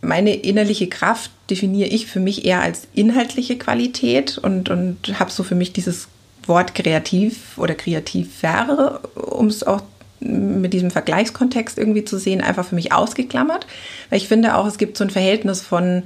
meine 0.00 0.34
innerliche 0.34 0.88
Kraft 0.88 1.30
definiere 1.50 1.88
ich 1.88 2.06
für 2.06 2.20
mich 2.20 2.44
eher 2.44 2.60
als 2.60 2.86
inhaltliche 2.94 3.58
Qualität 3.58 4.38
und, 4.38 4.68
und 4.68 5.18
habe 5.18 5.30
so 5.30 5.42
für 5.42 5.54
mich 5.54 5.72
dieses 5.72 6.08
Wort 6.46 6.74
kreativ 6.74 7.58
oder 7.58 7.74
kreativer, 7.74 9.00
um 9.14 9.46
es 9.46 9.64
auch 9.64 9.82
mit 10.20 10.72
diesem 10.72 10.90
Vergleichskontext 10.90 11.78
irgendwie 11.78 12.04
zu 12.04 12.18
sehen, 12.18 12.40
einfach 12.40 12.66
für 12.66 12.74
mich 12.74 12.92
ausgeklammert. 12.92 13.66
Weil 14.10 14.18
ich 14.18 14.28
finde 14.28 14.56
auch, 14.56 14.66
es 14.66 14.78
gibt 14.78 14.96
so 14.96 15.04
ein 15.04 15.10
Verhältnis 15.10 15.62
von 15.62 16.04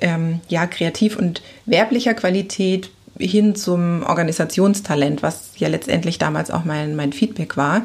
ähm, 0.00 0.40
ja, 0.48 0.66
kreativ 0.66 1.16
und 1.16 1.42
werblicher 1.66 2.14
Qualität 2.14 2.90
hin 3.18 3.54
zum 3.54 4.02
Organisationstalent, 4.02 5.22
was 5.22 5.50
ja 5.56 5.68
letztendlich 5.68 6.18
damals 6.18 6.50
auch 6.50 6.64
mein, 6.64 6.96
mein 6.96 7.12
Feedback 7.12 7.56
war. 7.56 7.82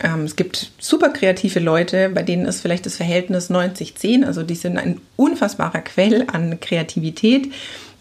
Ähm, 0.00 0.24
es 0.24 0.36
gibt 0.36 0.70
super 0.78 1.10
kreative 1.10 1.60
Leute, 1.60 2.08
bei 2.10 2.22
denen 2.22 2.46
ist 2.46 2.60
vielleicht 2.60 2.86
das 2.86 2.96
Verhältnis 2.96 3.50
90-10, 3.50 4.24
also 4.24 4.42
die 4.42 4.54
sind 4.54 4.78
ein 4.78 5.00
unfassbarer 5.16 5.80
Quell 5.80 6.26
an 6.32 6.60
Kreativität. 6.60 7.52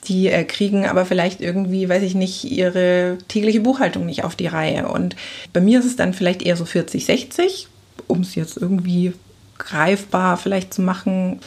Die 0.05 0.27
äh, 0.27 0.43
kriegen 0.43 0.85
aber 0.85 1.05
vielleicht 1.05 1.41
irgendwie, 1.41 1.89
weiß 1.89 2.03
ich 2.03 2.15
nicht, 2.15 2.45
ihre 2.45 3.17
tägliche 3.27 3.59
Buchhaltung 3.59 4.05
nicht 4.05 4.23
auf 4.23 4.35
die 4.35 4.47
Reihe. 4.47 4.87
Und 4.87 5.15
bei 5.53 5.59
mir 5.59 5.79
ist 5.79 5.85
es 5.85 5.95
dann 5.95 6.13
vielleicht 6.13 6.43
eher 6.43 6.55
so 6.55 6.63
40-60, 6.63 7.65
um 8.07 8.21
es 8.21 8.35
jetzt 8.35 8.57
irgendwie 8.57 9.13
greifbar 9.57 10.37
vielleicht 10.37 10.73
zu 10.73 10.81
machen. 10.81 11.39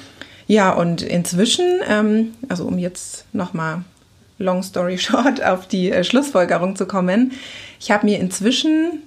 Ja, 0.47 0.73
und 0.73 1.01
inzwischen, 1.01 1.65
ähm, 1.89 2.35
also 2.49 2.65
um 2.65 2.77
jetzt 2.79 3.25
nochmal 3.33 3.85
long 4.39 4.63
story 4.63 4.99
short 4.99 5.43
auf 5.43 5.69
die 5.69 5.93
äh, 5.93 6.03
Schlussfolgerung 6.03 6.77
zu 6.77 6.87
kommen, 6.87 7.33
ich 7.79 7.91
habe 7.91 8.05
mir 8.05 8.19
inzwischen 8.19 9.03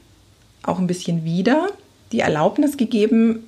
auch 0.64 0.80
ein 0.80 0.88
bisschen 0.88 1.24
wieder 1.24 1.68
die 2.12 2.20
Erlaubnis 2.20 2.78
gegeben, 2.78 3.44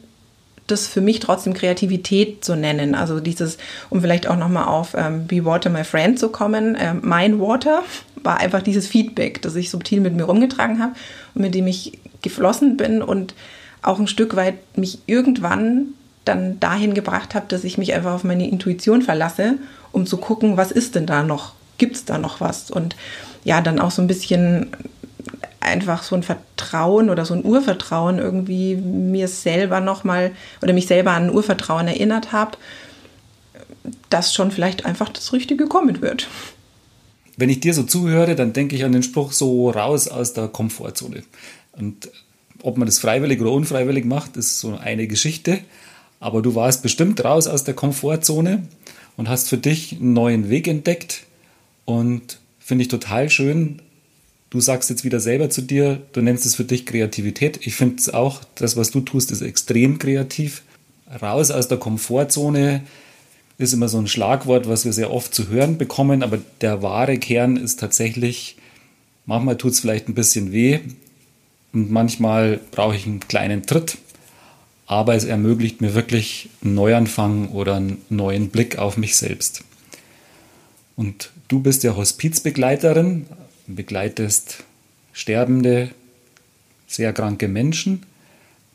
das 0.68 0.88
für 0.88 1.02
mich 1.02 1.20
trotzdem 1.20 1.54
Kreativität 1.54 2.44
zu 2.44 2.56
nennen. 2.56 2.96
Also 2.96 3.20
dieses, 3.20 3.58
um 3.90 4.02
vielleicht 4.02 4.28
auch 4.28 4.38
nochmal 4.38 4.66
auf 4.66 4.96
ähm, 4.98 5.28
Be 5.28 5.46
Water 5.46 5.70
My 5.70 5.84
Friend 5.84 6.18
zu 6.18 6.30
kommen, 6.30 6.76
ähm, 6.80 7.02
mein 7.04 7.40
Water 7.40 7.84
war 8.24 8.40
einfach 8.40 8.64
dieses 8.64 8.88
Feedback, 8.88 9.42
das 9.44 9.56
ich 9.56 9.70
subtil 9.70 10.02
mit 10.02 10.16
mir 10.16 10.24
rumgetragen 10.24 10.82
habe 10.82 10.94
und 11.36 11.42
mit 11.44 11.54
dem 11.54 11.68
ich 11.68 12.00
geflossen 12.24 12.78
bin 12.78 13.04
und 13.04 13.36
auch 13.84 14.00
ein 14.00 14.08
Stück 14.08 14.36
weit 14.36 14.56
mich 14.78 15.00
irgendwann 15.06 15.90
dann 16.26 16.60
dahin 16.60 16.96
gebracht 16.96 17.36
habe, 17.36 17.46
dass 17.48 17.64
ich 17.64 17.78
mich 17.78 17.94
einfach 17.94 18.14
auf 18.14 18.24
meine 18.24 18.50
Intuition 18.50 19.04
verlasse, 19.04 19.60
um 19.92 20.08
zu 20.08 20.18
gucken, 20.18 20.58
was 20.58 20.72
ist 20.72 20.96
denn 20.96 21.06
da 21.06 21.22
noch? 21.22 21.54
Gibt 21.78 21.96
es 21.96 22.06
da 22.06 22.18
noch 22.18 22.42
was? 22.42 22.72
Und 22.72 22.96
ja, 23.44 23.62
dann 23.62 23.80
auch 23.80 23.92
so 23.92 24.02
ein 24.02 24.08
bisschen 24.08 24.72
einfach 25.76 26.04
so 26.04 26.16
ein 26.16 26.24
Vertrauen 26.24 27.10
oder 27.10 27.26
so 27.26 27.34
ein 27.34 27.44
Urvertrauen 27.44 28.18
irgendwie 28.18 28.76
mir 28.76 29.28
selber 29.28 29.82
nochmal 29.82 30.32
oder 30.62 30.74
mich 30.74 30.88
selber 30.88 31.12
an 31.12 31.26
ein 31.26 31.34
Urvertrauen 31.34 31.88
erinnert 31.88 32.32
habe, 32.32 32.58
dass 34.10 34.34
schon 34.34 34.52
vielleicht 34.52 34.86
einfach 34.86 35.10
das 35.10 35.34
Richtige 35.34 35.68
kommen 35.68 36.02
wird. 36.02 36.28
Wenn 37.38 37.50
ich 37.50 37.60
dir 37.60 37.74
so 37.74 37.84
zuhöre, 37.84 38.36
dann 38.36 38.54
denke 38.54 38.76
ich 38.76 38.86
an 38.86 38.94
den 38.94 39.04
Spruch 39.04 39.34
so 39.34 39.70
raus 39.70 40.08
aus 40.08 40.32
der 40.34 40.48
Komfortzone. 40.48 41.24
Und 41.74 42.10
ob 42.64 42.78
man 42.78 42.86
das 42.86 43.00
freiwillig 43.00 43.42
oder 43.42 43.52
unfreiwillig 43.52 44.06
macht, 44.06 44.38
ist 44.38 44.60
so 44.60 44.78
eine 44.78 45.08
Geschichte. 45.08 45.60
Aber 46.22 46.42
du 46.42 46.56
warst 46.56 46.82
bestimmt 46.82 47.24
raus 47.24 47.48
aus 47.48 47.66
der 47.66 47.74
Komfortzone 47.74 48.64
und 49.18 49.28
hast 49.28 49.50
für 49.50 49.58
dich 49.58 49.94
einen 49.94 50.14
neuen 50.14 50.50
Weg 50.50 50.68
entdeckt. 50.68 51.24
Und 51.84 52.40
finde 52.58 52.84
ich 52.84 52.88
total 52.88 53.30
schön, 53.30 53.82
Du 54.56 54.62
sagst 54.62 54.90
jetzt 54.90 55.04
wieder 55.04 55.20
selber 55.20 55.50
zu 55.50 55.62
dir, 55.62 56.02
du 56.14 56.22
nennst 56.22 56.46
es 56.46 56.56
für 56.56 56.64
dich 56.64 56.86
Kreativität. 56.86 57.68
Ich 57.68 57.76
finde 57.76 57.98
es 57.98 58.14
auch, 58.14 58.42
das, 58.56 58.78
was 58.78 58.90
du 58.90 59.02
tust, 59.02 59.32
ist 59.32 59.42
extrem 59.42 60.00
kreativ. 60.00 60.64
Raus 61.22 61.52
aus 61.52 61.68
der 61.68 61.78
Komfortzone 61.78 62.82
ist 63.58 63.74
immer 63.74 63.90
so 63.90 63.98
ein 63.98 64.08
Schlagwort, 64.08 64.70
was 64.70 64.86
wir 64.86 64.94
sehr 64.94 65.12
oft 65.12 65.36
zu 65.36 65.50
hören 65.50 65.78
bekommen, 65.78 66.24
aber 66.24 66.40
der 66.62 66.82
wahre 66.82 67.18
Kern 67.18 67.58
ist 67.58 67.82
tatsächlich, 67.82 68.56
manchmal 69.26 69.58
tut 69.58 69.74
es 69.74 69.82
vielleicht 69.82 70.08
ein 70.08 70.16
bisschen 70.16 70.54
weh 70.54 70.80
und 71.74 71.92
manchmal 71.92 72.62
brauche 72.72 72.96
ich 72.96 73.06
einen 73.06 73.20
kleinen 73.20 73.66
Tritt, 73.66 73.98
aber 74.86 75.16
es 75.16 75.26
ermöglicht 75.26 75.82
mir 75.82 75.96
wirklich 75.96 76.50
einen 76.64 76.76
Neuanfang 76.76 77.50
oder 77.50 77.76
einen 77.76 78.02
neuen 78.08 78.52
Blick 78.52 78.78
auf 78.78 78.96
mich 78.96 79.18
selbst. 79.18 79.66
Und 80.96 81.32
du 81.50 81.60
bist 81.60 81.84
ja 81.84 81.98
Hospizbegleiterin, 81.98 83.26
begleitest 83.68 84.64
sterbende, 85.14 85.90
sehr 86.88 87.14
kranke 87.14 87.48
Menschen. 87.48 88.04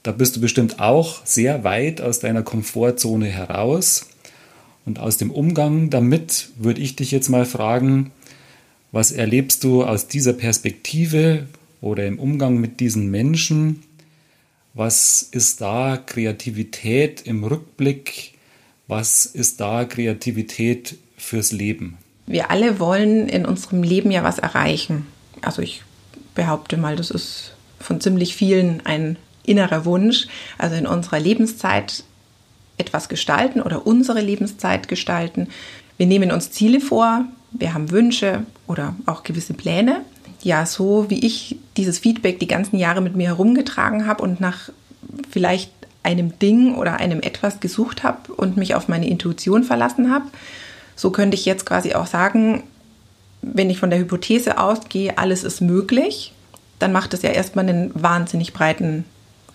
Da 0.02 0.12
bist 0.12 0.36
du 0.36 0.40
bestimmt 0.40 0.80
auch 0.80 1.24
sehr 1.26 1.64
weit 1.64 2.00
aus 2.00 2.20
deiner 2.20 2.42
Komfortzone 2.42 3.26
heraus. 3.26 4.08
Und 4.86 4.98
aus 4.98 5.18
dem 5.18 5.30
Umgang 5.30 5.90
damit 5.90 6.48
würde 6.56 6.80
ich 6.80 6.96
dich 6.96 7.10
jetzt 7.10 7.28
mal 7.28 7.44
fragen, 7.44 8.10
was 8.92 9.12
erlebst 9.12 9.62
du 9.62 9.84
aus 9.84 10.08
dieser 10.08 10.32
Perspektive 10.32 11.46
oder 11.80 12.06
im 12.06 12.18
Umgang 12.18 12.58
mit 12.58 12.80
diesen 12.80 13.10
Menschen? 13.10 13.82
Was 14.74 15.22
ist 15.22 15.60
da 15.60 15.96
Kreativität 15.96 17.22
im 17.26 17.44
Rückblick? 17.44 18.32
Was 18.88 19.26
ist 19.26 19.60
da 19.60 19.84
Kreativität 19.84 20.96
fürs 21.16 21.52
Leben? 21.52 21.98
Wir 22.30 22.50
alle 22.50 22.78
wollen 22.78 23.28
in 23.28 23.44
unserem 23.44 23.82
Leben 23.82 24.10
ja 24.10 24.22
was 24.22 24.38
erreichen. 24.38 25.06
Also 25.42 25.62
ich 25.62 25.82
behaupte 26.34 26.76
mal, 26.76 26.96
das 26.96 27.10
ist 27.10 27.52
von 27.80 28.00
ziemlich 28.00 28.34
vielen 28.34 28.84
ein 28.84 29.16
innerer 29.44 29.84
Wunsch. 29.84 30.26
Also 30.58 30.76
in 30.76 30.86
unserer 30.86 31.18
Lebenszeit 31.18 32.04
etwas 32.78 33.08
gestalten 33.08 33.60
oder 33.60 33.86
unsere 33.86 34.20
Lebenszeit 34.20 34.88
gestalten. 34.88 35.48
Wir 35.96 36.06
nehmen 36.06 36.32
uns 36.32 36.50
Ziele 36.50 36.80
vor, 36.80 37.24
wir 37.50 37.74
haben 37.74 37.90
Wünsche 37.90 38.44
oder 38.66 38.94
auch 39.06 39.22
gewisse 39.22 39.54
Pläne 39.54 40.02
ja, 40.42 40.66
so 40.66 41.06
wie 41.08 41.24
ich 41.24 41.56
dieses 41.76 41.98
Feedback 41.98 42.40
die 42.40 42.46
ganzen 42.46 42.76
Jahre 42.78 43.00
mit 43.00 43.16
mir 43.16 43.28
herumgetragen 43.28 44.06
habe 44.06 44.22
und 44.22 44.40
nach 44.40 44.70
vielleicht 45.30 45.72
einem 46.02 46.38
Ding 46.38 46.76
oder 46.76 46.96
einem 46.96 47.20
etwas 47.20 47.60
gesucht 47.60 48.02
habe 48.02 48.32
und 48.32 48.56
mich 48.56 48.74
auf 48.74 48.88
meine 48.88 49.08
Intuition 49.08 49.64
verlassen 49.64 50.10
habe, 50.10 50.26
so 51.00 51.10
könnte 51.10 51.34
ich 51.34 51.46
jetzt 51.46 51.64
quasi 51.64 51.94
auch 51.94 52.06
sagen, 52.06 52.62
wenn 53.40 53.70
ich 53.70 53.78
von 53.78 53.88
der 53.88 53.98
Hypothese 53.98 54.58
ausgehe, 54.58 55.16
alles 55.16 55.44
ist 55.44 55.62
möglich, 55.62 56.34
dann 56.78 56.92
macht 56.92 57.14
es 57.14 57.22
ja 57.22 57.30
erstmal 57.30 57.66
einen 57.66 57.90
wahnsinnig 57.94 58.52
breiten 58.52 59.06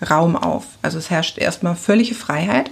Raum 0.09 0.35
auf. 0.35 0.65
Also 0.81 0.97
es 0.97 1.11
herrscht 1.11 1.37
erstmal 1.37 1.75
völlige 1.75 2.15
Freiheit. 2.15 2.71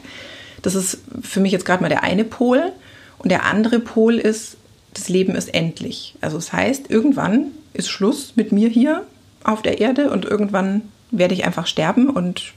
Das 0.63 0.73
ist 0.73 0.97
für 1.21 1.39
mich 1.39 1.51
jetzt 1.51 1.65
gerade 1.65 1.83
mal 1.83 1.89
der 1.89 2.01
eine 2.01 2.23
Pol. 2.23 2.71
Und 3.19 3.29
der 3.29 3.45
andere 3.45 3.79
Pol 3.79 4.17
ist, 4.17 4.57
das 4.95 5.07
Leben 5.07 5.35
ist 5.35 5.53
endlich. 5.53 6.15
Also 6.19 6.37
das 6.37 6.51
heißt, 6.51 6.89
irgendwann 6.89 7.51
ist 7.73 7.89
Schluss 7.89 8.33
mit 8.35 8.51
mir 8.51 8.69
hier 8.69 9.05
auf 9.43 9.61
der 9.61 9.81
Erde 9.81 10.09
und 10.09 10.25
irgendwann 10.25 10.81
werde 11.11 11.35
ich 11.35 11.45
einfach 11.45 11.67
sterben 11.67 12.09
und 12.09 12.53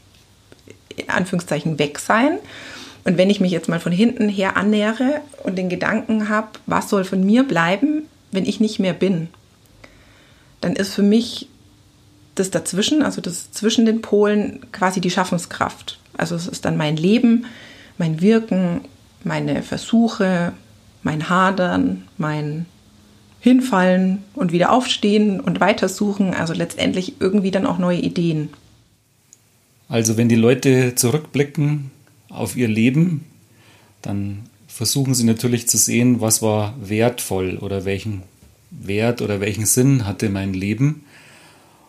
in 0.97 1.11
Anführungszeichen 1.11 1.79
weg 1.79 1.99
sein. 1.99 2.39
Und 3.07 3.19
wenn 3.19 3.31
ich 3.31 3.39
mich 3.39 3.53
jetzt 3.53 3.69
mal 3.69 3.79
von 3.79 3.93
hinten 3.93 4.29
her 4.29 4.57
annähere 4.57 5.21
und 5.45 5.57
den 5.57 5.69
Gedanken 5.69 6.29
habe, 6.29 6.49
was 6.67 6.89
soll 6.89 7.05
von 7.05 7.25
mir 7.25 7.45
bleiben, 7.45 8.03
wenn 8.33 8.45
ich 8.45 8.59
nicht 8.59 8.81
mehr 8.81 8.95
bin, 8.95 9.29
dann 10.61 10.75
ist 10.75 10.93
für 10.93 11.05
mich 11.05 11.49
das 12.35 12.51
dazwischen, 12.51 13.03
also 13.03 13.21
das 13.21 13.53
zwischen 13.53 13.87
den 13.87 14.03
Polen 14.03 14.59
quasi 14.73 15.01
die 15.01 15.13
Schaffenskraft. 15.13 16.01
Also 16.17 16.35
es 16.35 16.49
ist 16.49 16.65
dann 16.65 16.77
mein 16.77 16.97
Leben, 16.97 17.47
mein 17.97 18.21
Wirken, 18.21 18.81
meine 19.23 19.63
Versuche, 19.63 20.53
mein 21.05 21.29
Hadern, 21.29 22.09
mein 22.19 22.67
hinfallen 23.39 24.25
und 24.35 24.51
wieder 24.51 24.73
aufstehen 24.73 25.39
und 25.39 25.61
weitersuchen. 25.61 26.35
Also 26.35 26.55
letztendlich 26.55 27.21
irgendwie 27.21 27.53
dann 27.53 27.67
auch 27.67 27.79
neue 27.79 28.01
Ideen. 28.01 28.49
Also 29.89 30.17
wenn 30.17 30.29
die 30.29 30.35
Leute 30.35 30.97
zurückblicken 30.97 31.93
auf 32.37 32.57
ihr 32.57 32.69
Leben, 32.69 33.25
dann 34.03 34.49
versuchen 34.69 35.15
sie 35.15 35.25
natürlich 35.25 35.69
zu 35.69 35.79
sehen, 35.79 36.21
was 36.21 36.43
war 36.43 36.75
wertvoll 36.81 37.59
oder 37.59 37.85
welchen 37.85 38.23
Wert 38.71 39.23
oder 39.23 39.41
welchen 39.41 39.67
Sinn 39.67 40.07
hatte 40.07 40.29
mein 40.29 40.53
Leben. 40.53 41.05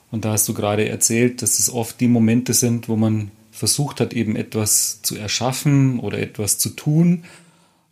Und 0.10 0.26
da 0.26 0.32
hast 0.32 0.48
du 0.48 0.54
gerade 0.54 0.88
erzählt, 0.88 1.42
dass 1.42 1.60
es 1.60 1.70
oft 1.70 2.00
die 2.00 2.08
Momente 2.08 2.54
sind, 2.54 2.88
wo 2.88 2.96
man 2.96 3.32
versucht 3.52 4.00
hat, 4.00 4.14
eben 4.14 4.36
etwas 4.36 5.02
zu 5.02 5.18
erschaffen 5.18 6.00
oder 6.00 6.20
etwas 6.20 6.60
zu 6.60 6.70
tun. 6.70 7.24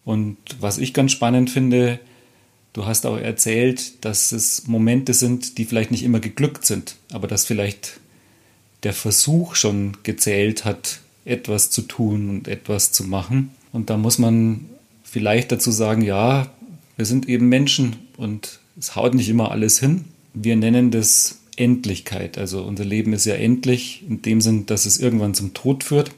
Und 0.06 0.38
was 0.60 0.78
ich 0.78 0.94
ganz 0.94 1.12
spannend 1.12 1.50
finde, 1.50 2.00
Du 2.76 2.86
hast 2.86 3.06
auch 3.06 3.18
erzählt, 3.18 4.04
dass 4.04 4.34
es 4.34 4.68
Momente 4.68 5.14
sind, 5.14 5.58
die 5.58 5.64
vielleicht 5.64 5.92
nicht 5.92 6.04
immer 6.04 6.20
geglückt 6.20 6.66
sind, 6.66 6.98
aber 7.10 7.26
dass 7.26 7.46
vielleicht 7.46 8.02
der 8.84 8.92
Versuch 8.92 9.56
schon 9.56 9.96
gezählt 10.04 10.66
hat, 10.66 11.00
etwas 11.26 11.70
zu 11.70 11.82
tun 11.82 12.30
und 12.30 12.48
etwas 12.48 12.92
zu 12.92 13.04
machen. 13.04 13.52
Und 13.74 13.90
da 13.90 13.98
muss 13.98 14.20
man 14.20 14.66
vielleicht 15.04 15.52
dazu 15.52 15.72
sagen, 15.72 16.02
ja, 16.02 16.48
wir 16.96 17.06
sind 17.06 17.28
eben 17.28 17.50
Menschen 17.50 17.96
und 18.18 18.60
es 18.80 18.96
haut 18.96 19.14
nicht 19.14 19.30
immer 19.30 19.52
alles 19.52 19.80
hin. 19.80 20.06
Wir 20.34 20.56
nennen 20.56 20.92
das 20.92 21.40
Endlichkeit. 21.58 22.38
Also 22.38 22.62
unser 22.64 22.86
Leben 22.86 23.14
ist 23.14 23.26
ja 23.26 23.36
endlich 23.36 24.04
in 24.08 24.22
dem 24.22 24.42
Sinn, 24.42 24.66
dass 24.66 24.86
es 24.86 24.98
irgendwann 24.98 25.34
zum 25.34 25.54
Tod 25.54 25.84
führt. 25.84 26.12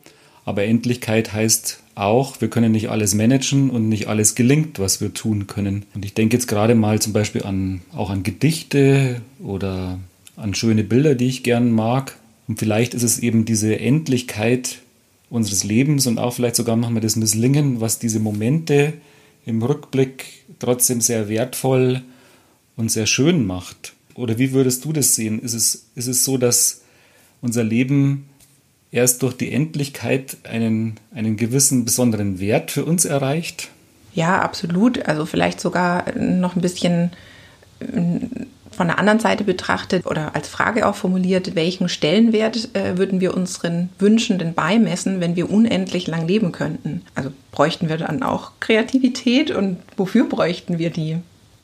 Aber 0.45 0.64
Endlichkeit 0.64 1.34
heißt 1.34 1.80
auch, 1.95 2.39
wir 2.41 2.49
können 2.49 2.72
nicht 2.72 2.89
alles 2.89 3.16
managen 3.16 3.70
und 3.70 3.89
nicht 3.89 4.08
alles 4.08 4.36
gelingt, 4.36 4.80
was 4.80 5.01
wir 5.01 5.14
tun 5.14 5.47
können. 5.47 5.86
Und 5.93 6.05
ich 6.05 6.14
denke 6.14 6.38
jetzt 6.38 6.47
gerade 6.47 6.76
mal 6.76 7.01
zum 7.01 7.14
Beispiel 7.14 7.43
an, 7.43 7.82
auch 7.93 8.10
an 8.10 8.24
Gedichte 8.24 9.22
oder 9.39 9.99
an 10.36 10.53
schöne 10.53 10.84
Bilder, 10.84 11.16
die 11.16 11.28
ich 11.28 11.43
gern 11.43 11.72
mag. 11.72 12.18
Und 12.47 12.60
vielleicht 12.60 12.93
ist 12.93 13.03
es 13.03 13.20
eben 13.20 13.45
diese 13.45 13.80
Endlichkeit 13.80 14.80
unseres 15.30 15.64
Lebens 15.64 16.08
und 16.08 16.20
auch 16.20 16.34
vielleicht 16.34 16.56
sogar 16.56 16.76
manchmal 16.76 17.02
das 17.02 17.16
Misslingen, 17.16 17.82
was 17.82 18.00
diese 18.00 18.20
Momente 18.20 18.94
im 19.46 19.62
Rückblick 19.62 20.46
trotzdem 20.60 21.02
sehr 21.02 21.30
wertvoll 21.30 22.02
und 22.76 22.92
sehr 22.92 23.06
schön 23.06 23.46
macht. 23.46 23.94
Oder 24.16 24.38
wie 24.40 24.52
würdest 24.52 24.86
du 24.86 24.94
das 24.94 25.16
sehen? 25.16 25.40
Ist 25.40 25.54
es, 25.54 25.88
ist 25.96 26.08
es 26.08 26.24
so, 26.24 26.38
dass 26.38 26.82
unser 27.42 27.64
Leben 27.64 28.30
erst 28.92 29.22
durch 29.22 29.36
die 29.36 29.52
Endlichkeit 29.52 30.38
einen, 30.44 31.00
einen 31.14 31.38
gewissen 31.38 31.86
besonderen 31.86 32.40
Wert 32.40 32.72
für 32.72 32.86
uns 32.86 33.06
erreicht? 33.06 33.70
Ja, 34.14 34.42
absolut. 34.42 35.06
Also 35.06 35.26
vielleicht 35.26 35.60
sogar 35.60 36.18
noch 36.18 36.56
ein 36.56 36.62
bisschen 36.62 37.12
von 38.78 38.88
der 38.88 39.00
anderen 39.00 39.20
Seite 39.20 39.44
betrachtet 39.44 40.06
oder 40.06 40.36
als 40.36 40.48
Frage 40.48 40.88
auch 40.88 40.96
formuliert, 40.96 41.56
welchen 41.56 41.90
Stellenwert 41.90 42.70
äh, 42.76 42.98
würden 42.98 43.20
wir 43.20 43.36
unseren 43.36 43.90
Wünschen 43.98 44.38
denn 44.38 44.54
beimessen, 44.54 45.20
wenn 45.20 45.36
wir 45.36 45.50
unendlich 45.50 46.06
lang 46.06 46.28
leben 46.28 46.52
könnten? 46.52 47.02
Also 47.16 47.32
bräuchten 47.52 47.90
wir 47.90 47.98
dann 47.98 48.22
auch 48.22 48.52
Kreativität 48.60 49.50
und 49.50 49.78
wofür 49.98 50.30
bräuchten 50.30 50.78
wir 50.78 50.92
die? 50.92 51.18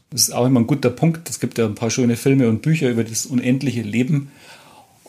Das 0.09 0.21
ist 0.21 0.33
auch 0.33 0.47
immer 0.47 0.61
ein 0.61 0.67
guter 0.67 0.89
Punkt. 0.89 1.29
Es 1.29 1.39
gibt 1.39 1.59
ja 1.59 1.65
ein 1.65 1.75
paar 1.75 1.91
schöne 1.91 2.17
Filme 2.17 2.49
und 2.49 2.63
Bücher 2.63 2.89
über 2.89 3.03
das 3.03 3.27
unendliche 3.27 3.83
Leben. 3.83 4.31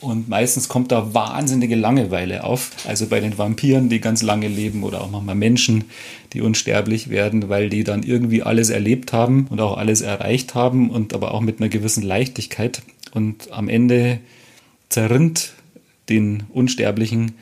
Und 0.00 0.28
meistens 0.28 0.68
kommt 0.68 0.90
da 0.92 1.14
wahnsinnige 1.14 1.76
Langeweile 1.76 2.44
auf. 2.44 2.72
Also 2.86 3.06
bei 3.06 3.20
den 3.20 3.38
Vampiren, 3.38 3.88
die 3.88 4.00
ganz 4.00 4.22
lange 4.22 4.48
leben 4.48 4.82
oder 4.82 5.00
auch 5.00 5.10
manchmal 5.10 5.36
Menschen, 5.36 5.84
die 6.32 6.40
unsterblich 6.40 7.10
werden, 7.10 7.48
weil 7.48 7.70
die 7.70 7.84
dann 7.84 8.02
irgendwie 8.02 8.42
alles 8.42 8.70
erlebt 8.70 9.12
haben 9.12 9.46
und 9.50 9.60
auch 9.60 9.76
alles 9.78 10.00
erreicht 10.00 10.54
haben 10.54 10.90
und 10.90 11.14
aber 11.14 11.32
auch 11.32 11.40
mit 11.40 11.60
einer 11.60 11.68
gewissen 11.68 12.02
Leichtigkeit. 12.02 12.82
Und 13.12 13.52
am 13.52 13.68
Ende 13.68 14.18
zerrinnt 14.88 15.52
den 16.08 16.42
Unsterblichen 16.52 17.32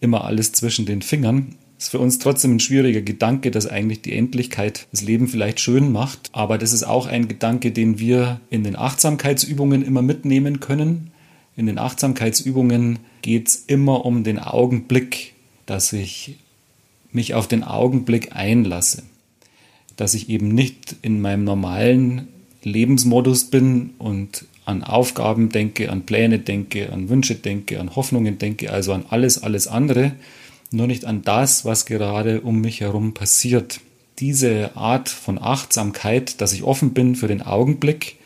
immer 0.00 0.24
alles 0.24 0.52
zwischen 0.52 0.84
den 0.84 1.00
Fingern. 1.00 1.54
Ist 1.78 1.90
für 1.90 1.98
uns 1.98 2.18
trotzdem 2.18 2.56
ein 2.56 2.60
schwieriger 2.60 3.00
Gedanke, 3.00 3.50
dass 3.50 3.66
eigentlich 3.66 4.02
die 4.02 4.12
Endlichkeit 4.12 4.86
das 4.92 5.00
Leben 5.00 5.26
vielleicht 5.26 5.58
schön 5.58 5.90
macht. 5.90 6.28
Aber 6.32 6.58
das 6.58 6.72
ist 6.72 6.84
auch 6.84 7.06
ein 7.06 7.28
Gedanke, 7.28 7.72
den 7.72 7.98
wir 7.98 8.40
in 8.50 8.62
den 8.62 8.76
Achtsamkeitsübungen 8.76 9.82
immer 9.82 10.02
mitnehmen 10.02 10.60
können 10.60 11.10
in 11.56 11.66
den 11.66 11.78
Achtsamkeitsübungen 11.78 12.98
geht 13.22 13.48
es 13.48 13.64
immer 13.66 14.04
um 14.04 14.24
den 14.24 14.38
Augenblick, 14.38 15.34
dass 15.66 15.92
ich 15.92 16.36
mich 17.12 17.34
auf 17.34 17.46
den 17.46 17.62
Augenblick 17.62 18.34
einlasse, 18.34 19.04
dass 19.96 20.14
ich 20.14 20.28
eben 20.28 20.48
nicht 20.48 20.96
in 21.02 21.20
meinem 21.20 21.44
normalen 21.44 22.28
Lebensmodus 22.62 23.44
bin 23.44 23.90
und 23.98 24.46
an 24.64 24.82
Aufgaben 24.82 25.50
denke, 25.50 25.90
an 25.90 26.06
Pläne 26.06 26.38
denke, 26.38 26.92
an 26.92 27.08
Wünsche 27.08 27.34
denke, 27.34 27.80
an 27.80 27.94
Hoffnungen 27.94 28.38
denke, 28.38 28.72
also 28.72 28.92
an 28.92 29.04
alles, 29.10 29.42
alles 29.42 29.68
andere, 29.68 30.12
nur 30.70 30.86
nicht 30.86 31.04
an 31.04 31.22
das, 31.22 31.64
was 31.64 31.86
gerade 31.86 32.40
um 32.40 32.60
mich 32.60 32.80
herum 32.80 33.14
passiert. 33.14 33.80
Diese 34.18 34.76
Art 34.76 35.08
von 35.08 35.38
Achtsamkeit, 35.40 36.40
dass 36.40 36.52
ich 36.52 36.62
offen 36.62 36.94
bin 36.94 37.14
für 37.14 37.28
den 37.28 37.42
Augenblick, 37.42 38.16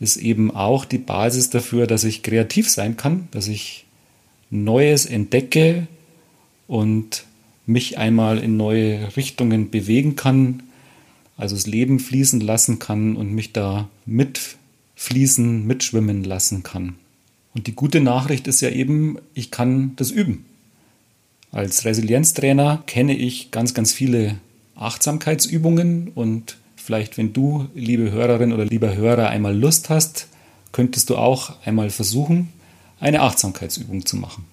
ist 0.00 0.16
eben 0.16 0.50
auch 0.50 0.84
die 0.84 0.98
Basis 0.98 1.50
dafür, 1.50 1.86
dass 1.86 2.04
ich 2.04 2.22
kreativ 2.22 2.68
sein 2.68 2.96
kann, 2.96 3.28
dass 3.30 3.48
ich 3.48 3.86
Neues 4.50 5.06
entdecke 5.06 5.86
und 6.66 7.24
mich 7.66 7.98
einmal 7.98 8.38
in 8.38 8.56
neue 8.56 9.16
Richtungen 9.16 9.70
bewegen 9.70 10.16
kann, 10.16 10.62
also 11.36 11.56
das 11.56 11.66
Leben 11.66 11.98
fließen 11.98 12.40
lassen 12.40 12.78
kann 12.78 13.16
und 13.16 13.32
mich 13.32 13.52
da 13.52 13.88
mitfließen, 14.06 15.66
mitschwimmen 15.66 16.24
lassen 16.24 16.62
kann. 16.62 16.94
Und 17.54 17.66
die 17.66 17.74
gute 17.74 18.00
Nachricht 18.00 18.46
ist 18.46 18.60
ja 18.60 18.70
eben, 18.70 19.18
ich 19.34 19.50
kann 19.50 19.92
das 19.96 20.10
üben. 20.10 20.44
Als 21.52 21.84
Resilienztrainer 21.84 22.82
kenne 22.86 23.16
ich 23.16 23.50
ganz, 23.50 23.72
ganz 23.72 23.92
viele 23.92 24.38
Achtsamkeitsübungen 24.74 26.08
und 26.14 26.58
vielleicht, 26.86 27.18
wenn 27.18 27.32
du, 27.32 27.66
liebe 27.74 28.12
Hörerin 28.12 28.52
oder 28.52 28.64
lieber 28.64 28.94
Hörer, 28.94 29.28
einmal 29.28 29.56
Lust 29.56 29.90
hast, 29.90 30.28
könntest 30.70 31.10
du 31.10 31.16
auch 31.16 31.54
einmal 31.64 31.90
versuchen, 31.90 32.52
eine 33.00 33.22
Achtsamkeitsübung 33.22 34.06
zu 34.06 34.16
machen. 34.16 34.44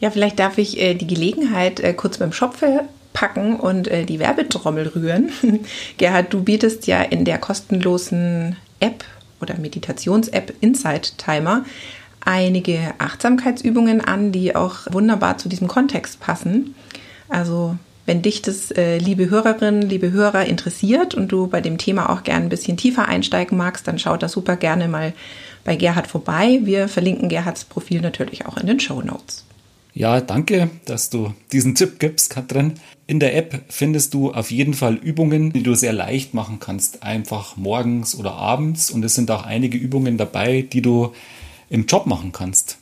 Ja, 0.00 0.10
vielleicht 0.10 0.38
darf 0.38 0.58
ich 0.58 0.80
äh, 0.80 0.94
die 0.94 1.06
Gelegenheit 1.06 1.80
äh, 1.80 1.94
kurz 1.94 2.18
beim 2.18 2.32
Schopfe 2.32 2.82
packen 3.12 3.56
und 3.56 3.88
äh, 3.88 4.04
die 4.04 4.18
Werbetrommel 4.18 4.88
rühren. 4.88 5.30
Gerhard, 5.98 6.32
du 6.32 6.42
bietest 6.42 6.86
ja 6.86 7.02
in 7.02 7.24
der 7.24 7.38
kostenlosen 7.38 8.56
App 8.80 9.04
oder 9.40 9.56
Meditations-App 9.58 10.54
Insight 10.60 11.16
Timer 11.16 11.64
einige 12.24 12.94
Achtsamkeitsübungen 12.98 14.00
an, 14.00 14.32
die 14.32 14.54
auch 14.54 14.80
wunderbar 14.90 15.38
zu 15.38 15.48
diesem 15.48 15.68
Kontext 15.68 16.20
passen. 16.20 16.74
Also 17.28 17.76
wenn 18.08 18.22
dich 18.22 18.40
das, 18.40 18.70
äh, 18.70 18.96
liebe 18.96 19.28
Hörerinnen, 19.28 19.82
liebe 19.82 20.10
Hörer, 20.10 20.46
interessiert 20.46 21.14
und 21.14 21.28
du 21.28 21.46
bei 21.46 21.60
dem 21.60 21.76
Thema 21.76 22.08
auch 22.08 22.24
gerne 22.24 22.46
ein 22.46 22.48
bisschen 22.48 22.78
tiefer 22.78 23.06
einsteigen 23.06 23.58
magst, 23.58 23.86
dann 23.86 23.98
schau 23.98 24.16
da 24.16 24.30
super 24.30 24.56
gerne 24.56 24.88
mal 24.88 25.12
bei 25.62 25.76
Gerhard 25.76 26.06
vorbei. 26.06 26.60
Wir 26.62 26.88
verlinken 26.88 27.28
Gerhards 27.28 27.66
Profil 27.66 28.00
natürlich 28.00 28.46
auch 28.46 28.56
in 28.56 28.66
den 28.66 28.80
Show 28.80 29.02
Notes. 29.02 29.44
Ja, 29.92 30.22
danke, 30.22 30.70
dass 30.86 31.10
du 31.10 31.34
diesen 31.52 31.74
Tipp 31.74 31.98
gibst, 31.98 32.30
Katrin. 32.30 32.74
In 33.06 33.20
der 33.20 33.36
App 33.36 33.60
findest 33.68 34.14
du 34.14 34.32
auf 34.32 34.50
jeden 34.50 34.72
Fall 34.72 34.94
Übungen, 34.94 35.52
die 35.52 35.62
du 35.62 35.74
sehr 35.74 35.92
leicht 35.92 36.32
machen 36.32 36.60
kannst, 36.60 37.02
einfach 37.02 37.58
morgens 37.58 38.18
oder 38.18 38.32
abends. 38.32 38.90
Und 38.90 39.04
es 39.04 39.16
sind 39.16 39.30
auch 39.30 39.44
einige 39.44 39.76
Übungen 39.76 40.16
dabei, 40.16 40.62
die 40.62 40.80
du 40.80 41.12
im 41.68 41.84
Job 41.84 42.06
machen 42.06 42.32
kannst, 42.32 42.77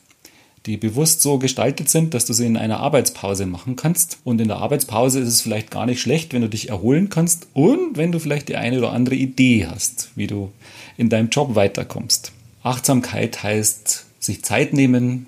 die 0.67 0.77
bewusst 0.77 1.23
so 1.23 1.39
gestaltet 1.39 1.89
sind, 1.89 2.13
dass 2.13 2.25
du 2.25 2.33
sie 2.33 2.45
in 2.45 2.57
einer 2.57 2.81
Arbeitspause 2.81 3.47
machen 3.47 3.77
kannst. 3.77 4.19
Und 4.25 4.41
in 4.41 4.49
der 4.49 4.59
Arbeitspause 4.59 5.21
ist 5.21 5.29
es 5.29 5.41
vielleicht 5.41 5.71
gar 5.71 5.87
nicht 5.87 6.01
schlecht, 6.01 6.33
wenn 6.33 6.43
du 6.43 6.49
dich 6.49 6.69
erholen 6.69 7.09
kannst 7.09 7.47
und 7.55 7.97
wenn 7.97 8.13
du 8.13 8.19
vielleicht 8.19 8.49
die 8.49 8.57
eine 8.57 8.79
oder 8.79 8.93
andere 8.93 9.15
Idee 9.15 9.67
hast, 9.67 10.11
wie 10.17 10.27
du 10.27 10.51
in 10.97 11.09
deinem 11.09 11.29
Job 11.29 11.55
weiterkommst. 11.55 12.33
Achtsamkeit 12.63 13.43
heißt 13.43 14.07
sich 14.19 14.43
Zeit 14.43 14.73
nehmen, 14.73 15.27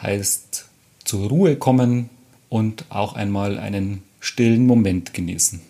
heißt 0.00 0.66
zur 1.04 1.28
Ruhe 1.28 1.56
kommen 1.56 2.08
und 2.48 2.84
auch 2.88 3.14
einmal 3.14 3.58
einen 3.58 4.02
stillen 4.20 4.66
Moment 4.66 5.12
genießen. 5.12 5.60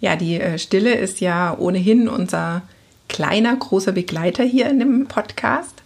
Ja, 0.00 0.16
die 0.16 0.40
äh, 0.40 0.58
Stille 0.58 0.94
ist 0.94 1.20
ja 1.20 1.56
ohnehin 1.58 2.08
unser 2.08 2.62
kleiner, 3.08 3.54
großer 3.56 3.92
Begleiter 3.92 4.44
hier 4.44 4.68
in 4.68 4.78
dem 4.78 5.06
Podcast. 5.06 5.82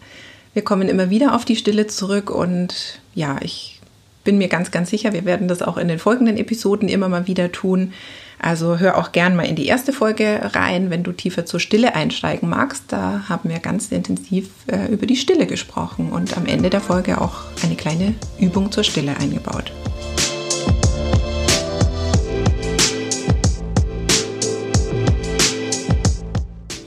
Wir 0.52 0.62
kommen 0.62 0.88
immer 0.88 1.10
wieder 1.10 1.34
auf 1.34 1.44
die 1.44 1.56
Stille 1.56 1.86
zurück 1.86 2.30
und 2.30 3.00
ja, 3.14 3.36
ich 3.40 3.80
bin 4.24 4.38
mir 4.38 4.48
ganz, 4.48 4.70
ganz 4.70 4.90
sicher, 4.90 5.12
wir 5.12 5.24
werden 5.24 5.48
das 5.48 5.62
auch 5.62 5.76
in 5.76 5.88
den 5.88 5.98
folgenden 5.98 6.36
Episoden 6.36 6.88
immer 6.88 7.08
mal 7.08 7.26
wieder 7.26 7.52
tun. 7.52 7.92
Also 8.38 8.78
hör 8.78 8.96
auch 8.96 9.12
gern 9.12 9.36
mal 9.36 9.46
in 9.46 9.54
die 9.54 9.66
erste 9.66 9.92
Folge 9.92 10.40
rein, 10.54 10.88
wenn 10.90 11.02
du 11.02 11.12
tiefer 11.12 11.44
zur 11.44 11.60
Stille 11.60 11.94
einsteigen 11.94 12.48
magst. 12.48 12.84
Da 12.88 13.24
haben 13.28 13.50
wir 13.50 13.58
ganz 13.58 13.92
intensiv 13.92 14.48
äh, 14.66 14.90
über 14.90 15.06
die 15.06 15.16
Stille 15.16 15.46
gesprochen 15.46 16.10
und 16.10 16.36
am 16.36 16.46
Ende 16.46 16.70
der 16.70 16.80
Folge 16.80 17.20
auch 17.20 17.42
eine 17.62 17.76
kleine 17.76 18.14
Übung 18.38 18.72
zur 18.72 18.84
Stille 18.84 19.16
eingebaut. 19.18 19.72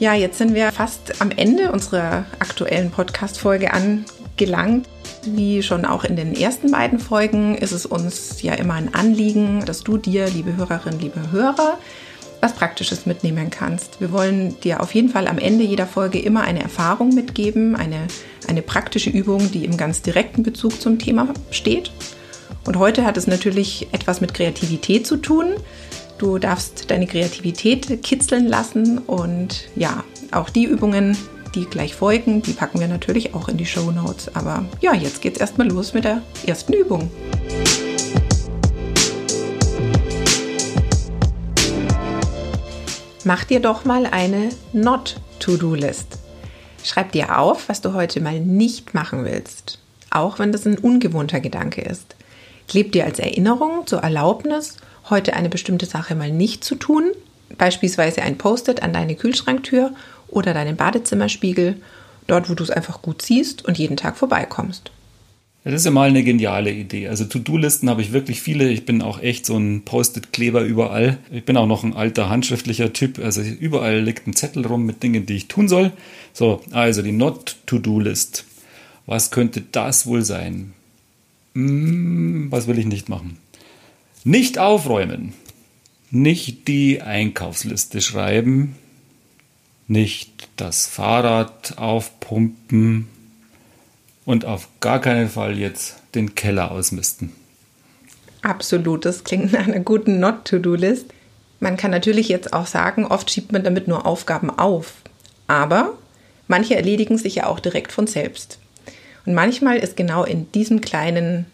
Ja, 0.03 0.13
jetzt 0.13 0.37
sind 0.37 0.53
wir 0.53 0.69
fast 0.73 1.21
am 1.21 1.31
Ende 1.31 1.71
unserer 1.71 2.25
aktuellen 2.39 2.91
Podcast-Folge 2.91 3.71
angelangt. 3.71 4.85
Wie 5.23 5.63
schon 5.63 5.85
auch 5.85 6.03
in 6.03 6.17
den 6.17 6.35
ersten 6.35 6.71
beiden 6.71 6.99
Folgen 6.99 7.55
ist 7.55 7.71
es 7.71 7.85
uns 7.85 8.41
ja 8.41 8.53
immer 8.53 8.73
ein 8.73 8.93
Anliegen, 8.93 9.63
dass 9.63 9.79
du 9.79 9.95
dir, 9.95 10.27
liebe 10.27 10.57
Hörerinnen, 10.57 10.99
liebe 10.99 11.31
Hörer, 11.31 11.77
was 12.41 12.51
Praktisches 12.51 13.05
mitnehmen 13.05 13.49
kannst. 13.49 14.01
Wir 14.01 14.11
wollen 14.11 14.59
dir 14.59 14.81
auf 14.81 14.93
jeden 14.93 15.07
Fall 15.07 15.25
am 15.25 15.37
Ende 15.37 15.63
jeder 15.63 15.87
Folge 15.87 16.19
immer 16.19 16.41
eine 16.41 16.63
Erfahrung 16.63 17.15
mitgeben, 17.15 17.77
eine, 17.77 18.07
eine 18.49 18.61
praktische 18.61 19.09
Übung, 19.09 19.51
die 19.51 19.63
im 19.63 19.77
ganz 19.77 20.01
direkten 20.01 20.43
Bezug 20.43 20.81
zum 20.81 20.99
Thema 20.99 21.29
steht. 21.49 21.93
Und 22.65 22.77
heute 22.77 23.05
hat 23.05 23.15
es 23.15 23.25
natürlich 23.25 23.87
etwas 23.93 24.19
mit 24.19 24.33
Kreativität 24.33 25.07
zu 25.07 25.15
tun. 25.15 25.53
Du 26.23 26.37
darfst 26.37 26.89
deine 26.89 27.05
Kreativität 27.05 28.01
kitzeln 28.01 28.47
lassen 28.47 28.97
und 28.97 29.67
ja, 29.75 30.05
auch 30.31 30.49
die 30.49 30.63
Übungen 30.63 31.17
die 31.53 31.65
gleich 31.65 31.95
folgen, 31.95 32.41
die 32.41 32.53
packen 32.53 32.79
wir 32.79 32.87
natürlich 32.87 33.33
auch 33.35 33.49
in 33.49 33.57
die 33.57 33.65
Show 33.65 33.91
Notes. 33.91 34.33
Aber 34.33 34.63
ja, 34.79 34.93
jetzt 34.93 35.21
geht's 35.21 35.41
erstmal 35.41 35.67
los 35.67 35.93
mit 35.93 36.05
der 36.05 36.21
ersten 36.45 36.71
Übung. 36.71 37.11
Mach 43.25 43.43
dir 43.43 43.59
doch 43.59 43.83
mal 43.83 44.05
eine 44.05 44.47
Not-To-Do-List. 44.71 46.19
Schreib 46.85 47.11
dir 47.11 47.37
auf, 47.37 47.67
was 47.67 47.81
du 47.81 47.91
heute 47.93 48.21
mal 48.21 48.39
nicht 48.39 48.93
machen 48.93 49.25
willst, 49.25 49.77
auch 50.09 50.39
wenn 50.39 50.53
das 50.53 50.65
ein 50.65 50.77
ungewohnter 50.77 51.41
Gedanke 51.41 51.81
ist. 51.81 52.15
Kleb 52.69 52.93
dir 52.93 53.03
als 53.03 53.19
Erinnerung 53.19 53.85
zur 53.85 53.99
Erlaubnis, 53.99 54.77
heute 55.09 55.33
eine 55.33 55.49
bestimmte 55.49 55.85
Sache 55.85 56.15
mal 56.15 56.31
nicht 56.31 56.63
zu 56.63 56.75
tun, 56.75 57.11
beispielsweise 57.57 58.21
ein 58.21 58.37
Post-it 58.37 58.83
an 58.83 58.93
deine 58.93 59.15
Kühlschranktür 59.15 59.93
oder 60.27 60.53
deinen 60.53 60.75
Badezimmerspiegel, 60.75 61.77
dort, 62.27 62.49
wo 62.49 62.55
du 62.55 62.63
es 62.63 62.69
einfach 62.69 63.01
gut 63.01 63.21
siehst 63.21 63.65
und 63.65 63.77
jeden 63.77 63.97
Tag 63.97 64.17
vorbeikommst. 64.17 64.91
Das 65.65 65.73
ist 65.75 65.85
ja 65.85 65.91
mal 65.91 66.09
eine 66.09 66.23
geniale 66.23 66.71
Idee. 66.71 67.07
Also 67.07 67.23
To-Do-Listen 67.23 67.89
habe 67.89 68.01
ich 68.01 68.11
wirklich 68.11 68.41
viele. 68.41 68.69
Ich 68.69 68.85
bin 68.85 69.01
auch 69.01 69.21
echt 69.21 69.45
so 69.45 69.55
ein 69.57 69.83
Post-it-Kleber 69.85 70.61
überall. 70.61 71.19
Ich 71.31 71.45
bin 71.45 71.55
auch 71.55 71.67
noch 71.67 71.85
ein 71.85 71.93
alter 71.93 72.29
handschriftlicher 72.29 72.91
Typ. 72.91 73.17
Also 73.19 73.41
überall 73.41 74.01
liegt 74.01 74.27
ein 74.27 74.35
Zettel 74.35 74.65
rum 74.67 74.85
mit 74.85 75.03
Dingen, 75.03 75.25
die 75.25 75.35
ich 75.35 75.47
tun 75.47 75.69
soll. 75.69 75.93
So, 76.33 76.61
also 76.71 77.01
die 77.01 77.13
Not-To-Do-List. 77.13 78.43
Was 79.05 79.31
könnte 79.31 79.63
das 79.71 80.05
wohl 80.05 80.23
sein? 80.23 80.73
Hm, 81.55 82.47
was 82.51 82.67
will 82.67 82.77
ich 82.77 82.85
nicht 82.85 83.07
machen? 83.07 83.37
Nicht 84.23 84.57
aufräumen. 84.57 85.33
Nicht 86.11 86.67
die 86.67 87.01
Einkaufsliste 87.01 88.01
schreiben 88.01 88.75
nicht 89.87 90.49
das 90.55 90.85
Fahrrad 90.85 91.77
aufpumpen 91.77 93.07
und 94.25 94.45
auf 94.45 94.67
gar 94.79 95.01
keinen 95.01 95.29
Fall 95.29 95.57
jetzt 95.57 95.97
den 96.15 96.35
Keller 96.35 96.71
ausmisten. 96.71 97.31
Absolut, 98.41 99.05
das 99.05 99.23
klingt 99.23 99.53
nach 99.53 99.67
einer 99.67 99.79
guten 99.79 100.19
Not-to-Do-List. 100.19 101.05
Man 101.59 101.77
kann 101.77 101.91
natürlich 101.91 102.27
jetzt 102.27 102.53
auch 102.53 102.67
sagen, 102.67 103.05
oft 103.05 103.31
schiebt 103.31 103.51
man 103.51 103.63
damit 103.63 103.87
nur 103.87 104.05
Aufgaben 104.05 104.49
auf. 104.49 104.95
Aber 105.47 105.93
manche 106.47 106.75
erledigen 106.75 107.17
sich 107.17 107.35
ja 107.35 107.47
auch 107.47 107.59
direkt 107.59 107.91
von 107.91 108.07
selbst. 108.07 108.59
Und 109.25 109.33
manchmal 109.33 109.77
ist 109.77 109.95
genau 109.95 110.25
in 110.25 110.51
diesem 110.51 110.81
kleinen 110.81 111.45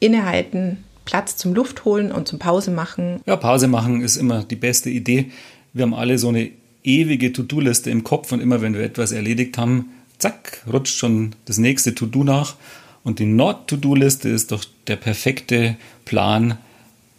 Innehalten 0.00 0.84
Platz 1.04 1.36
zum 1.36 1.54
Luftholen 1.54 2.12
und 2.12 2.28
zum 2.28 2.38
Pause 2.38 2.70
machen. 2.70 3.20
Ja, 3.26 3.36
Pause 3.36 3.68
machen 3.68 4.00
ist 4.00 4.16
immer 4.16 4.44
die 4.44 4.56
beste 4.56 4.90
Idee. 4.90 5.30
Wir 5.72 5.82
haben 5.82 5.94
alle 5.94 6.18
so 6.18 6.28
eine 6.28 6.50
ewige 6.82 7.32
To-Do-Liste 7.32 7.90
im 7.90 8.04
Kopf 8.04 8.32
und 8.32 8.40
immer 8.40 8.60
wenn 8.60 8.74
wir 8.74 8.82
etwas 8.82 9.12
erledigt 9.12 9.58
haben, 9.58 9.90
zack, 10.18 10.62
rutscht 10.70 10.96
schon 10.96 11.34
das 11.46 11.58
nächste 11.58 11.94
To-Do 11.94 12.24
nach. 12.24 12.56
Und 13.02 13.18
die 13.18 13.26
Not-To-Do-Liste 13.26 14.28
ist 14.28 14.52
doch 14.52 14.64
der 14.86 14.96
perfekte 14.96 15.76
Plan. 16.04 16.58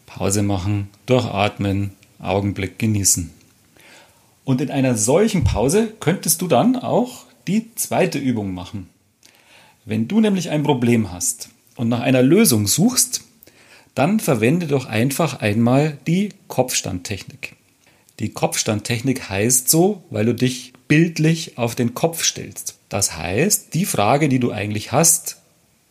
Pause 0.06 0.44
machen, 0.44 0.88
durchatmen, 1.06 1.92
Augenblick 2.20 2.80
genießen. 2.80 3.32
Und 4.46 4.62
in 4.62 4.72
einer 4.72 4.96
solchen 4.96 5.44
Pause 5.44 5.94
könntest 6.00 6.42
du 6.42 6.48
dann 6.48 6.76
auch 6.76 7.26
die 7.48 7.74
zweite 7.76 8.18
Übung 8.18 8.54
machen. 8.54 8.90
Wenn 9.84 10.08
du 10.08 10.20
nämlich 10.20 10.50
ein 10.50 10.64
Problem 10.64 11.12
hast 11.12 11.50
und 11.76 11.90
nach 11.90 12.00
einer 12.00 12.22
Lösung 12.22 12.66
suchst, 12.66 13.24
dann 13.96 14.20
verwende 14.20 14.68
doch 14.68 14.86
einfach 14.86 15.39
einmal 15.39 15.98
die 16.06 16.30
Kopfstandtechnik. 16.48 17.56
Die 18.20 18.30
Kopfstandtechnik 18.30 19.30
heißt 19.30 19.70
so, 19.70 20.04
weil 20.10 20.26
du 20.26 20.36
dich 20.36 20.74
bildlich 20.88 21.58
auf 21.58 21.76
den 21.76 21.93
Kopf 21.93 22.24
stellst. 22.24 22.76
Das 22.89 23.18
heißt, 23.18 23.74
die 23.74 23.86
Frage, 23.86 24.30
die 24.30 24.39
du 24.39 24.52
eigentlich 24.52 24.91
hast, 24.91 25.38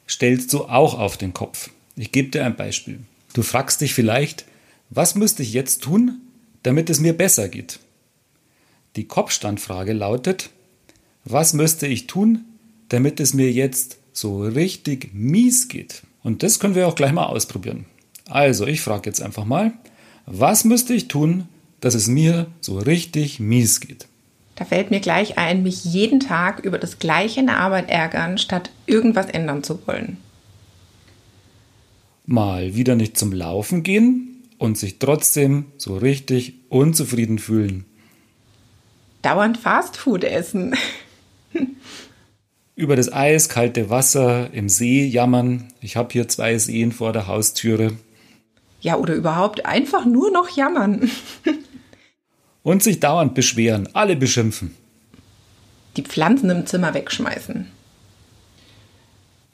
stellst 0.09 0.53
du 0.53 0.65
auch 0.65 0.99
auf 0.99 1.17
den 1.17 1.35
Kopf. 1.35 1.71
Ich 1.97 2.13
gebe 2.13 2.29
dir 2.29 2.45
ein 2.45 2.57
Beispiel. 2.57 3.01
Du 3.33 3.43
fragst 3.43 3.81
dich 3.81 3.95
vielleicht, 3.95 4.45
was 4.91 5.15
müsste 5.15 5.43
ich 5.43 5.53
jetzt 5.53 5.83
tun, 5.83 6.21
damit 6.63 6.89
es 6.91 7.01
mir 7.01 7.15
besser 7.15 7.49
geht? 7.49 7.81
Die 8.97 9.07
Kopfstandfrage 9.07 9.93
lautet, 9.93 10.51
was 11.25 11.53
müsste 11.53 11.87
ich 11.87 12.07
tun, 12.07 12.45
damit 12.91 13.19
es 13.19 13.35
mir 13.35 13.51
jetzt 13.51 13.99
so 14.13 14.43
richtig 14.43 15.13
mies 15.15 15.69
geht? 15.69 16.03
Und 16.23 16.43
das 16.43 16.59
können 16.59 16.75
wir 16.75 16.87
auch 16.87 16.95
gleich 16.95 17.13
mal 17.13 17.27
ausprobieren. 17.27 17.87
Also, 18.29 18.67
ich 18.67 18.81
frage 18.81 19.09
jetzt 19.09 19.23
einfach 19.23 19.45
mal, 19.45 19.73
was 20.27 20.65
müsste 20.65 20.95
ich 20.95 21.09
tun, 21.09 21.49
dass 21.81 21.95
es 21.95 22.09
mir 22.09 22.47
so 22.61 22.79
richtig 22.79 23.41
mies 23.41 23.81
geht. 23.81 24.07
Da 24.55 24.65
fällt 24.65 24.91
mir 24.91 25.01
gleich 25.01 25.37
ein, 25.37 25.63
mich 25.63 25.85
jeden 25.85 26.21
Tag 26.21 26.61
über 26.61 26.79
das 26.79 26.99
Gleiche 26.99 27.41
in 27.41 27.47
der 27.47 27.59
Arbeit 27.59 27.91
ärgern, 27.91 28.39
statt 28.39 28.71
irgendwas 28.87 29.27
ändern 29.27 29.63
zu 29.63 29.87
wollen. 29.87 30.17
Mal 32.27 32.75
wieder 32.75 32.95
nicht 32.95 33.19
zum 33.19 33.33
Laufen 33.33 33.83
gehen 33.83 34.43
und 34.57 34.79
sich 34.79 34.99
trotzdem 34.99 35.67
so 35.77 35.97
richtig 35.97 36.55
unzufrieden 36.71 37.39
fühlen. 37.39 37.85
dauernd 39.23 39.59
Fastfood 39.59 40.25
essen. 40.25 40.75
Über 42.77 42.97
das 42.97 43.13
eiskalte 43.13 43.91
Wasser 43.91 44.53
im 44.53 44.69
See 44.69 45.05
jammern. 45.05 45.69
Ich 45.81 45.97
habe 45.97 46.13
hier 46.13 46.29
zwei 46.29 46.59
Seen 46.59 46.93
vor 46.93 47.13
der 47.13 47.27
Haustüre. 47.27 47.93
Ja, 48.85 48.97
oder 48.99 49.15
überhaupt 49.15 49.65
einfach 49.65 50.05
nur 50.05 50.31
noch 50.31 50.55
jammern. 50.55 51.11
Und 52.63 52.83
sich 52.83 53.01
dauernd 53.01 53.35
beschweren, 53.35 53.89
alle 53.95 54.15
beschimpfen. 54.15 54.75
Die 55.97 56.03
Pflanzen 56.03 56.51
im 56.51 56.67
Zimmer 56.67 56.93
wegschmeißen. 56.93 57.67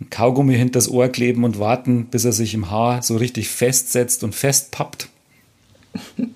Ein 0.01 0.11
Kaugummi 0.11 0.57
hinters 0.57 0.89
Ohr 0.89 1.09
kleben 1.09 1.45
und 1.45 1.59
warten, 1.59 2.07
bis 2.07 2.25
er 2.25 2.33
sich 2.33 2.55
im 2.55 2.71
Haar 2.71 3.03
so 3.03 3.17
richtig 3.17 3.49
festsetzt 3.49 4.25
und 4.25 4.35
festpappt. 4.35 5.09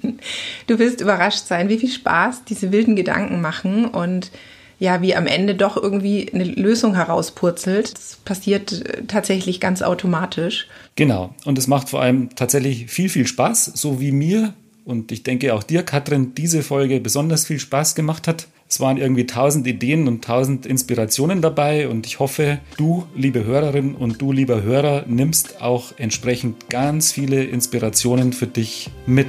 Du 0.66 0.78
wirst 0.78 1.02
überrascht 1.02 1.46
sein, 1.46 1.68
wie 1.68 1.78
viel 1.78 1.90
Spaß 1.90 2.44
diese 2.44 2.72
wilden 2.72 2.96
Gedanken 2.96 3.42
machen 3.42 3.84
und 3.84 4.30
ja, 4.78 5.02
wie 5.02 5.14
am 5.14 5.26
Ende 5.26 5.54
doch 5.54 5.76
irgendwie 5.76 6.32
eine 6.32 6.44
Lösung 6.44 6.94
herauspurzelt. 6.94 7.92
Das 7.92 8.16
passiert 8.24 8.72
äh, 8.72 9.04
tatsächlich 9.06 9.60
ganz 9.60 9.82
automatisch. 9.82 10.68
Genau. 10.96 11.34
Und 11.44 11.58
es 11.58 11.66
macht 11.66 11.88
vor 11.88 12.00
allem 12.00 12.30
tatsächlich 12.36 12.86
viel, 12.86 13.08
viel 13.08 13.26
Spaß, 13.26 13.64
so 13.74 14.00
wie 14.00 14.12
mir 14.12 14.54
und 14.84 15.12
ich 15.12 15.22
denke 15.22 15.54
auch 15.54 15.62
dir, 15.62 15.82
Katrin, 15.82 16.34
diese 16.34 16.62
Folge 16.62 17.00
besonders 17.00 17.46
viel 17.46 17.58
Spaß 17.58 17.94
gemacht 17.94 18.28
hat. 18.28 18.48
Es 18.68 18.80
waren 18.80 18.98
irgendwie 18.98 19.26
tausend 19.26 19.66
Ideen 19.66 20.08
und 20.08 20.22
tausend 20.24 20.66
Inspirationen 20.66 21.40
dabei 21.40 21.88
und 21.88 22.06
ich 22.06 22.18
hoffe, 22.18 22.58
du, 22.76 23.06
liebe 23.14 23.44
Hörerin 23.44 23.94
und 23.94 24.20
du, 24.20 24.30
lieber 24.30 24.62
Hörer, 24.62 25.04
nimmst 25.06 25.62
auch 25.62 25.92
entsprechend 25.96 26.68
ganz 26.68 27.12
viele 27.12 27.44
Inspirationen 27.44 28.34
für 28.34 28.46
dich 28.46 28.90
mit. 29.06 29.26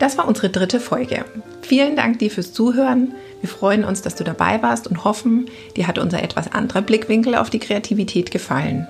Das 0.00 0.18
war 0.18 0.26
unsere 0.26 0.50
dritte 0.50 0.80
Folge. 0.80 1.24
Vielen 1.62 1.94
Dank 1.96 2.18
dir 2.18 2.30
fürs 2.30 2.52
Zuhören. 2.52 3.14
Wir 3.44 3.50
freuen 3.50 3.84
uns, 3.84 4.00
dass 4.00 4.14
du 4.14 4.24
dabei 4.24 4.62
warst 4.62 4.86
und 4.86 5.04
hoffen, 5.04 5.50
dir 5.76 5.86
hat 5.86 5.98
unser 5.98 6.22
etwas 6.22 6.50
anderer 6.50 6.80
Blickwinkel 6.80 7.34
auf 7.34 7.50
die 7.50 7.58
Kreativität 7.58 8.30
gefallen. 8.30 8.88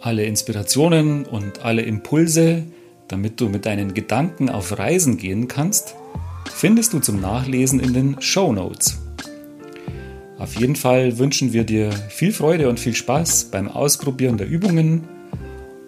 Alle 0.00 0.24
Inspirationen 0.24 1.26
und 1.26 1.62
alle 1.66 1.82
Impulse, 1.82 2.62
damit 3.06 3.42
du 3.42 3.50
mit 3.50 3.66
deinen 3.66 3.92
Gedanken 3.92 4.48
auf 4.48 4.78
Reisen 4.78 5.18
gehen 5.18 5.48
kannst, 5.48 5.96
findest 6.50 6.94
du 6.94 7.00
zum 7.00 7.20
Nachlesen 7.20 7.78
in 7.78 7.92
den 7.92 8.22
Show 8.22 8.54
Notes. 8.54 8.98
Auf 10.38 10.56
jeden 10.56 10.74
Fall 10.74 11.18
wünschen 11.18 11.52
wir 11.52 11.64
dir 11.64 11.92
viel 11.92 12.32
Freude 12.32 12.70
und 12.70 12.80
viel 12.80 12.94
Spaß 12.94 13.50
beim 13.50 13.68
Ausprobieren 13.68 14.38
der 14.38 14.48
Übungen 14.48 15.06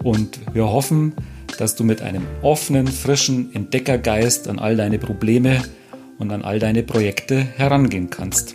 und 0.04 0.38
wir 0.52 0.68
hoffen, 0.68 1.14
dass 1.58 1.76
du 1.76 1.82
mit 1.82 2.02
einem 2.02 2.26
offenen, 2.42 2.88
frischen 2.88 3.54
Entdeckergeist 3.54 4.48
an 4.48 4.58
all 4.58 4.76
deine 4.76 4.98
Probleme 4.98 5.62
und 6.20 6.30
an 6.30 6.42
all 6.42 6.60
deine 6.60 6.84
Projekte 6.84 7.40
herangehen 7.40 8.10
kannst. 8.10 8.54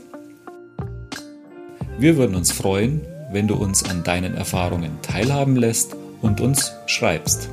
Wir 2.00 2.16
würden 2.16 2.36
uns 2.36 2.52
freuen, 2.52 3.02
wenn 3.32 3.48
du 3.48 3.56
uns 3.56 3.84
an 3.84 4.04
deinen 4.04 4.36
Erfahrungen 4.36 4.92
teilhaben 5.02 5.58
lässt 5.58 5.96
und 6.22 6.40
uns 6.40 6.72
schreibst. 6.86 7.50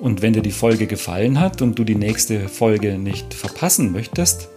Und 0.00 0.20
wenn 0.20 0.34
dir 0.34 0.42
die 0.42 0.50
Folge 0.50 0.86
gefallen 0.86 1.40
hat 1.40 1.62
und 1.62 1.78
du 1.78 1.84
die 1.84 1.94
nächste 1.94 2.48
Folge 2.48 2.98
nicht 2.98 3.32
verpassen 3.32 3.92
möchtest, 3.92 4.48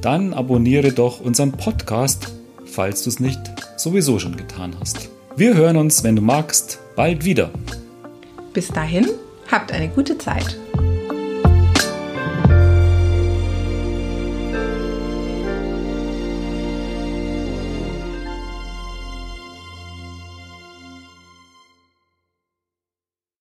dann 0.00 0.32
abonniere 0.32 0.92
doch 0.92 1.20
unseren 1.20 1.52
Podcast, 1.52 2.32
falls 2.64 3.02
du 3.02 3.10
es 3.10 3.20
nicht 3.20 3.40
sowieso 3.76 4.18
schon 4.18 4.36
getan 4.36 4.74
hast. 4.80 5.10
Wir 5.36 5.54
hören 5.54 5.76
uns, 5.76 6.04
wenn 6.04 6.16
du 6.16 6.22
magst, 6.22 6.78
bald 6.96 7.24
wieder. 7.24 7.50
Bis 8.52 8.68
dahin, 8.68 9.08
habt 9.50 9.72
eine 9.72 9.88
gute 9.88 10.16
Zeit. 10.16 10.56